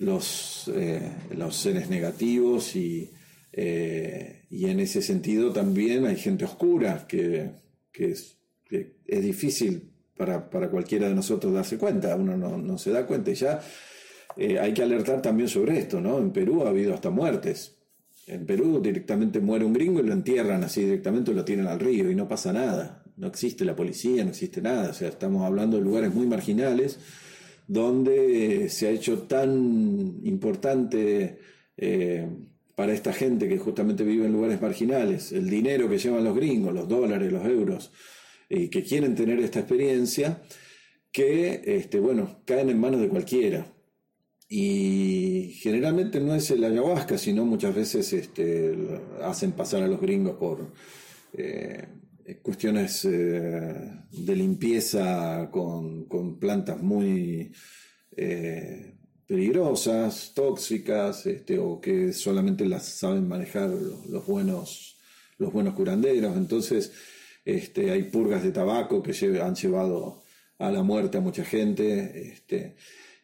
los, 0.00 0.70
eh, 0.74 1.12
los 1.36 1.54
seres 1.54 1.90
negativos 1.90 2.74
y, 2.74 3.12
eh, 3.52 4.46
y, 4.48 4.66
en 4.66 4.80
ese 4.80 5.02
sentido 5.02 5.52
también 5.52 6.06
hay 6.06 6.16
gente 6.16 6.46
oscura 6.46 7.06
que, 7.06 7.50
que, 7.92 8.12
es, 8.12 8.38
es, 8.70 9.22
difícil 9.22 9.92
para, 10.16 10.48
para, 10.48 10.70
cualquiera 10.70 11.08
de 11.08 11.14
nosotros 11.14 11.52
darse 11.52 11.76
cuenta, 11.76 12.16
uno 12.16 12.36
no, 12.36 12.56
no 12.56 12.78
se 12.78 12.92
da 12.92 13.06
cuenta 13.06 13.30
y 13.30 13.34
ya 13.34 13.60
eh, 14.38 14.58
hay 14.58 14.72
que 14.72 14.82
alertar 14.82 15.20
también 15.20 15.50
sobre 15.50 15.78
esto, 15.78 16.00
¿no? 16.00 16.18
En 16.18 16.32
Perú 16.32 16.64
ha 16.64 16.70
habido 16.70 16.94
hasta 16.94 17.10
muertes. 17.10 17.76
En 18.26 18.46
Perú 18.46 18.80
directamente 18.80 19.40
muere 19.40 19.66
un 19.66 19.74
gringo 19.74 20.00
y 20.00 20.04
lo 20.04 20.14
entierran 20.14 20.64
así 20.64 20.82
directamente, 20.82 21.34
lo 21.34 21.44
tiran 21.44 21.66
al 21.66 21.80
río 21.80 22.10
y 22.10 22.14
no 22.14 22.26
pasa 22.26 22.54
nada. 22.54 23.02
No 23.16 23.26
existe 23.26 23.66
la 23.66 23.76
policía, 23.76 24.24
no 24.24 24.30
existe 24.30 24.62
nada. 24.62 24.90
O 24.90 24.94
sea, 24.94 25.08
estamos 25.08 25.44
hablando 25.44 25.76
de 25.76 25.82
lugares 25.82 26.14
muy 26.14 26.26
marginales 26.26 26.98
donde 27.70 28.68
se 28.68 28.88
ha 28.88 28.90
hecho 28.90 29.22
tan 29.28 30.18
importante 30.24 31.38
eh, 31.76 32.28
para 32.74 32.92
esta 32.92 33.12
gente 33.12 33.48
que 33.48 33.58
justamente 33.58 34.02
vive 34.02 34.26
en 34.26 34.32
lugares 34.32 34.60
marginales, 34.60 35.30
el 35.30 35.48
dinero 35.48 35.88
que 35.88 35.98
llevan 35.98 36.24
los 36.24 36.34
gringos, 36.34 36.74
los 36.74 36.88
dólares, 36.88 37.30
los 37.30 37.46
euros, 37.46 37.92
y 38.48 38.70
que 38.70 38.82
quieren 38.82 39.14
tener 39.14 39.38
esta 39.38 39.60
experiencia, 39.60 40.42
que, 41.12 41.62
este, 41.64 42.00
bueno, 42.00 42.40
caen 42.44 42.70
en 42.70 42.80
manos 42.80 43.02
de 43.02 43.08
cualquiera. 43.08 43.72
Y 44.48 45.52
generalmente 45.60 46.18
no 46.18 46.34
es 46.34 46.50
el 46.50 46.64
ayahuasca, 46.64 47.18
sino 47.18 47.44
muchas 47.44 47.72
veces 47.72 48.12
este, 48.12 48.74
hacen 49.22 49.52
pasar 49.52 49.84
a 49.84 49.86
los 49.86 50.00
gringos 50.00 50.34
por 50.34 50.72
eh, 51.34 51.84
eh, 51.84 51.86
cuestiones 52.38 53.04
eh, 53.04 53.74
de 54.10 54.36
limpieza 54.36 55.48
con, 55.50 56.06
plantas 56.38 56.82
muy 56.82 57.52
eh, 58.16 58.94
peligrosas, 59.26 60.32
tóxicas, 60.34 61.26
este, 61.26 61.58
o 61.58 61.80
que 61.80 62.12
solamente 62.12 62.64
las 62.66 62.84
saben 62.86 63.28
manejar 63.28 63.70
los 63.70 64.26
buenos, 64.26 64.96
los 65.38 65.52
buenos 65.52 65.74
curanderos. 65.74 66.36
Entonces, 66.36 66.92
este, 67.44 67.90
hay 67.90 68.04
purgas 68.04 68.42
de 68.42 68.52
tabaco 68.52 69.02
que 69.02 69.12
han 69.40 69.54
llevado 69.54 70.22
a 70.58 70.70
la 70.70 70.82
muerte 70.82 71.18
a 71.18 71.22
mucha 71.22 71.44
gente, 71.44 72.32
este, 72.32 72.76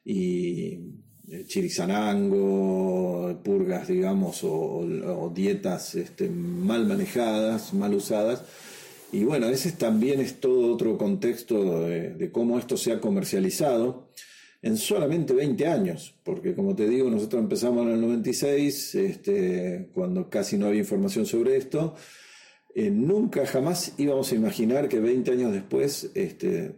y 0.04 0.78
chirizanango, 1.46 3.40
purgas, 3.44 3.88
digamos, 3.88 4.40
o, 4.44 5.32
dietas 5.34 5.94
este, 5.96 6.28
mal 6.30 6.86
manejadas, 6.86 7.74
mal 7.74 7.94
usadas, 7.94 8.42
y 9.12 9.24
bueno, 9.24 9.48
ese 9.48 9.72
también 9.72 10.20
es 10.20 10.40
todo 10.40 10.72
otro 10.72 10.98
contexto 10.98 11.86
de, 11.86 12.30
cómo 12.32 12.58
esto 12.58 12.76
se 12.76 12.92
ha 12.92 13.00
comercializado 13.00 14.10
en 14.62 14.76
solamente 14.76 15.32
20 15.32 15.66
años, 15.66 16.18
porque 16.24 16.54
como 16.54 16.74
te 16.74 16.88
digo, 16.88 17.08
nosotros 17.08 17.40
empezamos 17.42 17.86
en 17.86 17.92
el 17.92 18.00
96, 18.00 18.94
este, 18.96 19.90
cuando 19.94 20.28
casi 20.28 20.58
no 20.58 20.66
había 20.66 20.80
información 20.80 21.24
sobre 21.24 21.56
esto, 21.56 21.94
eh, 22.74 22.90
nunca 22.90 23.46
jamás 23.46 23.94
íbamos 23.96 24.32
a 24.32 24.34
imaginar 24.34 24.88
que 24.88 24.98
20 24.98 25.30
años 25.30 25.52
después 25.52 26.10
este, 26.14 26.76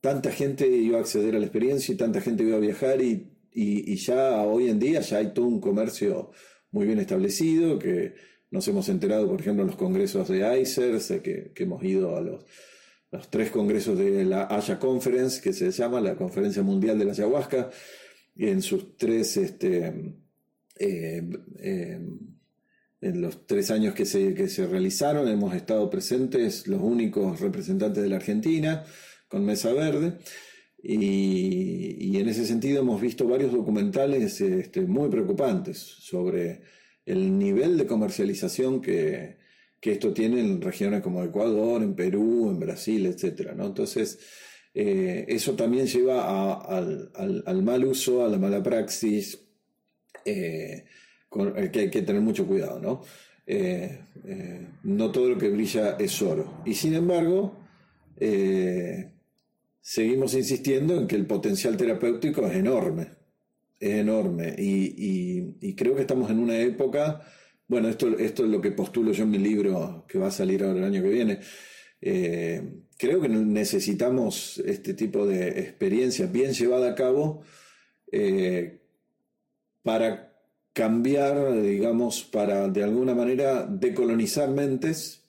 tanta 0.00 0.32
gente 0.32 0.66
iba 0.66 0.98
a 0.98 1.02
acceder 1.02 1.36
a 1.36 1.38
la 1.38 1.46
experiencia 1.46 1.92
y 1.92 1.96
tanta 1.96 2.20
gente 2.20 2.42
iba 2.42 2.56
a 2.56 2.60
viajar 2.60 3.02
y, 3.02 3.32
y 3.52 3.96
ya 3.96 4.42
hoy 4.42 4.68
en 4.68 4.78
día 4.78 5.00
ya 5.00 5.18
hay 5.18 5.34
todo 5.34 5.46
un 5.46 5.60
comercio 5.60 6.30
muy 6.70 6.86
bien 6.86 6.98
establecido 6.98 7.78
que 7.78 8.14
nos 8.50 8.66
hemos 8.68 8.88
enterado, 8.88 9.28
por 9.28 9.40
ejemplo, 9.40 9.62
en 9.62 9.68
los 9.68 9.76
congresos 9.76 10.28
de 10.28 10.60
ICERS, 10.60 11.20
que, 11.22 11.52
hemos 11.56 11.82
ido 11.84 12.16
a 12.16 12.20
los, 12.20 12.44
tres 13.30 13.50
congresos 13.50 13.98
de 13.98 14.24
la 14.24 14.46
Haya 14.46 14.78
Conference, 14.78 15.40
que 15.40 15.52
se 15.52 15.70
llama 15.70 16.00
la 16.00 16.16
Conferencia 16.16 16.62
Mundial 16.62 16.98
de 16.98 17.04
la 17.04 17.12
Ayahuasca, 17.12 17.70
y 18.36 18.48
en 18.48 18.62
sus 18.62 18.96
tres, 18.96 19.36
este, 19.36 20.14
eh, 20.78 21.28
eh, 21.58 22.00
en 23.00 23.20
los 23.20 23.46
tres 23.46 23.70
años 23.70 23.94
que 23.94 24.06
se, 24.06 24.34
que 24.34 24.48
se 24.48 24.66
realizaron, 24.66 25.28
hemos 25.28 25.54
estado 25.54 25.88
presentes 25.90 26.66
los 26.66 26.80
únicos 26.80 27.40
representantes 27.40 28.02
de 28.02 28.08
la 28.08 28.16
Argentina, 28.16 28.84
con 29.28 29.44
Mesa 29.44 29.72
Verde, 29.72 30.18
y, 30.82 31.96
y 31.98 32.16
en 32.18 32.28
ese 32.28 32.46
sentido 32.46 32.80
hemos 32.80 33.00
visto 33.00 33.26
varios 33.26 33.52
documentales 33.52 34.40
este, 34.40 34.82
muy 34.82 35.10
preocupantes 35.10 35.76
sobre 35.76 36.62
el 37.08 37.38
nivel 37.38 37.78
de 37.78 37.86
comercialización 37.86 38.82
que, 38.82 39.38
esto 39.80 40.12
tiene 40.12 40.40
en 40.40 40.60
regiones 40.60 41.00
como 41.00 41.24
Ecuador, 41.24 41.82
en 41.82 41.94
Perú, 41.94 42.50
en 42.50 42.60
Brasil, 42.60 43.06
etc. 43.06 43.52
¿no? 43.56 43.66
Entonces, 43.66 44.18
eh, 44.74 45.24
eso 45.28 45.54
también 45.54 45.86
lleva 45.86 46.52
al, 46.60 47.62
mal 47.62 47.84
uso, 47.86 48.22
a 48.22 48.28
la 48.28 48.36
mala 48.36 48.62
praxis, 48.62 49.40
eh, 50.26 50.84
con 51.30 51.56
el 51.56 51.70
que 51.70 51.80
hay 51.80 51.90
que 51.90 52.02
tener 52.02 52.20
mucho 52.20 52.46
cuidado. 52.46 52.78
¿no? 52.78 53.02
Eh, 53.46 54.00
no 54.82 55.10
todo 55.10 55.30
lo 55.30 55.38
que 55.38 55.48
brilla 55.48 55.96
es 55.98 56.20
oro. 56.20 56.60
Y 56.66 56.74
sin 56.74 56.92
embargo, 56.92 57.56
seguimos 59.80 60.34
insistiendo 60.34 60.98
en 60.98 61.06
que 61.06 61.16
el 61.16 61.26
potencial 61.26 61.78
terapéutico 61.78 62.46
es 62.46 62.56
enorme. 62.56 63.17
Es 63.80 63.94
enorme. 63.94 64.54
Y, 64.58 65.74
creo 65.74 65.94
que 65.94 66.02
estamos 66.02 66.30
en 66.30 66.38
una 66.38 66.58
época, 66.58 67.22
bueno, 67.66 67.88
esto, 67.88 68.18
esto 68.18 68.44
es 68.44 68.50
lo 68.50 68.60
que 68.60 68.72
postulo 68.72 69.12
yo 69.12 69.24
en 69.24 69.30
mi 69.30 69.38
libro 69.38 70.04
que 70.08 70.18
va 70.18 70.28
a 70.28 70.32
salir 70.32 70.62
ahora 70.64 70.78
el 70.78 70.84
año 70.84 71.02
que 71.02 71.10
viene. 71.10 71.40
Eh, 72.00 72.62
creo 72.96 73.20
que 73.20 73.28
necesitamos 73.28 74.58
este 74.64 74.94
tipo 74.94 75.26
de 75.26 75.60
experiencia 75.60 76.26
bien 76.26 76.52
llevada 76.52 76.90
a 76.90 76.94
cabo 76.94 77.42
eh, 78.12 78.80
para 79.82 80.32
cambiar, 80.72 81.60
digamos, 81.62 82.22
para 82.22 82.68
de 82.68 82.84
alguna 82.84 83.14
manera 83.14 83.66
decolonizar 83.66 84.48
mentes 84.50 85.27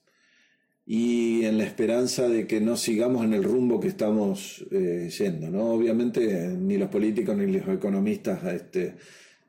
y 0.91 1.45
en 1.45 1.59
la 1.59 1.65
esperanza 1.65 2.27
de 2.27 2.47
que 2.47 2.59
no 2.59 2.75
sigamos 2.75 3.23
en 3.23 3.35
el 3.35 3.43
rumbo 3.43 3.79
que 3.79 3.87
estamos 3.87 4.65
eh, 4.71 5.07
yendo. 5.15 5.51
¿no? 5.51 5.65
Obviamente 5.71 6.47
ni 6.47 6.79
los 6.79 6.89
políticos 6.89 7.37
ni 7.37 7.45
los 7.45 7.67
economistas 7.67 8.43
este, 8.51 8.95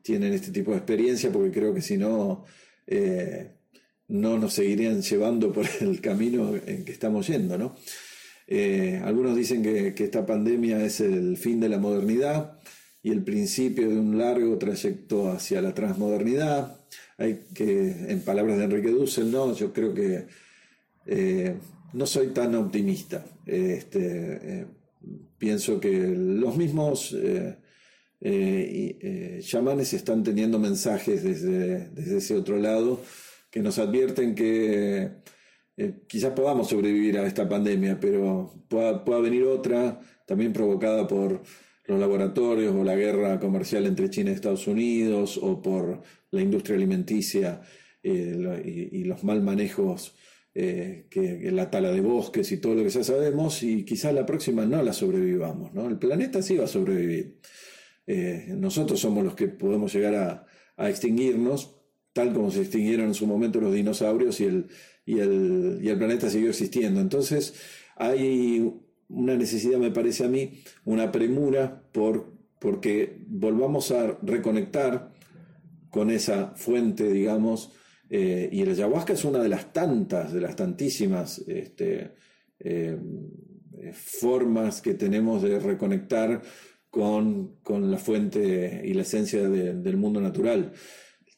tienen 0.03 0.33
este 0.33 0.51
tipo 0.51 0.69
de 0.69 0.77
experiencia 0.77 1.31
porque 1.31 1.49
creo 1.49 1.73
que 1.73 1.81
si 1.81 1.97
no, 1.97 2.45
eh, 2.85 3.53
no 4.09 4.37
nos 4.37 4.53
seguirían 4.53 5.01
llevando 5.01 5.51
por 5.51 5.65
el 5.81 5.99
camino 5.99 6.53
en 6.63 6.85
que 6.85 6.91
estamos 6.91 7.25
yendo. 7.25 7.57
¿no? 7.57 7.75
Eh, 8.45 9.01
algunos 9.03 9.35
dicen 9.35 9.63
que, 9.63 9.95
que, 9.95 10.03
esta 10.03 10.27
pandemia 10.27 10.85
es 10.85 10.99
el 10.99 11.37
fin 11.37 11.59
de 11.59 11.69
la 11.69 11.79
modernidad 11.79 12.59
y 13.01 13.09
el 13.09 13.23
principio 13.23 13.89
de 13.89 13.97
un 13.97 14.15
largo 14.19 14.59
trayecto 14.59 15.31
hacia 15.31 15.59
la 15.63 15.73
transmodernidad. 15.73 16.81
Hay 17.17 17.45
que, 17.55 18.11
en 18.11 18.21
palabras 18.21 18.59
de 18.59 18.65
Enrique 18.65 18.91
Dussel, 18.91 19.31
¿no? 19.31 19.55
yo 19.55 19.73
creo 19.73 19.95
que 19.95 20.27
eh, 21.05 21.55
no 21.93 22.05
soy 22.05 22.27
tan 22.27 22.55
optimista. 22.55 23.25
Este, 23.45 24.61
eh, 24.61 24.65
pienso 25.37 25.79
que 25.79 25.91
los 25.91 26.57
mismos 26.57 27.15
eh, 27.17 27.57
chamanes 29.41 29.93
están 29.93 30.23
teniendo 30.23 30.59
mensajes 30.59 31.23
desde, 31.23 32.17
ese 32.17 32.35
otro 32.35 32.57
lado 32.57 32.99
que 33.49 33.61
nos 33.61 33.79
advierten 33.79 34.35
que 34.35 35.11
quizás 36.07 36.33
podamos 36.33 36.69
sobrevivir 36.69 37.17
a 37.17 37.25
esta 37.25 37.49
pandemia, 37.49 37.99
pero 37.99 38.53
pueda, 38.69 39.03
pueda 39.03 39.19
venir 39.19 39.43
otra, 39.43 39.99
también 40.27 40.53
provocada 40.53 41.07
por 41.07 41.41
los 41.85 41.99
laboratorios 41.99 42.75
o 42.75 42.83
la 42.83 42.95
guerra 42.95 43.39
comercial 43.39 43.85
entre 43.85 44.09
China 44.09 44.29
y 44.29 44.33
Estados 44.33 44.67
Unidos 44.67 45.39
o 45.41 45.61
por 45.61 46.01
la 46.29 46.41
industria 46.41 46.75
alimenticia 46.75 47.61
y, 48.03 49.03
los 49.03 49.23
mal 49.23 49.41
manejos 49.41 50.15
eh, 50.53 51.07
que, 51.09 51.49
la 51.51 51.69
tala 51.69 51.91
de 51.91 52.01
bosques 52.01 52.51
y 52.51 52.57
todo 52.57 52.75
lo 52.75 52.83
que 52.83 52.89
ya 52.89 53.03
sabemos, 53.03 53.63
y 53.63 53.85
quizás 53.85 54.13
la 54.13 54.25
próxima 54.25 54.65
no 54.65 54.81
la 54.83 54.93
sobrevivamos. 54.93 55.73
¿no? 55.73 55.87
El 55.87 55.97
planeta 55.97 56.41
sí 56.41 56.57
va 56.57 56.65
a 56.65 56.67
sobrevivir. 56.67 57.37
Eh, 58.07 58.47
nosotros 58.49 58.99
somos 58.99 59.23
los 59.23 59.35
que 59.35 59.47
podemos 59.47 59.93
llegar 59.93 60.15
a, 60.15 60.47
extinguirnos, 60.89 61.75
tal 62.11 62.33
como 62.33 62.49
se 62.49 62.61
extinguieron 62.61 63.05
en 63.07 63.13
su 63.13 63.27
momento 63.27 63.61
los 63.61 63.71
dinosaurios 63.71 64.39
y 64.41 64.45
el, 64.45 64.67
y 65.05 65.19
el, 65.19 65.79
y 65.79 65.89
el 65.89 65.97
planeta 65.99 66.27
siguió 66.29 66.49
existiendo. 66.49 66.99
Entonces, 66.99 67.53
hay 67.95 68.73
una 69.07 69.35
necesidad, 69.35 69.77
me 69.77 69.91
parece 69.91 70.25
a 70.25 70.27
mí, 70.27 70.63
una 70.85 71.11
premura 71.11 71.83
por 71.91 72.41
porque 72.61 73.17
volvamos 73.27 73.89
a 73.91 74.19
reconectar 74.21 75.11
con 75.89 76.11
esa 76.11 76.53
fuente, 76.55 77.11
digamos, 77.11 77.73
eh, 78.13 78.49
y 78.51 78.61
el 78.61 78.71
ayahuasca 78.71 79.13
es 79.13 79.23
una 79.23 79.39
de 79.39 79.47
las 79.47 79.71
tantas, 79.71 80.33
de 80.33 80.41
las 80.41 80.53
tantísimas 80.57 81.39
este, 81.47 82.11
eh, 82.59 82.97
formas 83.93 84.81
que 84.81 84.95
tenemos 84.95 85.41
de 85.41 85.57
reconectar 85.61 86.41
con, 86.89 87.61
la 87.65 87.97
fuente 87.97 88.81
y 88.83 88.93
la 88.93 89.03
esencia 89.03 89.47
del 89.47 89.95
mundo 89.95 90.19
natural. 90.19 90.73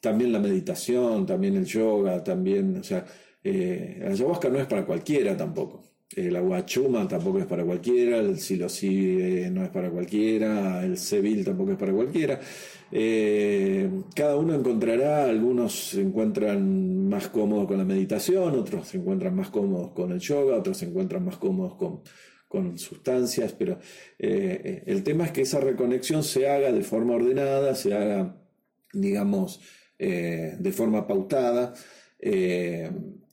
También 0.01 0.33
la 0.33 0.39
meditación, 0.39 1.27
también 1.27 1.55
el 1.57 1.65
yoga, 1.65 2.23
también, 2.23 2.77
o 2.77 2.83
sea, 2.83 3.05
eh, 3.43 3.99
el 4.01 4.11
ayahuasca 4.11 4.49
no 4.49 4.57
es 4.57 4.65
para 4.65 4.83
cualquiera 4.83 5.37
tampoco. 5.37 5.92
El 6.15 6.35
aguachuma 6.35 7.07
tampoco 7.07 7.39
es 7.39 7.45
para 7.45 7.63
cualquiera, 7.63 8.17
el 8.17 8.39
silosí 8.39 9.47
no 9.51 9.63
es 9.63 9.69
para 9.69 9.89
cualquiera, 9.89 10.83
el 10.83 10.97
sevil 10.97 11.43
tampoco 11.43 11.71
es 11.71 11.77
para 11.77 11.93
cualquiera. 11.93 12.39
Eh, 12.91 13.89
cada 14.15 14.37
uno 14.37 14.53
encontrará, 14.53 15.25
algunos 15.25 15.89
se 15.89 16.01
encuentran 16.01 17.07
más 17.09 17.27
cómodos 17.29 17.67
con 17.67 17.79
la 17.79 17.85
meditación, 17.85 18.53
otros 18.53 18.87
se 18.87 18.97
encuentran 18.97 19.35
más 19.35 19.49
cómodos 19.49 19.91
con 19.93 20.11
el 20.11 20.19
yoga, 20.19 20.57
otros 20.57 20.77
se 20.77 20.85
encuentran 20.85 21.25
más 21.25 21.37
cómodos 21.37 21.75
con, 21.75 22.03
sustancias, 22.77 23.55
pero 23.57 23.79
eh, 24.19 24.83
el 24.85 25.01
tema 25.01 25.25
es 25.25 25.31
que 25.31 25.41
esa 25.41 25.59
reconexión 25.59 26.23
se 26.23 26.47
haga 26.47 26.71
de 26.71 26.83
forma 26.83 27.15
ordenada, 27.15 27.73
se 27.73 27.95
haga, 27.95 28.37
digamos, 28.93 29.59
eh, 29.97 30.55
de 30.59 30.71
forma 30.71 31.07
pautada. 31.07 31.73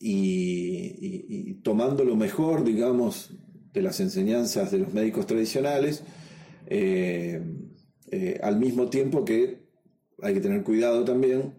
Y, 0.00 1.54
tomando 1.62 2.04
lo 2.04 2.16
mejor, 2.16 2.64
digamos, 2.64 3.30
de 3.72 3.82
las 3.82 4.00
enseñanzas 4.00 4.70
de 4.70 4.78
los 4.78 4.94
médicos 4.94 5.26
tradicionales, 5.26 6.02
eh, 6.66 7.42
al 8.42 8.58
mismo 8.58 8.88
tiempo 8.88 9.24
que 9.24 9.60
hay 10.22 10.34
que 10.34 10.40
tener 10.40 10.62
cuidado 10.62 11.04
también 11.04 11.54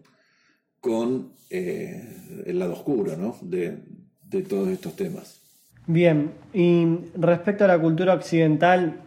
con 0.80 1.32
eh, 1.50 2.42
el 2.46 2.58
lado 2.58 2.72
oscuro 2.72 3.16
¿no? 3.16 3.36
de, 3.42 3.78
todos 4.48 4.68
estos 4.68 4.96
temas. 4.96 5.40
Bien, 5.86 6.32
y 6.54 6.86
respecto 7.14 7.64
a 7.64 7.68
la 7.68 7.78
cultura 7.78 8.14
occidental, 8.14 9.00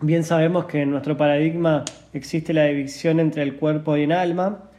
bien 0.00 0.24
sabemos 0.24 0.66
que 0.66 0.82
en 0.82 0.90
nuestro 0.90 1.16
paradigma 1.16 1.84
existe 2.12 2.52
la 2.52 2.64
división 2.64 3.20
entre 3.20 3.42
el 3.42 3.56
cuerpo 3.56 3.96
y 3.96 4.02
el 4.02 4.12
alma 4.12 4.70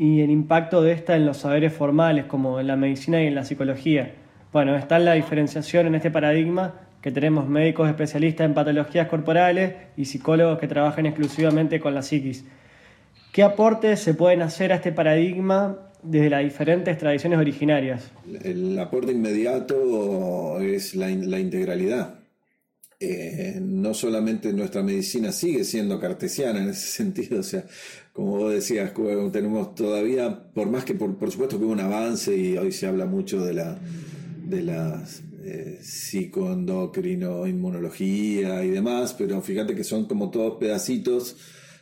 y 0.00 0.22
el 0.22 0.30
impacto 0.30 0.80
de 0.80 0.92
esta 0.92 1.14
en 1.14 1.26
los 1.26 1.36
saberes 1.36 1.74
formales 1.74 2.24
como 2.24 2.58
en 2.58 2.68
la 2.68 2.74
medicina 2.74 3.22
y 3.22 3.26
en 3.26 3.34
la 3.34 3.44
psicología. 3.44 4.14
Bueno, 4.50 4.74
está 4.74 4.98
la 4.98 5.12
diferenciación 5.12 5.88
en 5.88 5.94
este 5.94 6.10
paradigma 6.10 6.72
que 7.02 7.12
tenemos 7.12 7.46
médicos 7.46 7.86
especialistas 7.86 8.46
en 8.46 8.54
patologías 8.54 9.08
corporales 9.08 9.74
y 9.98 10.06
psicólogos 10.06 10.58
que 10.58 10.68
trabajan 10.68 11.04
exclusivamente 11.04 11.80
con 11.80 11.94
la 11.94 12.00
psiquis. 12.00 12.46
¿Qué 13.30 13.42
aportes 13.42 14.00
se 14.00 14.14
pueden 14.14 14.40
hacer 14.40 14.72
a 14.72 14.76
este 14.76 14.90
paradigma 14.90 15.76
desde 16.02 16.30
las 16.30 16.44
diferentes 16.44 16.96
tradiciones 16.96 17.38
originarias? 17.38 18.10
El 18.42 18.78
aporte 18.78 19.12
inmediato 19.12 20.60
es 20.60 20.94
la, 20.94 21.10
integralidad. 21.10 22.19
Eh, 23.02 23.58
no 23.62 23.94
solamente 23.94 24.52
nuestra 24.52 24.82
medicina 24.82 25.32
sigue 25.32 25.64
siendo 25.64 25.98
cartesiana 25.98 26.62
en 26.62 26.68
ese 26.68 26.86
sentido, 26.98 27.40
o 27.40 27.42
sea, 27.42 27.64
como 28.12 28.36
vos 28.36 28.52
decías, 28.52 28.92
tenemos 29.32 29.74
todavía, 29.74 30.52
por 30.52 30.68
más 30.68 30.84
que 30.84 30.94
por, 30.94 31.16
por 31.16 31.30
supuesto 31.30 31.58
que 31.58 31.64
hubo 31.64 31.72
un 31.72 31.80
avance 31.80 32.36
y 32.36 32.58
hoy 32.58 32.72
se 32.72 32.86
habla 32.86 33.06
mucho 33.06 33.42
de, 33.42 33.54
la, 33.54 33.78
de 34.44 34.62
las 34.62 35.22
eh, 35.42 35.78
psicoendocrino, 35.80 37.46
inmunología 37.46 38.62
y 38.62 38.68
demás, 38.68 39.14
pero 39.16 39.40
fíjate 39.40 39.74
que 39.74 39.84
son 39.84 40.04
como 40.04 40.30
todos 40.30 40.58
pedacitos 40.58 41.36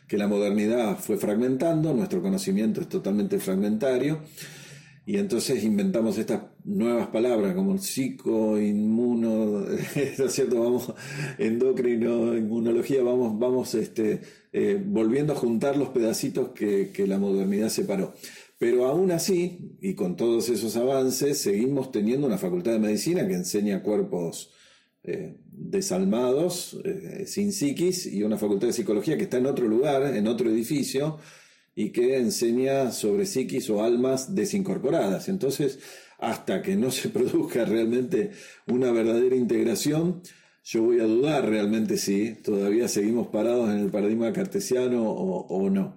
que 0.06 0.18
la 0.18 0.28
modernidad 0.28 0.96
fue 0.98 1.18
fragmentando, 1.18 1.92
nuestro 1.94 2.22
conocimiento 2.22 2.80
es 2.80 2.88
totalmente 2.88 3.40
fragmentario, 3.40 4.20
y 5.04 5.16
entonces 5.16 5.64
inventamos 5.64 6.16
estas 6.18 6.42
nuevas 6.68 7.08
palabras 7.08 7.54
como 7.54 7.78
psico, 7.78 8.58
inmuno, 8.58 9.64
¿no 10.18 10.28
cierto? 10.28 10.62
Vamos, 10.62 10.92
endocrino, 11.38 12.36
inmunología, 12.36 13.02
vamos, 13.02 13.38
vamos 13.38 13.74
este, 13.74 14.20
eh, 14.52 14.80
volviendo 14.84 15.32
a 15.32 15.36
juntar 15.36 15.76
los 15.76 15.88
pedacitos 15.88 16.50
que, 16.50 16.90
que 16.92 17.06
la 17.06 17.18
modernidad 17.18 17.70
separó. 17.70 18.14
Pero 18.58 18.86
aún 18.86 19.12
así, 19.12 19.76
y 19.80 19.94
con 19.94 20.16
todos 20.16 20.48
esos 20.48 20.76
avances, 20.76 21.38
seguimos 21.38 21.92
teniendo 21.92 22.26
una 22.26 22.38
facultad 22.38 22.72
de 22.72 22.80
medicina 22.80 23.26
que 23.26 23.34
enseña 23.34 23.82
cuerpos 23.82 24.50
eh, 25.04 25.36
desalmados, 25.50 26.78
eh, 26.84 27.24
sin 27.26 27.52
psiquis, 27.52 28.06
y 28.06 28.24
una 28.24 28.36
facultad 28.36 28.66
de 28.66 28.72
psicología 28.72 29.16
que 29.16 29.24
está 29.24 29.38
en 29.38 29.46
otro 29.46 29.68
lugar, 29.68 30.14
en 30.14 30.26
otro 30.26 30.50
edificio, 30.50 31.18
y 31.74 31.90
que 31.90 32.16
enseña 32.16 32.90
sobre 32.90 33.24
psiquis 33.24 33.70
o 33.70 33.84
almas 33.84 34.34
desincorporadas. 34.34 35.28
Entonces, 35.28 35.78
hasta 36.18 36.62
que 36.62 36.76
no 36.76 36.90
se 36.90 37.08
produzca 37.10 37.64
realmente 37.64 38.32
una 38.66 38.92
verdadera 38.92 39.36
integración, 39.36 40.22
yo 40.64 40.82
voy 40.82 41.00
a 41.00 41.04
dudar 41.04 41.48
realmente 41.48 41.96
si 41.96 42.34
todavía 42.34 42.88
seguimos 42.88 43.28
parados 43.28 43.70
en 43.70 43.78
el 43.78 43.90
paradigma 43.90 44.32
cartesiano 44.32 45.10
o 45.10 45.70
no. 45.70 45.96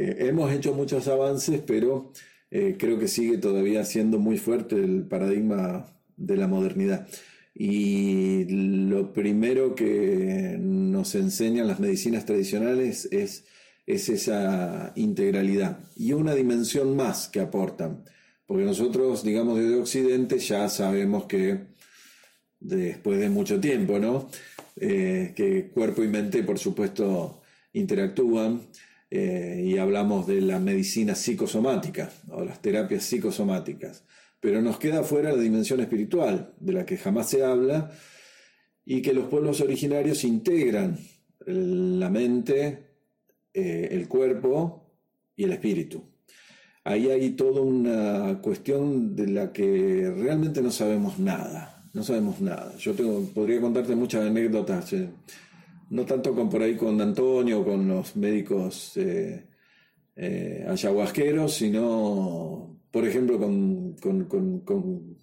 Eh, 0.00 0.28
hemos 0.28 0.52
hecho 0.52 0.74
muchos 0.74 1.08
avances, 1.08 1.60
pero 1.66 2.12
eh, 2.52 2.76
creo 2.78 3.00
que 3.00 3.08
sigue 3.08 3.36
todavía 3.38 3.84
siendo 3.84 4.20
muy 4.20 4.38
fuerte 4.38 4.76
el 4.76 5.02
paradigma 5.02 5.86
de 6.16 6.36
la 6.36 6.46
modernidad. 6.46 7.08
Y 7.52 8.44
lo 8.44 9.12
primero 9.12 9.74
que 9.74 10.56
nos 10.60 11.16
enseñan 11.16 11.66
las 11.66 11.80
medicinas 11.80 12.26
tradicionales 12.26 13.08
es, 13.10 13.44
es 13.86 14.08
esa 14.08 14.92
integralidad 14.94 15.80
y 15.96 16.12
una 16.12 16.36
dimensión 16.36 16.94
más 16.94 17.28
que 17.28 17.40
aportan. 17.40 18.04
Porque 18.48 18.64
nosotros, 18.64 19.22
digamos, 19.22 19.58
desde 19.58 19.78
Occidente 19.78 20.38
ya 20.38 20.70
sabemos 20.70 21.26
que 21.26 21.66
después 22.58 23.20
de 23.20 23.28
mucho 23.28 23.60
tiempo, 23.60 23.98
¿no? 23.98 24.30
Eh, 24.76 25.34
que 25.36 25.68
cuerpo 25.68 26.02
y 26.02 26.08
mente, 26.08 26.42
por 26.42 26.58
supuesto, 26.58 27.42
interactúan 27.74 28.62
eh, 29.10 29.62
y 29.66 29.76
hablamos 29.76 30.26
de 30.26 30.40
la 30.40 30.58
medicina 30.60 31.14
psicosomática 31.14 32.10
o 32.30 32.42
las 32.42 32.62
terapias 32.62 33.04
psicosomáticas. 33.04 34.04
Pero 34.40 34.62
nos 34.62 34.78
queda 34.78 35.02
fuera 35.02 35.30
la 35.30 35.42
dimensión 35.42 35.80
espiritual, 35.80 36.54
de 36.58 36.72
la 36.72 36.86
que 36.86 36.96
jamás 36.96 37.28
se 37.28 37.44
habla, 37.44 37.90
y 38.82 39.02
que 39.02 39.12
los 39.12 39.26
pueblos 39.26 39.60
originarios 39.60 40.24
integran 40.24 40.98
la 41.44 42.08
mente, 42.08 42.86
eh, 43.52 43.88
el 43.90 44.08
cuerpo 44.08 44.90
y 45.36 45.44
el 45.44 45.52
espíritu. 45.52 46.02
Ahí 46.84 47.08
hay 47.10 47.30
toda 47.30 47.60
una 47.60 48.40
cuestión 48.40 49.14
de 49.14 49.28
la 49.28 49.52
que 49.52 50.12
realmente 50.16 50.62
no 50.62 50.70
sabemos 50.70 51.18
nada, 51.18 51.88
no 51.92 52.02
sabemos 52.02 52.40
nada. 52.40 52.74
Yo 52.78 52.94
tengo, 52.94 53.22
podría 53.34 53.60
contarte 53.60 53.94
muchas 53.94 54.26
anécdotas. 54.26 54.92
Eh, 54.92 55.10
no 55.90 56.04
tanto 56.04 56.34
con 56.34 56.48
por 56.50 56.62
ahí 56.62 56.76
con 56.76 57.00
Antonio, 57.00 57.64
con 57.64 57.88
los 57.88 58.16
médicos 58.16 58.92
eh, 58.96 59.46
eh, 60.16 60.66
ayahuasqueros, 60.68 61.54
sino, 61.54 62.80
por 62.90 63.06
ejemplo, 63.06 63.38
con, 63.38 63.94
con, 63.94 65.16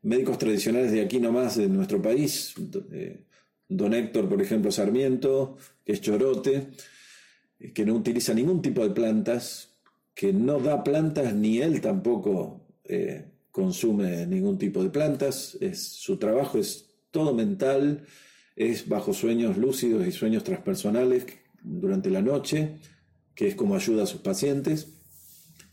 médicos 0.00 0.38
tradicionales 0.38 0.92
de 0.92 1.02
aquí 1.02 1.18
nomás, 1.18 1.56
de 1.56 1.68
nuestro 1.68 2.00
país. 2.00 2.54
Eh, 2.92 3.24
don 3.68 3.92
Héctor, 3.94 4.28
por 4.28 4.40
ejemplo, 4.40 4.70
Sarmiento, 4.70 5.56
que 5.84 5.92
es 5.92 6.00
chorote, 6.00 6.68
que 7.74 7.84
no 7.84 7.94
utiliza 7.94 8.34
ningún 8.34 8.62
tipo 8.62 8.82
de 8.82 8.90
plantas, 8.90 9.70
que 10.14 10.32
no 10.32 10.58
da 10.60 10.82
plantas, 10.84 11.34
ni 11.34 11.58
él 11.58 11.80
tampoco 11.80 12.66
consume 13.50 14.26
ningún 14.26 14.58
tipo 14.58 14.82
de 14.82 14.90
plantas. 14.90 15.58
Su 15.74 16.16
trabajo 16.18 16.58
es 16.58 16.90
todo 17.10 17.34
mental, 17.34 18.06
es 18.56 18.88
bajo 18.88 19.12
sueños 19.12 19.56
lúcidos 19.56 20.06
y 20.06 20.12
sueños 20.12 20.44
transpersonales 20.44 21.26
durante 21.62 22.10
la 22.10 22.22
noche, 22.22 22.78
que 23.34 23.48
es 23.48 23.54
como 23.54 23.74
ayuda 23.74 24.04
a 24.04 24.06
sus 24.06 24.20
pacientes, 24.20 24.94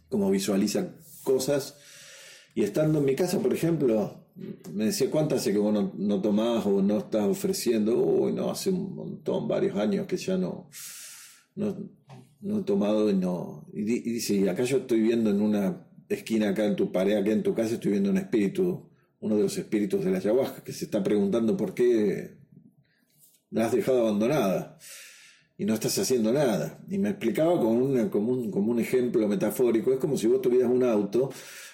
como 0.09 0.29
visualiza 0.29 0.95
cosas. 1.23 1.77
Y 2.53 2.63
estando 2.63 2.99
en 2.99 3.05
mi 3.05 3.15
casa, 3.15 3.39
por 3.39 3.53
ejemplo, 3.53 4.25
me 4.73 4.85
decía, 4.85 5.09
¿cuántas 5.09 5.41
hace 5.41 5.53
que 5.53 5.57
vos 5.57 5.73
no, 5.95 6.21
tomás 6.21 6.65
o 6.65 6.81
no 6.81 6.99
estás 6.99 7.23
ofreciendo? 7.23 7.97
Uy, 7.97 8.33
no, 8.33 8.51
hace 8.51 8.69
un 8.69 8.95
montón, 8.95 9.47
varios 9.47 9.77
años 9.77 10.07
que 10.07 10.17
ya 10.17 10.37
no, 10.37 10.69
no, 11.55 12.59
he 12.59 12.63
tomado 12.63 13.09
y 13.09 13.15
no. 13.15 13.67
Y, 13.73 13.83
dice, 13.83 14.35
y 14.35 14.47
acá 14.47 14.63
yo 14.63 14.77
estoy 14.77 15.01
viendo 15.01 15.29
en 15.29 15.41
una 15.41 15.87
esquina 16.09 16.49
acá 16.49 16.65
en 16.65 16.75
tu 16.75 16.91
pared, 16.91 17.15
acá 17.15 17.31
en 17.31 17.43
tu 17.43 17.53
casa, 17.53 17.75
estoy 17.75 17.93
viendo 17.93 18.09
un 18.09 18.17
espíritu, 18.17 18.89
uno 19.19 19.35
de 19.35 19.43
los 19.43 19.57
espíritus 19.57 20.03
de 20.03 20.11
la 20.11 20.17
ayahuasca, 20.17 20.63
que 20.63 20.73
se 20.73 20.85
está 20.85 21.03
preguntando 21.03 21.57
por 21.57 21.73
qué 21.73 22.37
la 23.49 23.65
has 23.65 23.71
dejado 23.71 24.01
abandonada 24.01 24.77
y 25.57 25.65
no 25.65 25.73
estás 25.73 25.97
haciendo 25.97 26.31
nada. 26.33 26.83
Y 26.89 26.97
me 26.97 27.09
explicaba 27.09 27.59
con 27.59 27.81
una, 27.81 28.09
como, 28.09 28.33
un, 28.33 28.53
un 28.53 28.79
ejemplo 28.79 29.27
metafórico, 29.27 29.93
es 29.93 29.99
como 29.99 30.17
si 30.17 30.27
vos 30.27 30.41
tuvieras 30.41 30.69
un 30.69 30.83
auto 30.83 31.31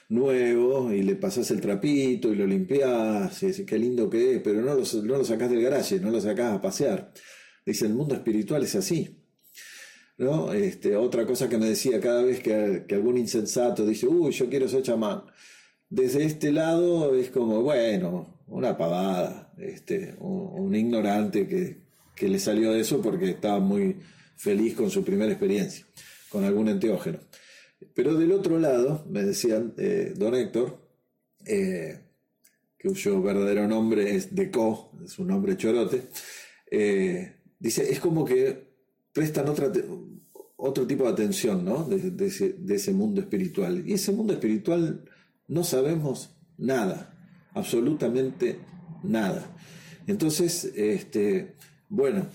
nuevo 0.09 0.91
y 0.91 1.03
le 1.03 1.15
pasás 1.15 1.49
el 1.51 1.61
trapito 1.61 2.32
y 2.32 2.36
lo 2.36 2.45
limpiás, 2.45 3.41
y 3.43 3.47
decís, 3.47 3.65
qué 3.65 3.79
lindo 3.79 4.09
que 4.09 4.36
es, 4.36 4.41
pero 4.41 4.61
no 4.61 4.75
lo, 4.75 4.84
no 5.03 5.17
lo 5.17 5.23
sacás 5.23 5.49
del 5.49 5.61
garaje, 5.61 5.99
no 5.99 6.11
lo 6.11 6.21
sacás 6.21 6.53
a 6.53 6.61
pasear. 6.61 7.11
Dice, 7.65 7.86
el 7.86 7.93
mundo 7.93 8.15
espiritual 8.15 8.63
es 8.63 8.75
así. 8.75 9.20
¿No? 10.22 10.53
Este, 10.53 10.95
otra 10.95 11.26
cosa 11.26 11.49
que 11.49 11.57
me 11.57 11.65
decía 11.65 11.99
cada 11.99 12.22
vez 12.22 12.41
que, 12.41 12.86
que 12.88 12.93
algún 12.93 13.17
insensato 13.17 13.88
dice, 13.88 14.05
uy, 14.05 14.32
yo 14.32 14.47
quiero 14.49 14.67
ser 14.67 14.84
chamán. 14.84 15.24
Desde 15.89 16.24
este 16.26 16.51
lado 16.51 17.15
es 17.15 17.32
como, 17.32 17.63
bueno, 17.63 18.39
una 18.45 18.78
pavada, 18.78 19.51
este, 19.57 20.15
un, 20.19 20.76
ignorante 20.76 21.47
que, 21.47 21.82
le 22.28 22.38
salió 22.38 22.72
de 22.72 22.82
eso 22.82 23.01
porque 23.01 23.32
estaba 23.32 23.59
muy 23.59 23.97
feliz 24.36 24.76
con 24.76 24.91
su 24.91 25.03
primera 25.03 25.32
experiencia, 25.32 25.88
con 26.30 26.43
algún 26.43 26.67
enteógeno. 26.67 27.17
Pero 27.95 28.13
del 28.13 28.32
otro 28.32 28.59
lado, 28.59 29.03
me 29.09 29.24
decían, 29.24 29.74
eh, 29.80 30.13
don 30.15 30.36
Héctor, 30.36 30.80
eh, 31.47 31.99
cuyo 32.80 33.24
verdadero 33.24 33.67
nombre 33.67 34.15
es 34.15 34.36
Deco, 34.36 34.91
es 35.03 35.17
un 35.17 35.30
nombre 35.30 35.57
chorote, 35.57 36.03
eh, 36.69 37.38
dice, 37.57 37.91
es 37.91 37.99
como 37.99 38.24
que 38.24 38.70
prestan 39.14 39.45
otro 40.57 40.88
tipo 40.88 41.03
de 41.03 41.09
atención 41.09 41.66
¿no? 41.66 41.84
de, 41.86 42.26
ese, 42.26 42.53
de 42.53 42.76
ese 42.76 42.93
mundo 42.93 43.22
espiritual. 43.22 43.84
Y 43.88 43.93
ese 43.93 44.12
mundo 44.12 44.34
espiritual 44.34 45.05
no 45.47 45.64
sabemos 45.64 46.36
nada 46.57 47.12
absolutamente 47.53 48.59
nada. 49.03 49.55
Entonces, 50.07 50.72
este, 50.76 51.55
bueno, 51.89 52.28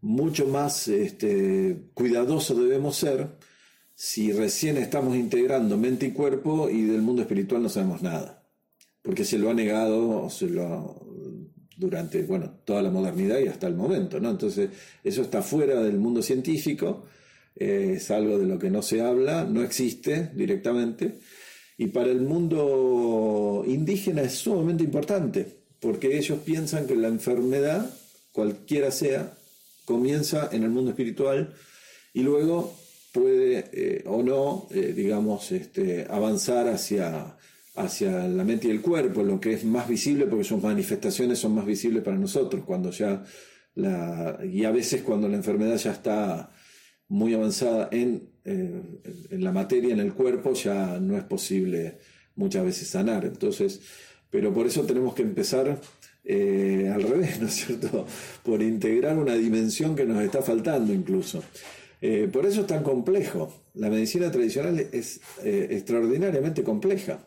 mucho 0.00 0.46
más 0.46 0.88
este, 0.88 1.90
cuidadosos 1.94 2.58
debemos 2.58 2.96
ser 2.96 3.36
si 3.94 4.32
recién 4.32 4.78
estamos 4.78 5.16
integrando 5.16 5.76
mente 5.76 6.06
y 6.06 6.12
cuerpo 6.12 6.70
y 6.70 6.82
del 6.82 7.02
mundo 7.02 7.22
espiritual 7.22 7.62
no 7.62 7.68
sabemos 7.68 8.02
nada. 8.02 8.48
Porque 9.02 9.24
se 9.24 9.38
lo 9.38 9.50
ha 9.50 9.54
negado 9.54 10.28
se 10.30 10.48
lo, 10.48 11.09
durante 11.80 12.22
bueno, 12.22 12.58
toda 12.64 12.82
la 12.82 12.90
modernidad 12.90 13.38
y 13.40 13.48
hasta 13.48 13.66
el 13.66 13.74
momento. 13.74 14.20
¿no? 14.20 14.30
Entonces, 14.30 14.68
eso 15.02 15.22
está 15.22 15.42
fuera 15.42 15.80
del 15.82 15.98
mundo 15.98 16.22
científico, 16.22 17.06
eh, 17.56 17.94
es 17.96 18.10
algo 18.10 18.38
de 18.38 18.46
lo 18.46 18.58
que 18.58 18.70
no 18.70 18.82
se 18.82 19.00
habla, 19.00 19.44
no 19.44 19.62
existe 19.62 20.30
directamente 20.34 21.18
y 21.80 21.86
para 21.86 22.10
el 22.10 22.20
mundo 22.20 23.64
indígena 23.66 24.20
es 24.20 24.34
sumamente 24.34 24.84
importante, 24.84 25.46
porque 25.80 26.18
ellos 26.18 26.40
piensan 26.44 26.86
que 26.86 26.94
la 26.94 27.08
enfermedad, 27.08 27.90
cualquiera 28.32 28.90
sea, 28.90 29.32
comienza 29.86 30.50
en 30.52 30.62
el 30.62 30.68
mundo 30.68 30.90
espiritual 30.90 31.54
y 32.12 32.20
luego 32.20 32.76
puede 33.12 33.70
eh, 33.72 34.04
o 34.06 34.22
no, 34.22 34.68
eh, 34.72 34.92
digamos, 34.94 35.52
este, 35.52 36.06
avanzar 36.10 36.68
hacia, 36.68 37.38
hacia 37.76 38.26
la 38.28 38.44
mente 38.44 38.68
y 38.68 38.70
el 38.70 38.80
cuerpo, 38.80 39.22
lo 39.22 39.40
que 39.40 39.52
es 39.52 39.64
más 39.64 39.88
visible 39.88 40.26
porque 40.26 40.44
sus 40.44 40.62
manifestaciones 40.62 41.38
son 41.38 41.54
más 41.54 41.66
visibles 41.66 42.02
para 42.02 42.16
nosotros, 42.16 42.64
cuando 42.64 42.90
ya 42.90 43.24
la, 43.74 44.38
y 44.44 44.64
a 44.64 44.70
veces 44.70 45.02
cuando 45.02 45.28
la 45.28 45.36
enfermedad 45.36 45.76
ya 45.76 45.92
está 45.92 46.50
muy 47.08 47.34
avanzada 47.34 47.88
en 47.92 48.30
en, 48.44 49.44
la 49.44 49.52
materia, 49.52 49.92
en 49.92 50.00
el 50.00 50.14
cuerpo, 50.14 50.52
ya 50.54 50.98
no 51.00 51.16
es 51.16 51.24
posible 51.24 51.98
muchas 52.36 52.64
veces 52.64 52.88
sanar. 52.88 53.24
Entonces, 53.24 53.80
pero 54.30 54.52
por 54.52 54.66
eso 54.66 54.84
tenemos 54.84 55.14
que 55.14 55.22
empezar 55.22 55.80
eh, 56.24 56.90
al 56.92 57.02
revés, 57.02 57.40
¿no 57.40 57.48
es 57.48 57.54
cierto? 57.54 58.06
Por 58.42 58.62
integrar 58.62 59.16
una 59.18 59.34
dimensión 59.34 59.94
que 59.94 60.04
nos 60.04 60.22
está 60.22 60.42
faltando 60.42 60.92
incluso. 60.92 61.42
Eh, 62.00 62.28
por 62.32 62.46
eso 62.46 62.62
es 62.62 62.66
tan 62.66 62.82
complejo. 62.82 63.64
La 63.74 63.90
medicina 63.90 64.30
tradicional 64.30 64.78
es 64.92 65.20
eh, 65.44 65.68
extraordinariamente 65.70 66.62
compleja. 66.64 67.26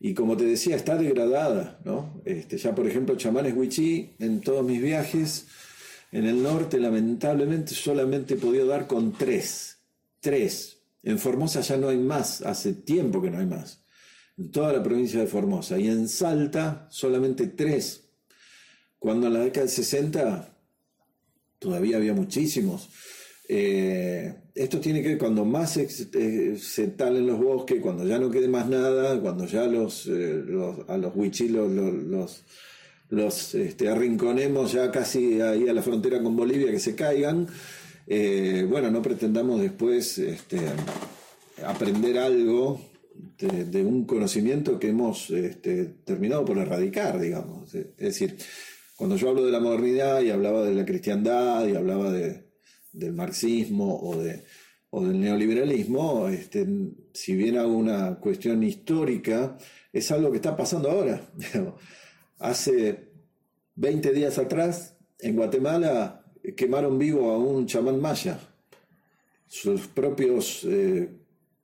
Y 0.00 0.14
como 0.14 0.36
te 0.36 0.44
decía, 0.44 0.76
está 0.76 0.96
degradada, 0.96 1.80
¿no? 1.84 2.20
Este, 2.24 2.58
ya 2.58 2.74
por 2.74 2.86
ejemplo, 2.86 3.16
chamanes 3.16 3.56
wichí, 3.56 4.14
en 4.18 4.40
todos 4.40 4.64
mis 4.64 4.82
viajes 4.82 5.46
en 6.12 6.26
el 6.26 6.42
norte, 6.42 6.78
lamentablemente 6.78 7.74
solamente 7.74 8.34
he 8.34 8.36
podido 8.36 8.66
dar 8.66 8.86
con 8.86 9.12
tres 9.12 9.74
tres. 10.24 10.78
En 11.02 11.18
Formosa 11.18 11.60
ya 11.60 11.76
no 11.76 11.90
hay 11.90 11.98
más, 11.98 12.40
hace 12.40 12.72
tiempo 12.72 13.20
que 13.20 13.30
no 13.30 13.38
hay 13.38 13.46
más. 13.46 13.84
En 14.38 14.50
toda 14.50 14.72
la 14.72 14.82
provincia 14.82 15.20
de 15.20 15.26
Formosa. 15.26 15.78
Y 15.78 15.86
en 15.86 16.08
Salta 16.08 16.88
solamente 16.90 17.46
tres. 17.46 18.08
Cuando 18.98 19.26
en 19.26 19.34
la 19.34 19.40
década 19.40 19.66
del 19.66 19.74
60 19.74 20.58
todavía 21.58 21.98
había 21.98 22.14
muchísimos. 22.14 22.88
Eh, 23.46 24.34
esto 24.54 24.80
tiene 24.80 25.02
que 25.02 25.08
ver 25.08 25.18
cuando 25.18 25.44
más 25.44 25.72
se, 25.72 25.86
eh, 26.14 26.56
se, 26.58 26.88
talen 26.88 27.26
los 27.26 27.38
bosques, 27.38 27.80
cuando 27.80 28.06
ya 28.06 28.18
no 28.18 28.30
quede 28.30 28.48
más 28.48 28.68
nada, 28.68 29.20
cuando 29.20 29.46
ya 29.46 29.66
los, 29.66 30.06
eh, 30.06 30.42
a 30.88 30.96
los 30.96 31.14
huichilos 31.14 31.70
los, 33.10 33.54
este, 33.54 33.88
arrinconemos 33.88 34.72
ya 34.72 34.90
casi 34.90 35.40
ahí 35.40 35.68
a 35.68 35.74
la 35.74 35.82
frontera 35.82 36.22
con 36.22 36.36
Bolivia, 36.36 36.70
que 36.70 36.80
se 36.80 36.94
caigan. 36.94 37.46
Bueno, 38.06 38.90
no 38.90 39.02
pretendamos 39.02 39.60
después 39.60 40.18
este, 40.18 40.58
aprender 41.64 42.18
algo 42.18 42.80
de, 43.38 43.84
un 43.84 44.04
conocimiento 44.04 44.78
que 44.78 44.88
hemos 44.88 45.30
este, 45.30 45.86
terminado 46.04 46.44
por 46.44 46.58
erradicar, 46.58 47.20
digamos. 47.20 47.74
Es 47.74 47.96
decir, 47.96 48.36
cuando 48.96 49.16
yo 49.16 49.28
hablo 49.28 49.44
de 49.44 49.52
la 49.52 49.60
modernidad 49.60 50.22
y 50.22 50.30
hablaba 50.30 50.64
de 50.64 50.74
la 50.74 50.84
cristiandad 50.84 51.66
y 51.66 51.76
hablaba 51.76 52.10
del 52.94 53.12
marxismo 53.12 54.00
o, 54.00 54.16
de, 54.16 54.44
del 54.92 55.20
neoliberalismo, 55.20 56.28
este, 56.28 56.66
si 57.12 57.34
bien 57.34 57.58
hago 57.58 57.72
una 57.72 58.16
cuestión 58.16 58.62
histórica, 58.62 59.58
es 59.92 60.10
algo 60.10 60.30
que 60.30 60.36
está 60.36 60.56
pasando 60.56 60.90
ahora. 60.90 61.20
Hace 62.38 63.10
20 63.74 64.12
días 64.12 64.38
atrás, 64.38 64.96
en 65.18 65.36
Guatemala, 65.36 66.24
quemaron 66.56 66.98
vivo 66.98 67.30
a 67.30 67.38
un 67.38 67.66
chamán 67.66 68.00
maya. 68.00 68.38
Sus 69.46 69.86
propios, 69.86 70.64
eh, 70.64 71.08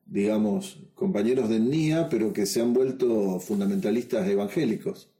digamos, 0.06 0.78
compañeros 0.94 1.48
de 1.48 1.60
NIA, 1.60 2.08
pero 2.08 2.32
que 2.32 2.46
se 2.46 2.60
han 2.60 2.72
vuelto 2.72 3.40
fundamentalistas 3.40 4.28
evangélicos. 4.28 5.10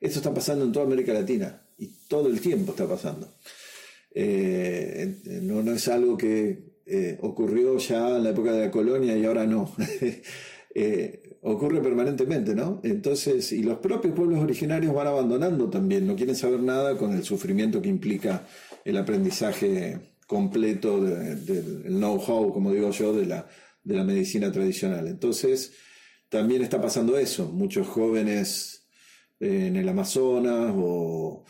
Esto 0.00 0.18
está 0.18 0.34
pasando 0.34 0.64
en 0.64 0.72
toda 0.72 0.86
América 0.86 1.12
Latina 1.12 1.62
y 1.78 1.88
todo 2.08 2.28
el 2.28 2.40
tiempo 2.40 2.72
está 2.72 2.86
pasando. 2.86 3.28
No, 4.14 5.62
no, 5.62 5.72
es 5.72 5.88
algo 5.88 6.16
que 6.16 6.74
ocurrió 7.20 7.78
ya 7.78 8.16
en 8.16 8.24
la 8.24 8.30
época 8.30 8.52
de 8.52 8.66
la 8.66 8.70
colonia 8.70 9.16
y 9.16 9.24
ahora 9.24 9.46
no. 9.46 9.74
ocurre 11.46 11.80
permanentemente, 11.82 12.54
¿no? 12.54 12.80
Entonces, 12.82 13.52
y 13.52 13.62
los 13.62 13.78
propios 13.78 14.14
pueblos 14.14 14.40
originarios 14.40 14.94
van 14.94 15.08
abandonando 15.08 15.68
también, 15.68 16.06
no 16.06 16.16
quieren 16.16 16.36
saber 16.36 16.60
nada 16.60 16.96
con 16.96 17.12
el 17.12 17.22
sufrimiento 17.22 17.82
que 17.82 17.90
implica 17.90 18.46
el 18.84 18.96
aprendizaje 18.96 20.14
completo 20.26 21.00
del 21.02 21.84
know-how, 21.84 22.52
como 22.52 22.72
digo 22.72 22.90
yo, 22.90 23.12
de 23.12 23.26
la, 23.26 23.46
de 23.82 23.94
la 23.94 24.04
medicina 24.04 24.50
tradicional. 24.50 25.06
Entonces, 25.06 25.74
también 26.28 26.62
está 26.62 26.80
pasando 26.80 27.18
eso, 27.18 27.52
muchos 27.52 27.86
jóvenes 27.86 28.86
eh, 29.38 29.66
en 29.66 29.76
el 29.76 29.88
Amazonas 29.88 30.72
o, 30.76 31.44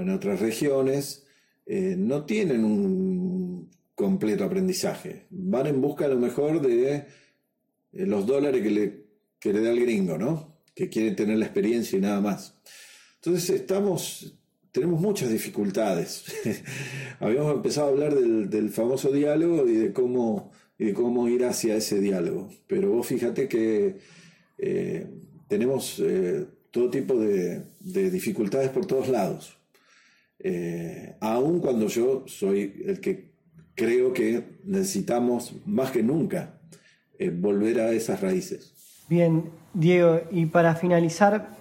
en 0.00 0.10
otras 0.10 0.40
regiones 0.40 1.24
eh, 1.70 1.96
no 1.98 2.24
tienen 2.24 2.64
un 2.64 3.70
completo 3.94 4.44
aprendizaje, 4.44 5.26
van 5.28 5.66
en 5.66 5.82
busca 5.82 6.06
a 6.06 6.08
lo 6.08 6.18
mejor 6.18 6.62
de 6.62 6.94
eh, 6.94 7.04
los 7.92 8.26
dólares 8.26 8.62
que 8.62 8.70
le 8.70 9.08
que 9.38 9.52
le 9.52 9.60
da 9.60 9.70
el 9.70 9.80
gringo, 9.80 10.16
¿no? 10.16 10.62
Que 10.74 10.88
quiere 10.88 11.12
tener 11.12 11.36
la 11.36 11.44
experiencia 11.44 11.98
y 11.98 12.00
nada 12.00 12.22
más. 12.22 12.56
Entonces 13.16 13.50
estamos, 13.50 14.34
tenemos 14.72 14.98
muchas 14.98 15.30
dificultades. 15.30 16.24
Habíamos 17.20 17.54
empezado 17.54 17.88
a 17.88 17.90
hablar 17.90 18.14
del, 18.14 18.70
famoso 18.70 19.12
diálogo 19.12 19.68
y 19.68 19.74
de 19.74 19.92
cómo 19.92 20.50
y 20.78 20.86
de 20.86 20.94
cómo 20.94 21.28
ir 21.28 21.44
hacia 21.44 21.76
ese 21.76 22.00
diálogo. 22.00 22.48
Pero 22.66 22.92
vos 22.92 23.06
fíjate 23.06 23.46
que 23.46 23.98
eh, 24.56 25.06
tenemos 25.48 26.02
todo 26.70 26.88
tipo 26.88 27.18
de, 27.18 27.64
dificultades 27.78 28.70
por 28.70 28.86
todos 28.86 29.08
lados. 29.08 29.57
Eh, 30.40 31.16
aun 31.20 31.60
cuando 31.60 31.88
yo 31.88 32.24
soy 32.26 32.82
el 32.86 33.00
que 33.00 33.32
creo 33.74 34.12
que 34.12 34.58
necesitamos 34.64 35.54
más 35.66 35.90
que 35.90 36.02
nunca 36.02 36.60
volver 37.40 37.80
a 37.80 37.90
esas 37.90 38.20
raíces. 38.20 39.04
Bien, 39.08 39.50
Diego, 39.74 40.20
y 40.30 40.46
para 40.46 40.76
finalizar, 40.76 41.56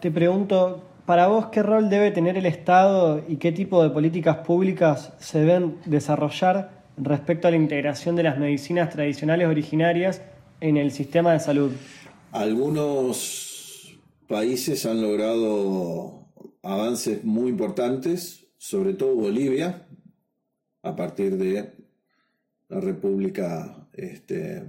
te 0.00 0.10
pregunto, 0.10 0.82
para 1.06 1.26
vos, 1.26 1.46
¿qué 1.46 1.62
rol 1.62 1.90
debe 1.90 2.10
tener 2.10 2.36
el 2.36 2.46
Estado 2.46 3.24
y 3.26 3.36
qué 3.36 3.52
tipo 3.52 3.82
de 3.82 3.90
políticas 3.90 4.38
públicas 4.38 5.12
se 5.18 5.40
deben 5.40 5.78
desarrollar 5.84 6.84
respecto 6.96 7.48
a 7.48 7.50
la 7.50 7.56
integración 7.56 8.16
de 8.16 8.22
las 8.22 8.38
medicinas 8.38 8.90
tradicionales 8.90 9.48
originarias 9.48 10.22
en 10.60 10.76
el 10.76 10.92
sistema 10.92 11.32
de 11.32 11.40
salud? 11.40 11.72
Algunos 12.30 13.98
países 14.28 14.86
han 14.86 15.02
logrado 15.02 16.21
avances 16.62 17.24
muy 17.24 17.50
importantes, 17.50 18.46
sobre 18.56 18.94
todo 18.94 19.14
Bolivia, 19.14 19.86
a 20.82 20.96
partir 20.96 21.36
de 21.36 21.72
la 22.68 22.80
República 22.80 23.88
este, 23.92 24.64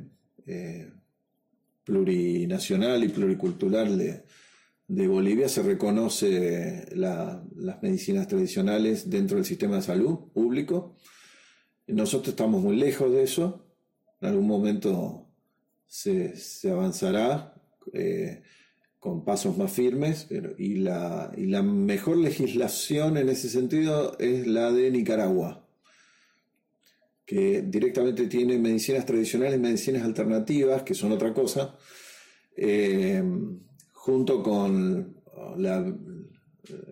eh, 0.46 0.91
plurinacional 1.84 3.04
y 3.04 3.10
pluricultural 3.10 3.98
de, 3.98 4.24
Bolivia 5.08 5.50
se 5.50 5.64
reconoce 5.64 6.86
las 6.96 7.41
medicinas 7.82 8.28
tradicionales 8.28 9.10
dentro 9.10 9.38
del 9.38 9.46
sistema 9.46 9.78
de 9.78 9.82
salud 9.82 10.32
público. 10.34 10.98
Nosotros 11.88 12.30
estamos 12.30 12.62
muy 12.62 12.76
lejos 12.76 13.12
de 13.12 13.24
eso. 13.24 13.66
En 14.22 14.30
algún 14.30 14.46
momento 14.46 15.32
se, 15.88 16.36
avanzará 16.70 17.56
eh, 17.91 18.44
con 19.04 19.26
pasos 19.26 19.58
más 19.58 19.70
firmes 19.70 20.28
y, 20.58 20.76
la, 20.76 21.30
mejor 21.62 22.16
legislación 22.16 23.18
en 23.18 23.28
ese 23.28 23.49
sentido 23.49 24.18
es 24.18 24.47
la 24.47 24.72
de 24.72 24.89
Nicaragua 24.91 25.68
que 27.26 27.64
directamente 27.64 28.28
tiene 28.28 28.58
medicinas 28.58 29.06
tradicionales, 29.06 29.60
medicinas 29.60 30.04
alternativas, 30.04 30.84
que 30.84 30.93
son 30.93 31.12
otra 31.12 31.34
cosa, 31.34 31.76
eh, 32.56 33.22
junto 33.91 34.41
con 34.41 35.18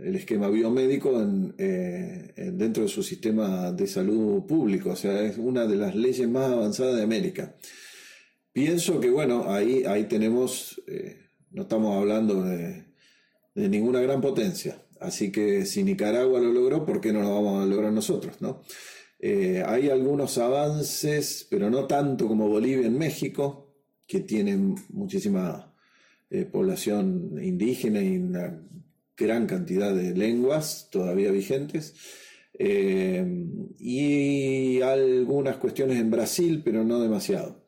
el 0.03 0.15
esquema 0.15 0.49
biomédico 0.49 1.11
eh, 1.57 2.33
dentro 2.53 2.83
de 2.83 2.89
su 2.89 3.03
sistema 3.03 3.71
de 3.71 3.87
salud 3.87 4.45
público. 4.45 4.89
O 4.89 4.95
sea, 4.97 5.23
es 5.23 5.37
una 5.37 5.65
de 5.65 5.77
las 5.77 5.95
leyes 5.95 6.27
más 6.27 6.51
avanzadas 6.51 6.97
de 6.97 7.03
América. 7.03 7.55
Pienso 8.51 8.99
que, 8.99 9.09
bueno, 9.09 9.45
ahí, 9.49 9.85
ahí 9.85 10.09
tenemos, 10.09 10.81
eh, 10.87 11.20
no 11.51 11.63
estamos 11.63 11.97
hablando 11.97 12.43
de, 12.43 12.85
ninguna 13.55 14.01
gran 14.01 14.21
potencia. 14.21 14.81
Así 14.99 15.31
que 15.31 15.65
si 15.65 15.83
Nicaragua 15.83 16.39
lo 16.39 16.51
logró, 16.51 16.85
¿por 16.85 17.01
qué 17.01 17.11
no 17.11 17.21
lo 17.21 17.33
vamos 17.33 17.63
a 17.63 17.65
lograr 17.65 17.91
nosotros? 17.91 18.41
¿no? 18.41 18.61
Eh, 19.19 19.63
hay 19.65 19.89
algunos 19.89 20.37
avances, 20.37 21.45
pero 21.49 21.69
no 21.69 21.85
tanto 21.85 22.27
como 22.27 22.47
Bolivia 22.47 22.87
en 22.87 22.97
México, 22.97 23.73
que 24.07 24.21
tienen 24.21 24.75
muchísima 24.89 25.73
eh, 26.29 26.45
población 26.45 27.37
indígena 27.41 28.01
y 28.01 28.17
una 28.17 28.61
gran 29.17 29.47
cantidad 29.47 29.93
de 29.93 30.15
lenguas 30.15 30.89
todavía 30.91 31.31
vigentes. 31.31 31.93
Eh, 32.53 33.25
y 33.79 34.81
algunas 34.81 35.57
cuestiones 35.57 35.97
en 35.97 36.11
Brasil, 36.11 36.61
pero 36.63 36.83
no 36.83 36.99
demasiado. 36.99 37.65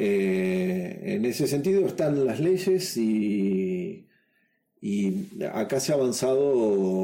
En 0.00 1.24
ese 1.24 1.48
sentido 1.48 1.84
están 1.84 2.24
las 2.24 2.38
leyes 2.38 2.96
y, 2.96 4.06
acá 5.52 5.80
se 5.80 5.90
ha 5.92 5.96
avanzado, 5.96 6.46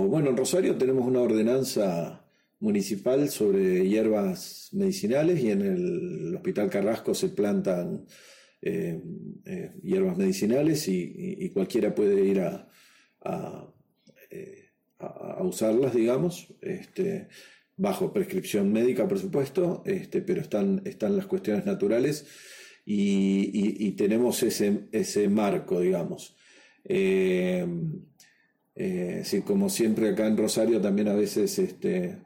bueno, 0.06 0.30
en 0.30 0.36
Rosario 0.36 0.76
tenemos 0.76 1.04
una 1.04 1.20
ordenanza 1.20 2.24
municipal 2.60 3.28
sobre 3.30 3.88
hierbas 3.88 4.68
medicinales 4.72 5.40
y 5.40 5.50
en 5.50 5.62
el 5.62 6.34
Hospital 6.36 6.70
Carrasco 6.70 7.14
se 7.14 7.30
plantan 7.30 8.06
eh, 8.62 9.02
eh, 9.44 9.72
hierbas 9.82 10.16
medicinales 10.16 10.86
y, 10.86 11.50
cualquiera 11.50 11.94
puede 11.94 12.24
ir 12.24 12.40
a, 12.40 12.70
eh, 14.30 14.70
a, 15.00 15.42
usarlas, 15.42 15.94
digamos, 15.94 16.54
este, 16.62 17.28
bajo 17.76 18.12
prescripción 18.12 18.72
médica, 18.72 19.08
por 19.08 19.18
supuesto, 19.18 19.82
este, 19.84 20.22
pero 20.22 20.40
están, 20.40 20.80
están 20.84 21.16
las 21.16 21.26
cuestiones 21.26 21.66
naturales 21.66 22.26
y, 22.84 23.92
tenemos 23.92 24.42
ese, 24.42 24.88
ese 24.92 25.28
marco, 25.28 25.80
digamos. 25.80 26.36
sí, 29.22 29.40
como 29.44 29.68
siempre 29.68 30.10
acá 30.10 30.26
en 30.26 30.36
Rosario 30.36 30.80
también 30.80 31.08
a 31.08 31.14
veces 31.14 31.58
este, 31.58 32.18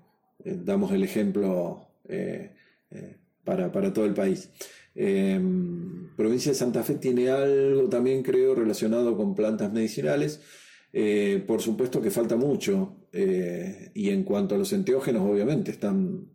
eh, 0.44 0.56
damos 0.64 0.92
el 0.92 1.02
ejemplo 1.02 1.88
eh, 2.09 2.52
eh, 2.90 3.16
para, 3.44 3.92
todo 3.92 4.04
el 4.04 4.14
país. 4.14 4.50
Em, 4.94 6.14
provincia 6.16 6.52
de 6.52 6.59
Santa 6.59 6.82
Fe 6.82 6.94
tiene 6.94 7.28
algo 7.30 7.88
también, 7.88 8.22
creo, 8.22 8.54
relacionado 8.54 9.16
con 9.16 9.34
plantas 9.34 9.72
medicinales. 9.72 10.40
por 11.46 11.61
supuesto 11.61 12.00
que 12.00 12.11
falta 12.11 12.36
mucho. 12.36 12.96
y 13.94 14.11
en 14.11 14.22
cuanto 14.24 14.54
a 14.54 14.59
los 14.59 14.72
enteógenos, 14.72 15.22
obviamente, 15.22 15.70
están, 15.70 16.28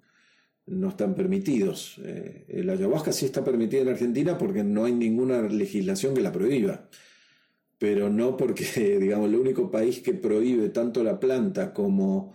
no 0.65 0.89
están 0.89 1.15
permitidos. 1.15 1.99
la 2.47 2.73
ayahuasca 2.73 3.11
sí 3.11 3.25
está 3.25 3.43
permitida 3.43 3.81
en 3.81 3.89
Argentina 3.89 4.37
porque 4.37 4.63
no 4.63 4.85
hay 4.85 4.93
ninguna 4.93 5.41
legislación 5.41 6.13
que 6.13 6.21
la 6.21 6.31
prohíba. 6.31 6.89
Pero 7.77 8.09
no 8.09 8.37
porque, 8.37 8.97
digamos, 9.01 9.29
el 9.29 9.35
único 9.35 9.69
país 9.69 9.99
que 9.99 10.13
prohíbe 10.13 10.69
tanto 10.69 11.03
la 11.03 11.19
planta 11.19 11.73
como 11.73 12.33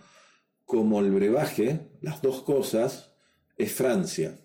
como 0.69 0.99
el 0.99 1.09
brebaje, 1.09 1.89
las 1.99 2.21
dos 2.21 2.43
cosas, 2.43 3.11
es 3.57 3.73
Francia. 3.73 4.39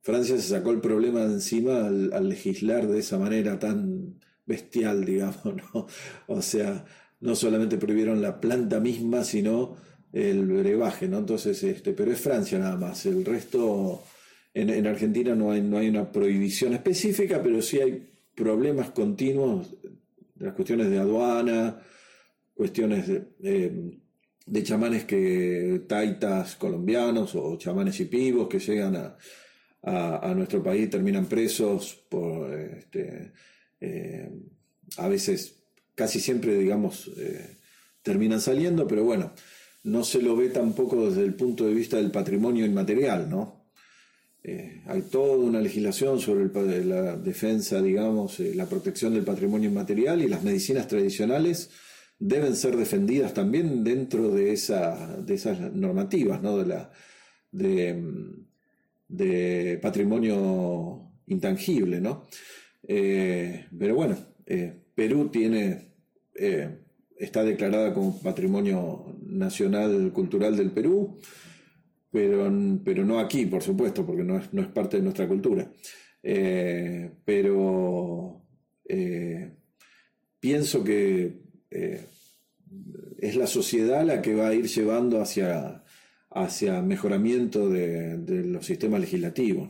Francia 0.00 0.36
se 0.36 0.48
sacó 0.48 0.70
el 0.70 0.80
problema 0.80 1.20
de 1.20 1.34
encima 1.34 1.86
al, 1.86 2.30
legislar 2.30 2.88
de 2.88 3.00
esa 3.00 3.18
manera 3.18 3.58
tan 3.58 4.18
bestial, 4.46 5.04
digamos, 5.04 5.44
¿no? 5.44 5.86
O 6.28 6.40
sea, 6.40 6.86
no 7.20 7.34
solamente 7.34 7.76
prohibieron 7.76 8.22
la 8.22 8.40
planta 8.40 8.80
misma, 8.80 9.22
sino 9.22 9.76
el 10.12 10.46
brebaje, 10.46 11.08
¿no? 11.08 11.18
Entonces, 11.18 11.62
este, 11.62 11.92
pero 11.92 12.12
es 12.12 12.20
Francia 12.20 12.58
nada 12.58 12.76
más. 12.76 13.06
El 13.06 13.24
resto, 13.24 14.04
en, 14.54 14.86
Argentina 14.86 15.34
no 15.34 15.50
hay, 15.52 15.62
no 15.62 15.78
hay 15.78 15.88
una 15.88 16.10
prohibición 16.10 16.74
específica, 16.74 17.42
pero 17.42 17.62
sí 17.62 17.80
hay 17.80 18.10
problemas 18.34 18.90
continuos, 18.90 19.74
las 20.38 20.54
cuestiones 20.54 20.90
de 20.90 20.98
aduana, 20.98 21.80
cuestiones 22.54 23.06
de, 23.08 23.22
eh, 23.42 23.98
de 24.48 24.62
chamanes 24.62 25.04
que 25.04 25.82
taitas 25.86 26.56
colombianos 26.56 27.34
o 27.34 27.56
chamanes 27.58 28.00
y 28.00 28.06
pibos 28.06 28.48
que 28.48 28.58
llegan 28.58 28.96
a, 28.96 29.16
nuestro 30.34 30.62
país 30.62 30.84
y 30.84 30.88
terminan 30.88 31.26
presos 31.26 31.94
por 32.08 32.52
este, 32.52 33.32
eh, 33.80 34.30
a 34.96 35.08
veces 35.08 35.62
casi 35.94 36.20
siempre 36.20 36.58
digamos 36.58 37.10
eh, 37.16 37.56
terminan 38.02 38.40
saliendo 38.40 38.86
pero 38.86 39.04
bueno 39.04 39.32
no 39.84 40.04
se 40.04 40.22
lo 40.22 40.36
ve 40.36 40.48
tampoco 40.48 41.08
desde 41.08 41.24
el 41.24 41.34
punto 41.34 41.66
de 41.66 41.74
vista 41.74 41.96
del 41.96 42.10
patrimonio 42.10 42.66
inmaterial 42.66 43.28
no 43.28 43.70
eh, 44.42 44.82
hay 44.86 45.02
toda 45.02 45.36
una 45.36 45.60
legislación 45.60 46.20
sobre 46.20 46.84
la 46.84 47.16
defensa 47.16 47.82
digamos 47.82 48.38
la 48.40 48.66
protección 48.66 49.14
del 49.14 49.24
patrimonio 49.24 49.68
inmaterial 49.68 50.22
y 50.22 50.28
las 50.28 50.44
medicinas 50.44 50.88
tradicionales 50.88 51.70
deben 52.18 52.56
ser 52.56 52.76
defendidas 52.76 53.32
también 53.32 53.84
dentro 53.84 54.30
de, 54.30 54.52
esa, 54.52 55.16
de 55.18 55.34
esas 55.34 55.72
normativas 55.72 56.42
¿no? 56.42 56.58
de, 56.58 56.66
la, 56.66 56.90
de, 59.08 59.78
patrimonio 59.80 61.12
intangible. 61.26 62.00
¿no? 62.00 62.26
Eh, 62.82 63.66
pero 63.78 63.94
bueno, 63.94 64.18
eh, 64.46 64.82
Perú 64.94 65.28
tiene, 65.30 65.92
eh, 66.34 66.78
está 67.18 67.42
declarada 67.44 67.92
como 67.92 68.20
Patrimonio 68.20 69.16
Nacional 69.26 70.12
Cultural 70.12 70.56
del 70.56 70.70
Perú, 70.70 71.18
pero, 72.10 72.50
pero 72.84 73.04
no 73.04 73.18
aquí, 73.18 73.46
por 73.46 73.62
supuesto, 73.62 74.06
porque 74.06 74.24
no 74.24 74.38
es, 74.38 74.52
no 74.52 74.62
es 74.62 74.68
parte 74.68 74.96
de 74.96 75.02
nuestra 75.02 75.28
cultura. 75.28 75.70
pero 77.24 78.42
pienso 80.40 80.84
que 80.84 81.42
eh, 81.70 82.06
es 83.18 83.36
la 83.36 83.46
sociedad 83.46 84.04
la 84.04 84.22
que 84.22 84.34
va 84.34 84.48
a 84.48 84.54
ir 84.54 84.66
llevando 84.66 85.20
hacia, 85.20 85.84
hacia 86.30 86.82
mejoramiento 86.82 87.68
de, 87.68 88.44
los 88.44 88.64
sistemas 88.66 89.00
legislativos. 89.00 89.68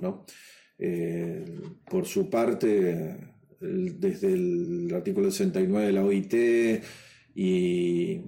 Eh, 0.78 1.60
por 1.90 2.06
su 2.06 2.30
parte, 2.30 3.16
desde 3.60 4.32
el 4.32 4.92
artículo 4.94 5.30
69 5.30 5.86
de 5.86 5.92
la 5.92 6.04
OIT 6.04 6.34
y 7.40 8.22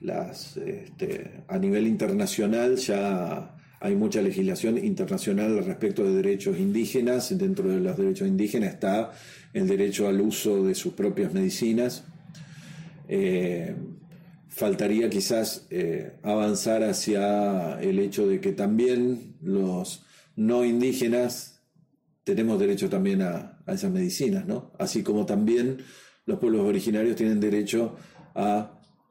las, 0.00 0.56
este, 0.56 1.42
a 1.48 1.58
nivel 1.58 1.86
internacional 1.86 2.76
ya 2.76 3.56
hay 3.80 3.96
mucha 3.96 4.22
legislación 4.22 4.78
internacional 4.78 5.64
respecto 5.64 6.04
de 6.04 6.14
derechos 6.14 6.58
indígenas. 6.58 7.36
Dentro 7.36 7.68
de 7.68 7.80
los 7.80 7.96
derechos 7.96 8.28
indígenas 8.28 8.74
está 8.74 9.12
el 9.52 9.66
derecho 9.66 10.08
al 10.08 10.20
uso 10.20 10.64
de 10.64 10.74
sus 10.74 10.94
propias 10.94 11.32
medicinas 11.32 12.04
eh, 13.08 13.74
faltaría 14.48 15.10
quizás 15.10 15.66
eh, 15.70 16.16
avanzar 16.22 16.82
hacia 16.84 17.80
el 17.80 17.98
hecho 17.98 18.26
de 18.26 18.40
que 18.40 18.52
también 18.52 19.36
los 19.42 20.04
no 20.36 20.64
indígenas 20.64 21.62
tenemos 22.22 22.58
derecho 22.58 22.88
también 22.88 23.22
a, 23.22 23.58
esas 23.66 23.90
medicinas, 23.90 24.46
¿no? 24.46 24.72
Así 24.78 25.02
como 25.02 25.26
también 25.26 25.78
los 26.26 26.38
pueblos 26.38 26.62
originarios 26.62 27.16
tienen 27.16 27.40
derecho 27.40 27.96
a, 28.13 28.13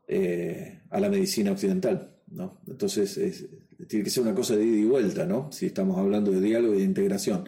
eh, 0.08 0.82
a 0.90 1.00
la 1.00 1.10
medicina 1.10 1.52
occidental, 1.52 2.16
¿no? 2.28 2.62
Entonces 2.68 3.48
tiene 3.88 4.04
que 4.04 4.10
ser 4.10 4.24
una 4.24 4.36
cosa 4.36 4.56
de 4.56 4.66
ida 4.66 4.78
y 4.78 4.86
vuelta, 4.86 5.26
¿no? 5.26 5.52
Si 5.52 5.66
estamos 5.66 5.98
hablando 5.98 6.32
de 6.32 6.42
diálogo 6.42 6.76
y 6.76 6.80
de 6.80 6.84
integración. 6.84 7.46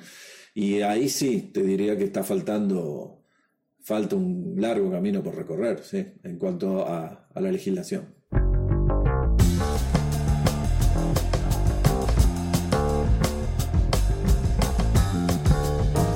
Y 0.54 0.82
ahí 0.82 1.10
sí 1.10 1.52
te 1.54 1.64
diría 1.64 1.98
que 1.98 2.06
está 2.06 2.24
faltando 2.24 3.26
falta 3.86 4.16
un 4.16 4.56
largo 4.58 4.90
camino 4.90 5.22
por 5.22 5.36
recorrer 5.36 5.84
¿sí? 5.84 6.04
en 6.24 6.40
cuanto 6.40 6.88
a, 6.88 7.28
a 7.34 7.42
la 7.42 7.52
legislación. 7.52 8.16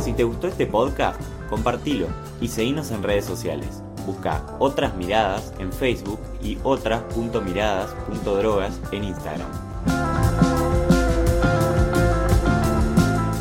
Si 0.03 0.13
te 0.13 0.23
gustó 0.23 0.47
este 0.47 0.65
podcast, 0.65 1.21
compartilo 1.47 2.07
y 2.41 2.47
seguinos 2.47 2.89
en 2.89 3.03
redes 3.03 3.25
sociales. 3.25 3.83
Busca 4.09 4.41
Otras 4.57 4.95
Miradas 4.95 5.53
en 5.59 5.71
Facebook 5.71 6.19
y 6.41 6.57
otras.miradas.drogas 6.63 8.79
en 8.91 9.03
Instagram. 9.03 9.47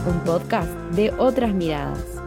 Un 0.07 0.21
podcast 0.27 0.69
de 0.95 1.11
Otras 1.17 1.55
Miradas. 1.55 2.18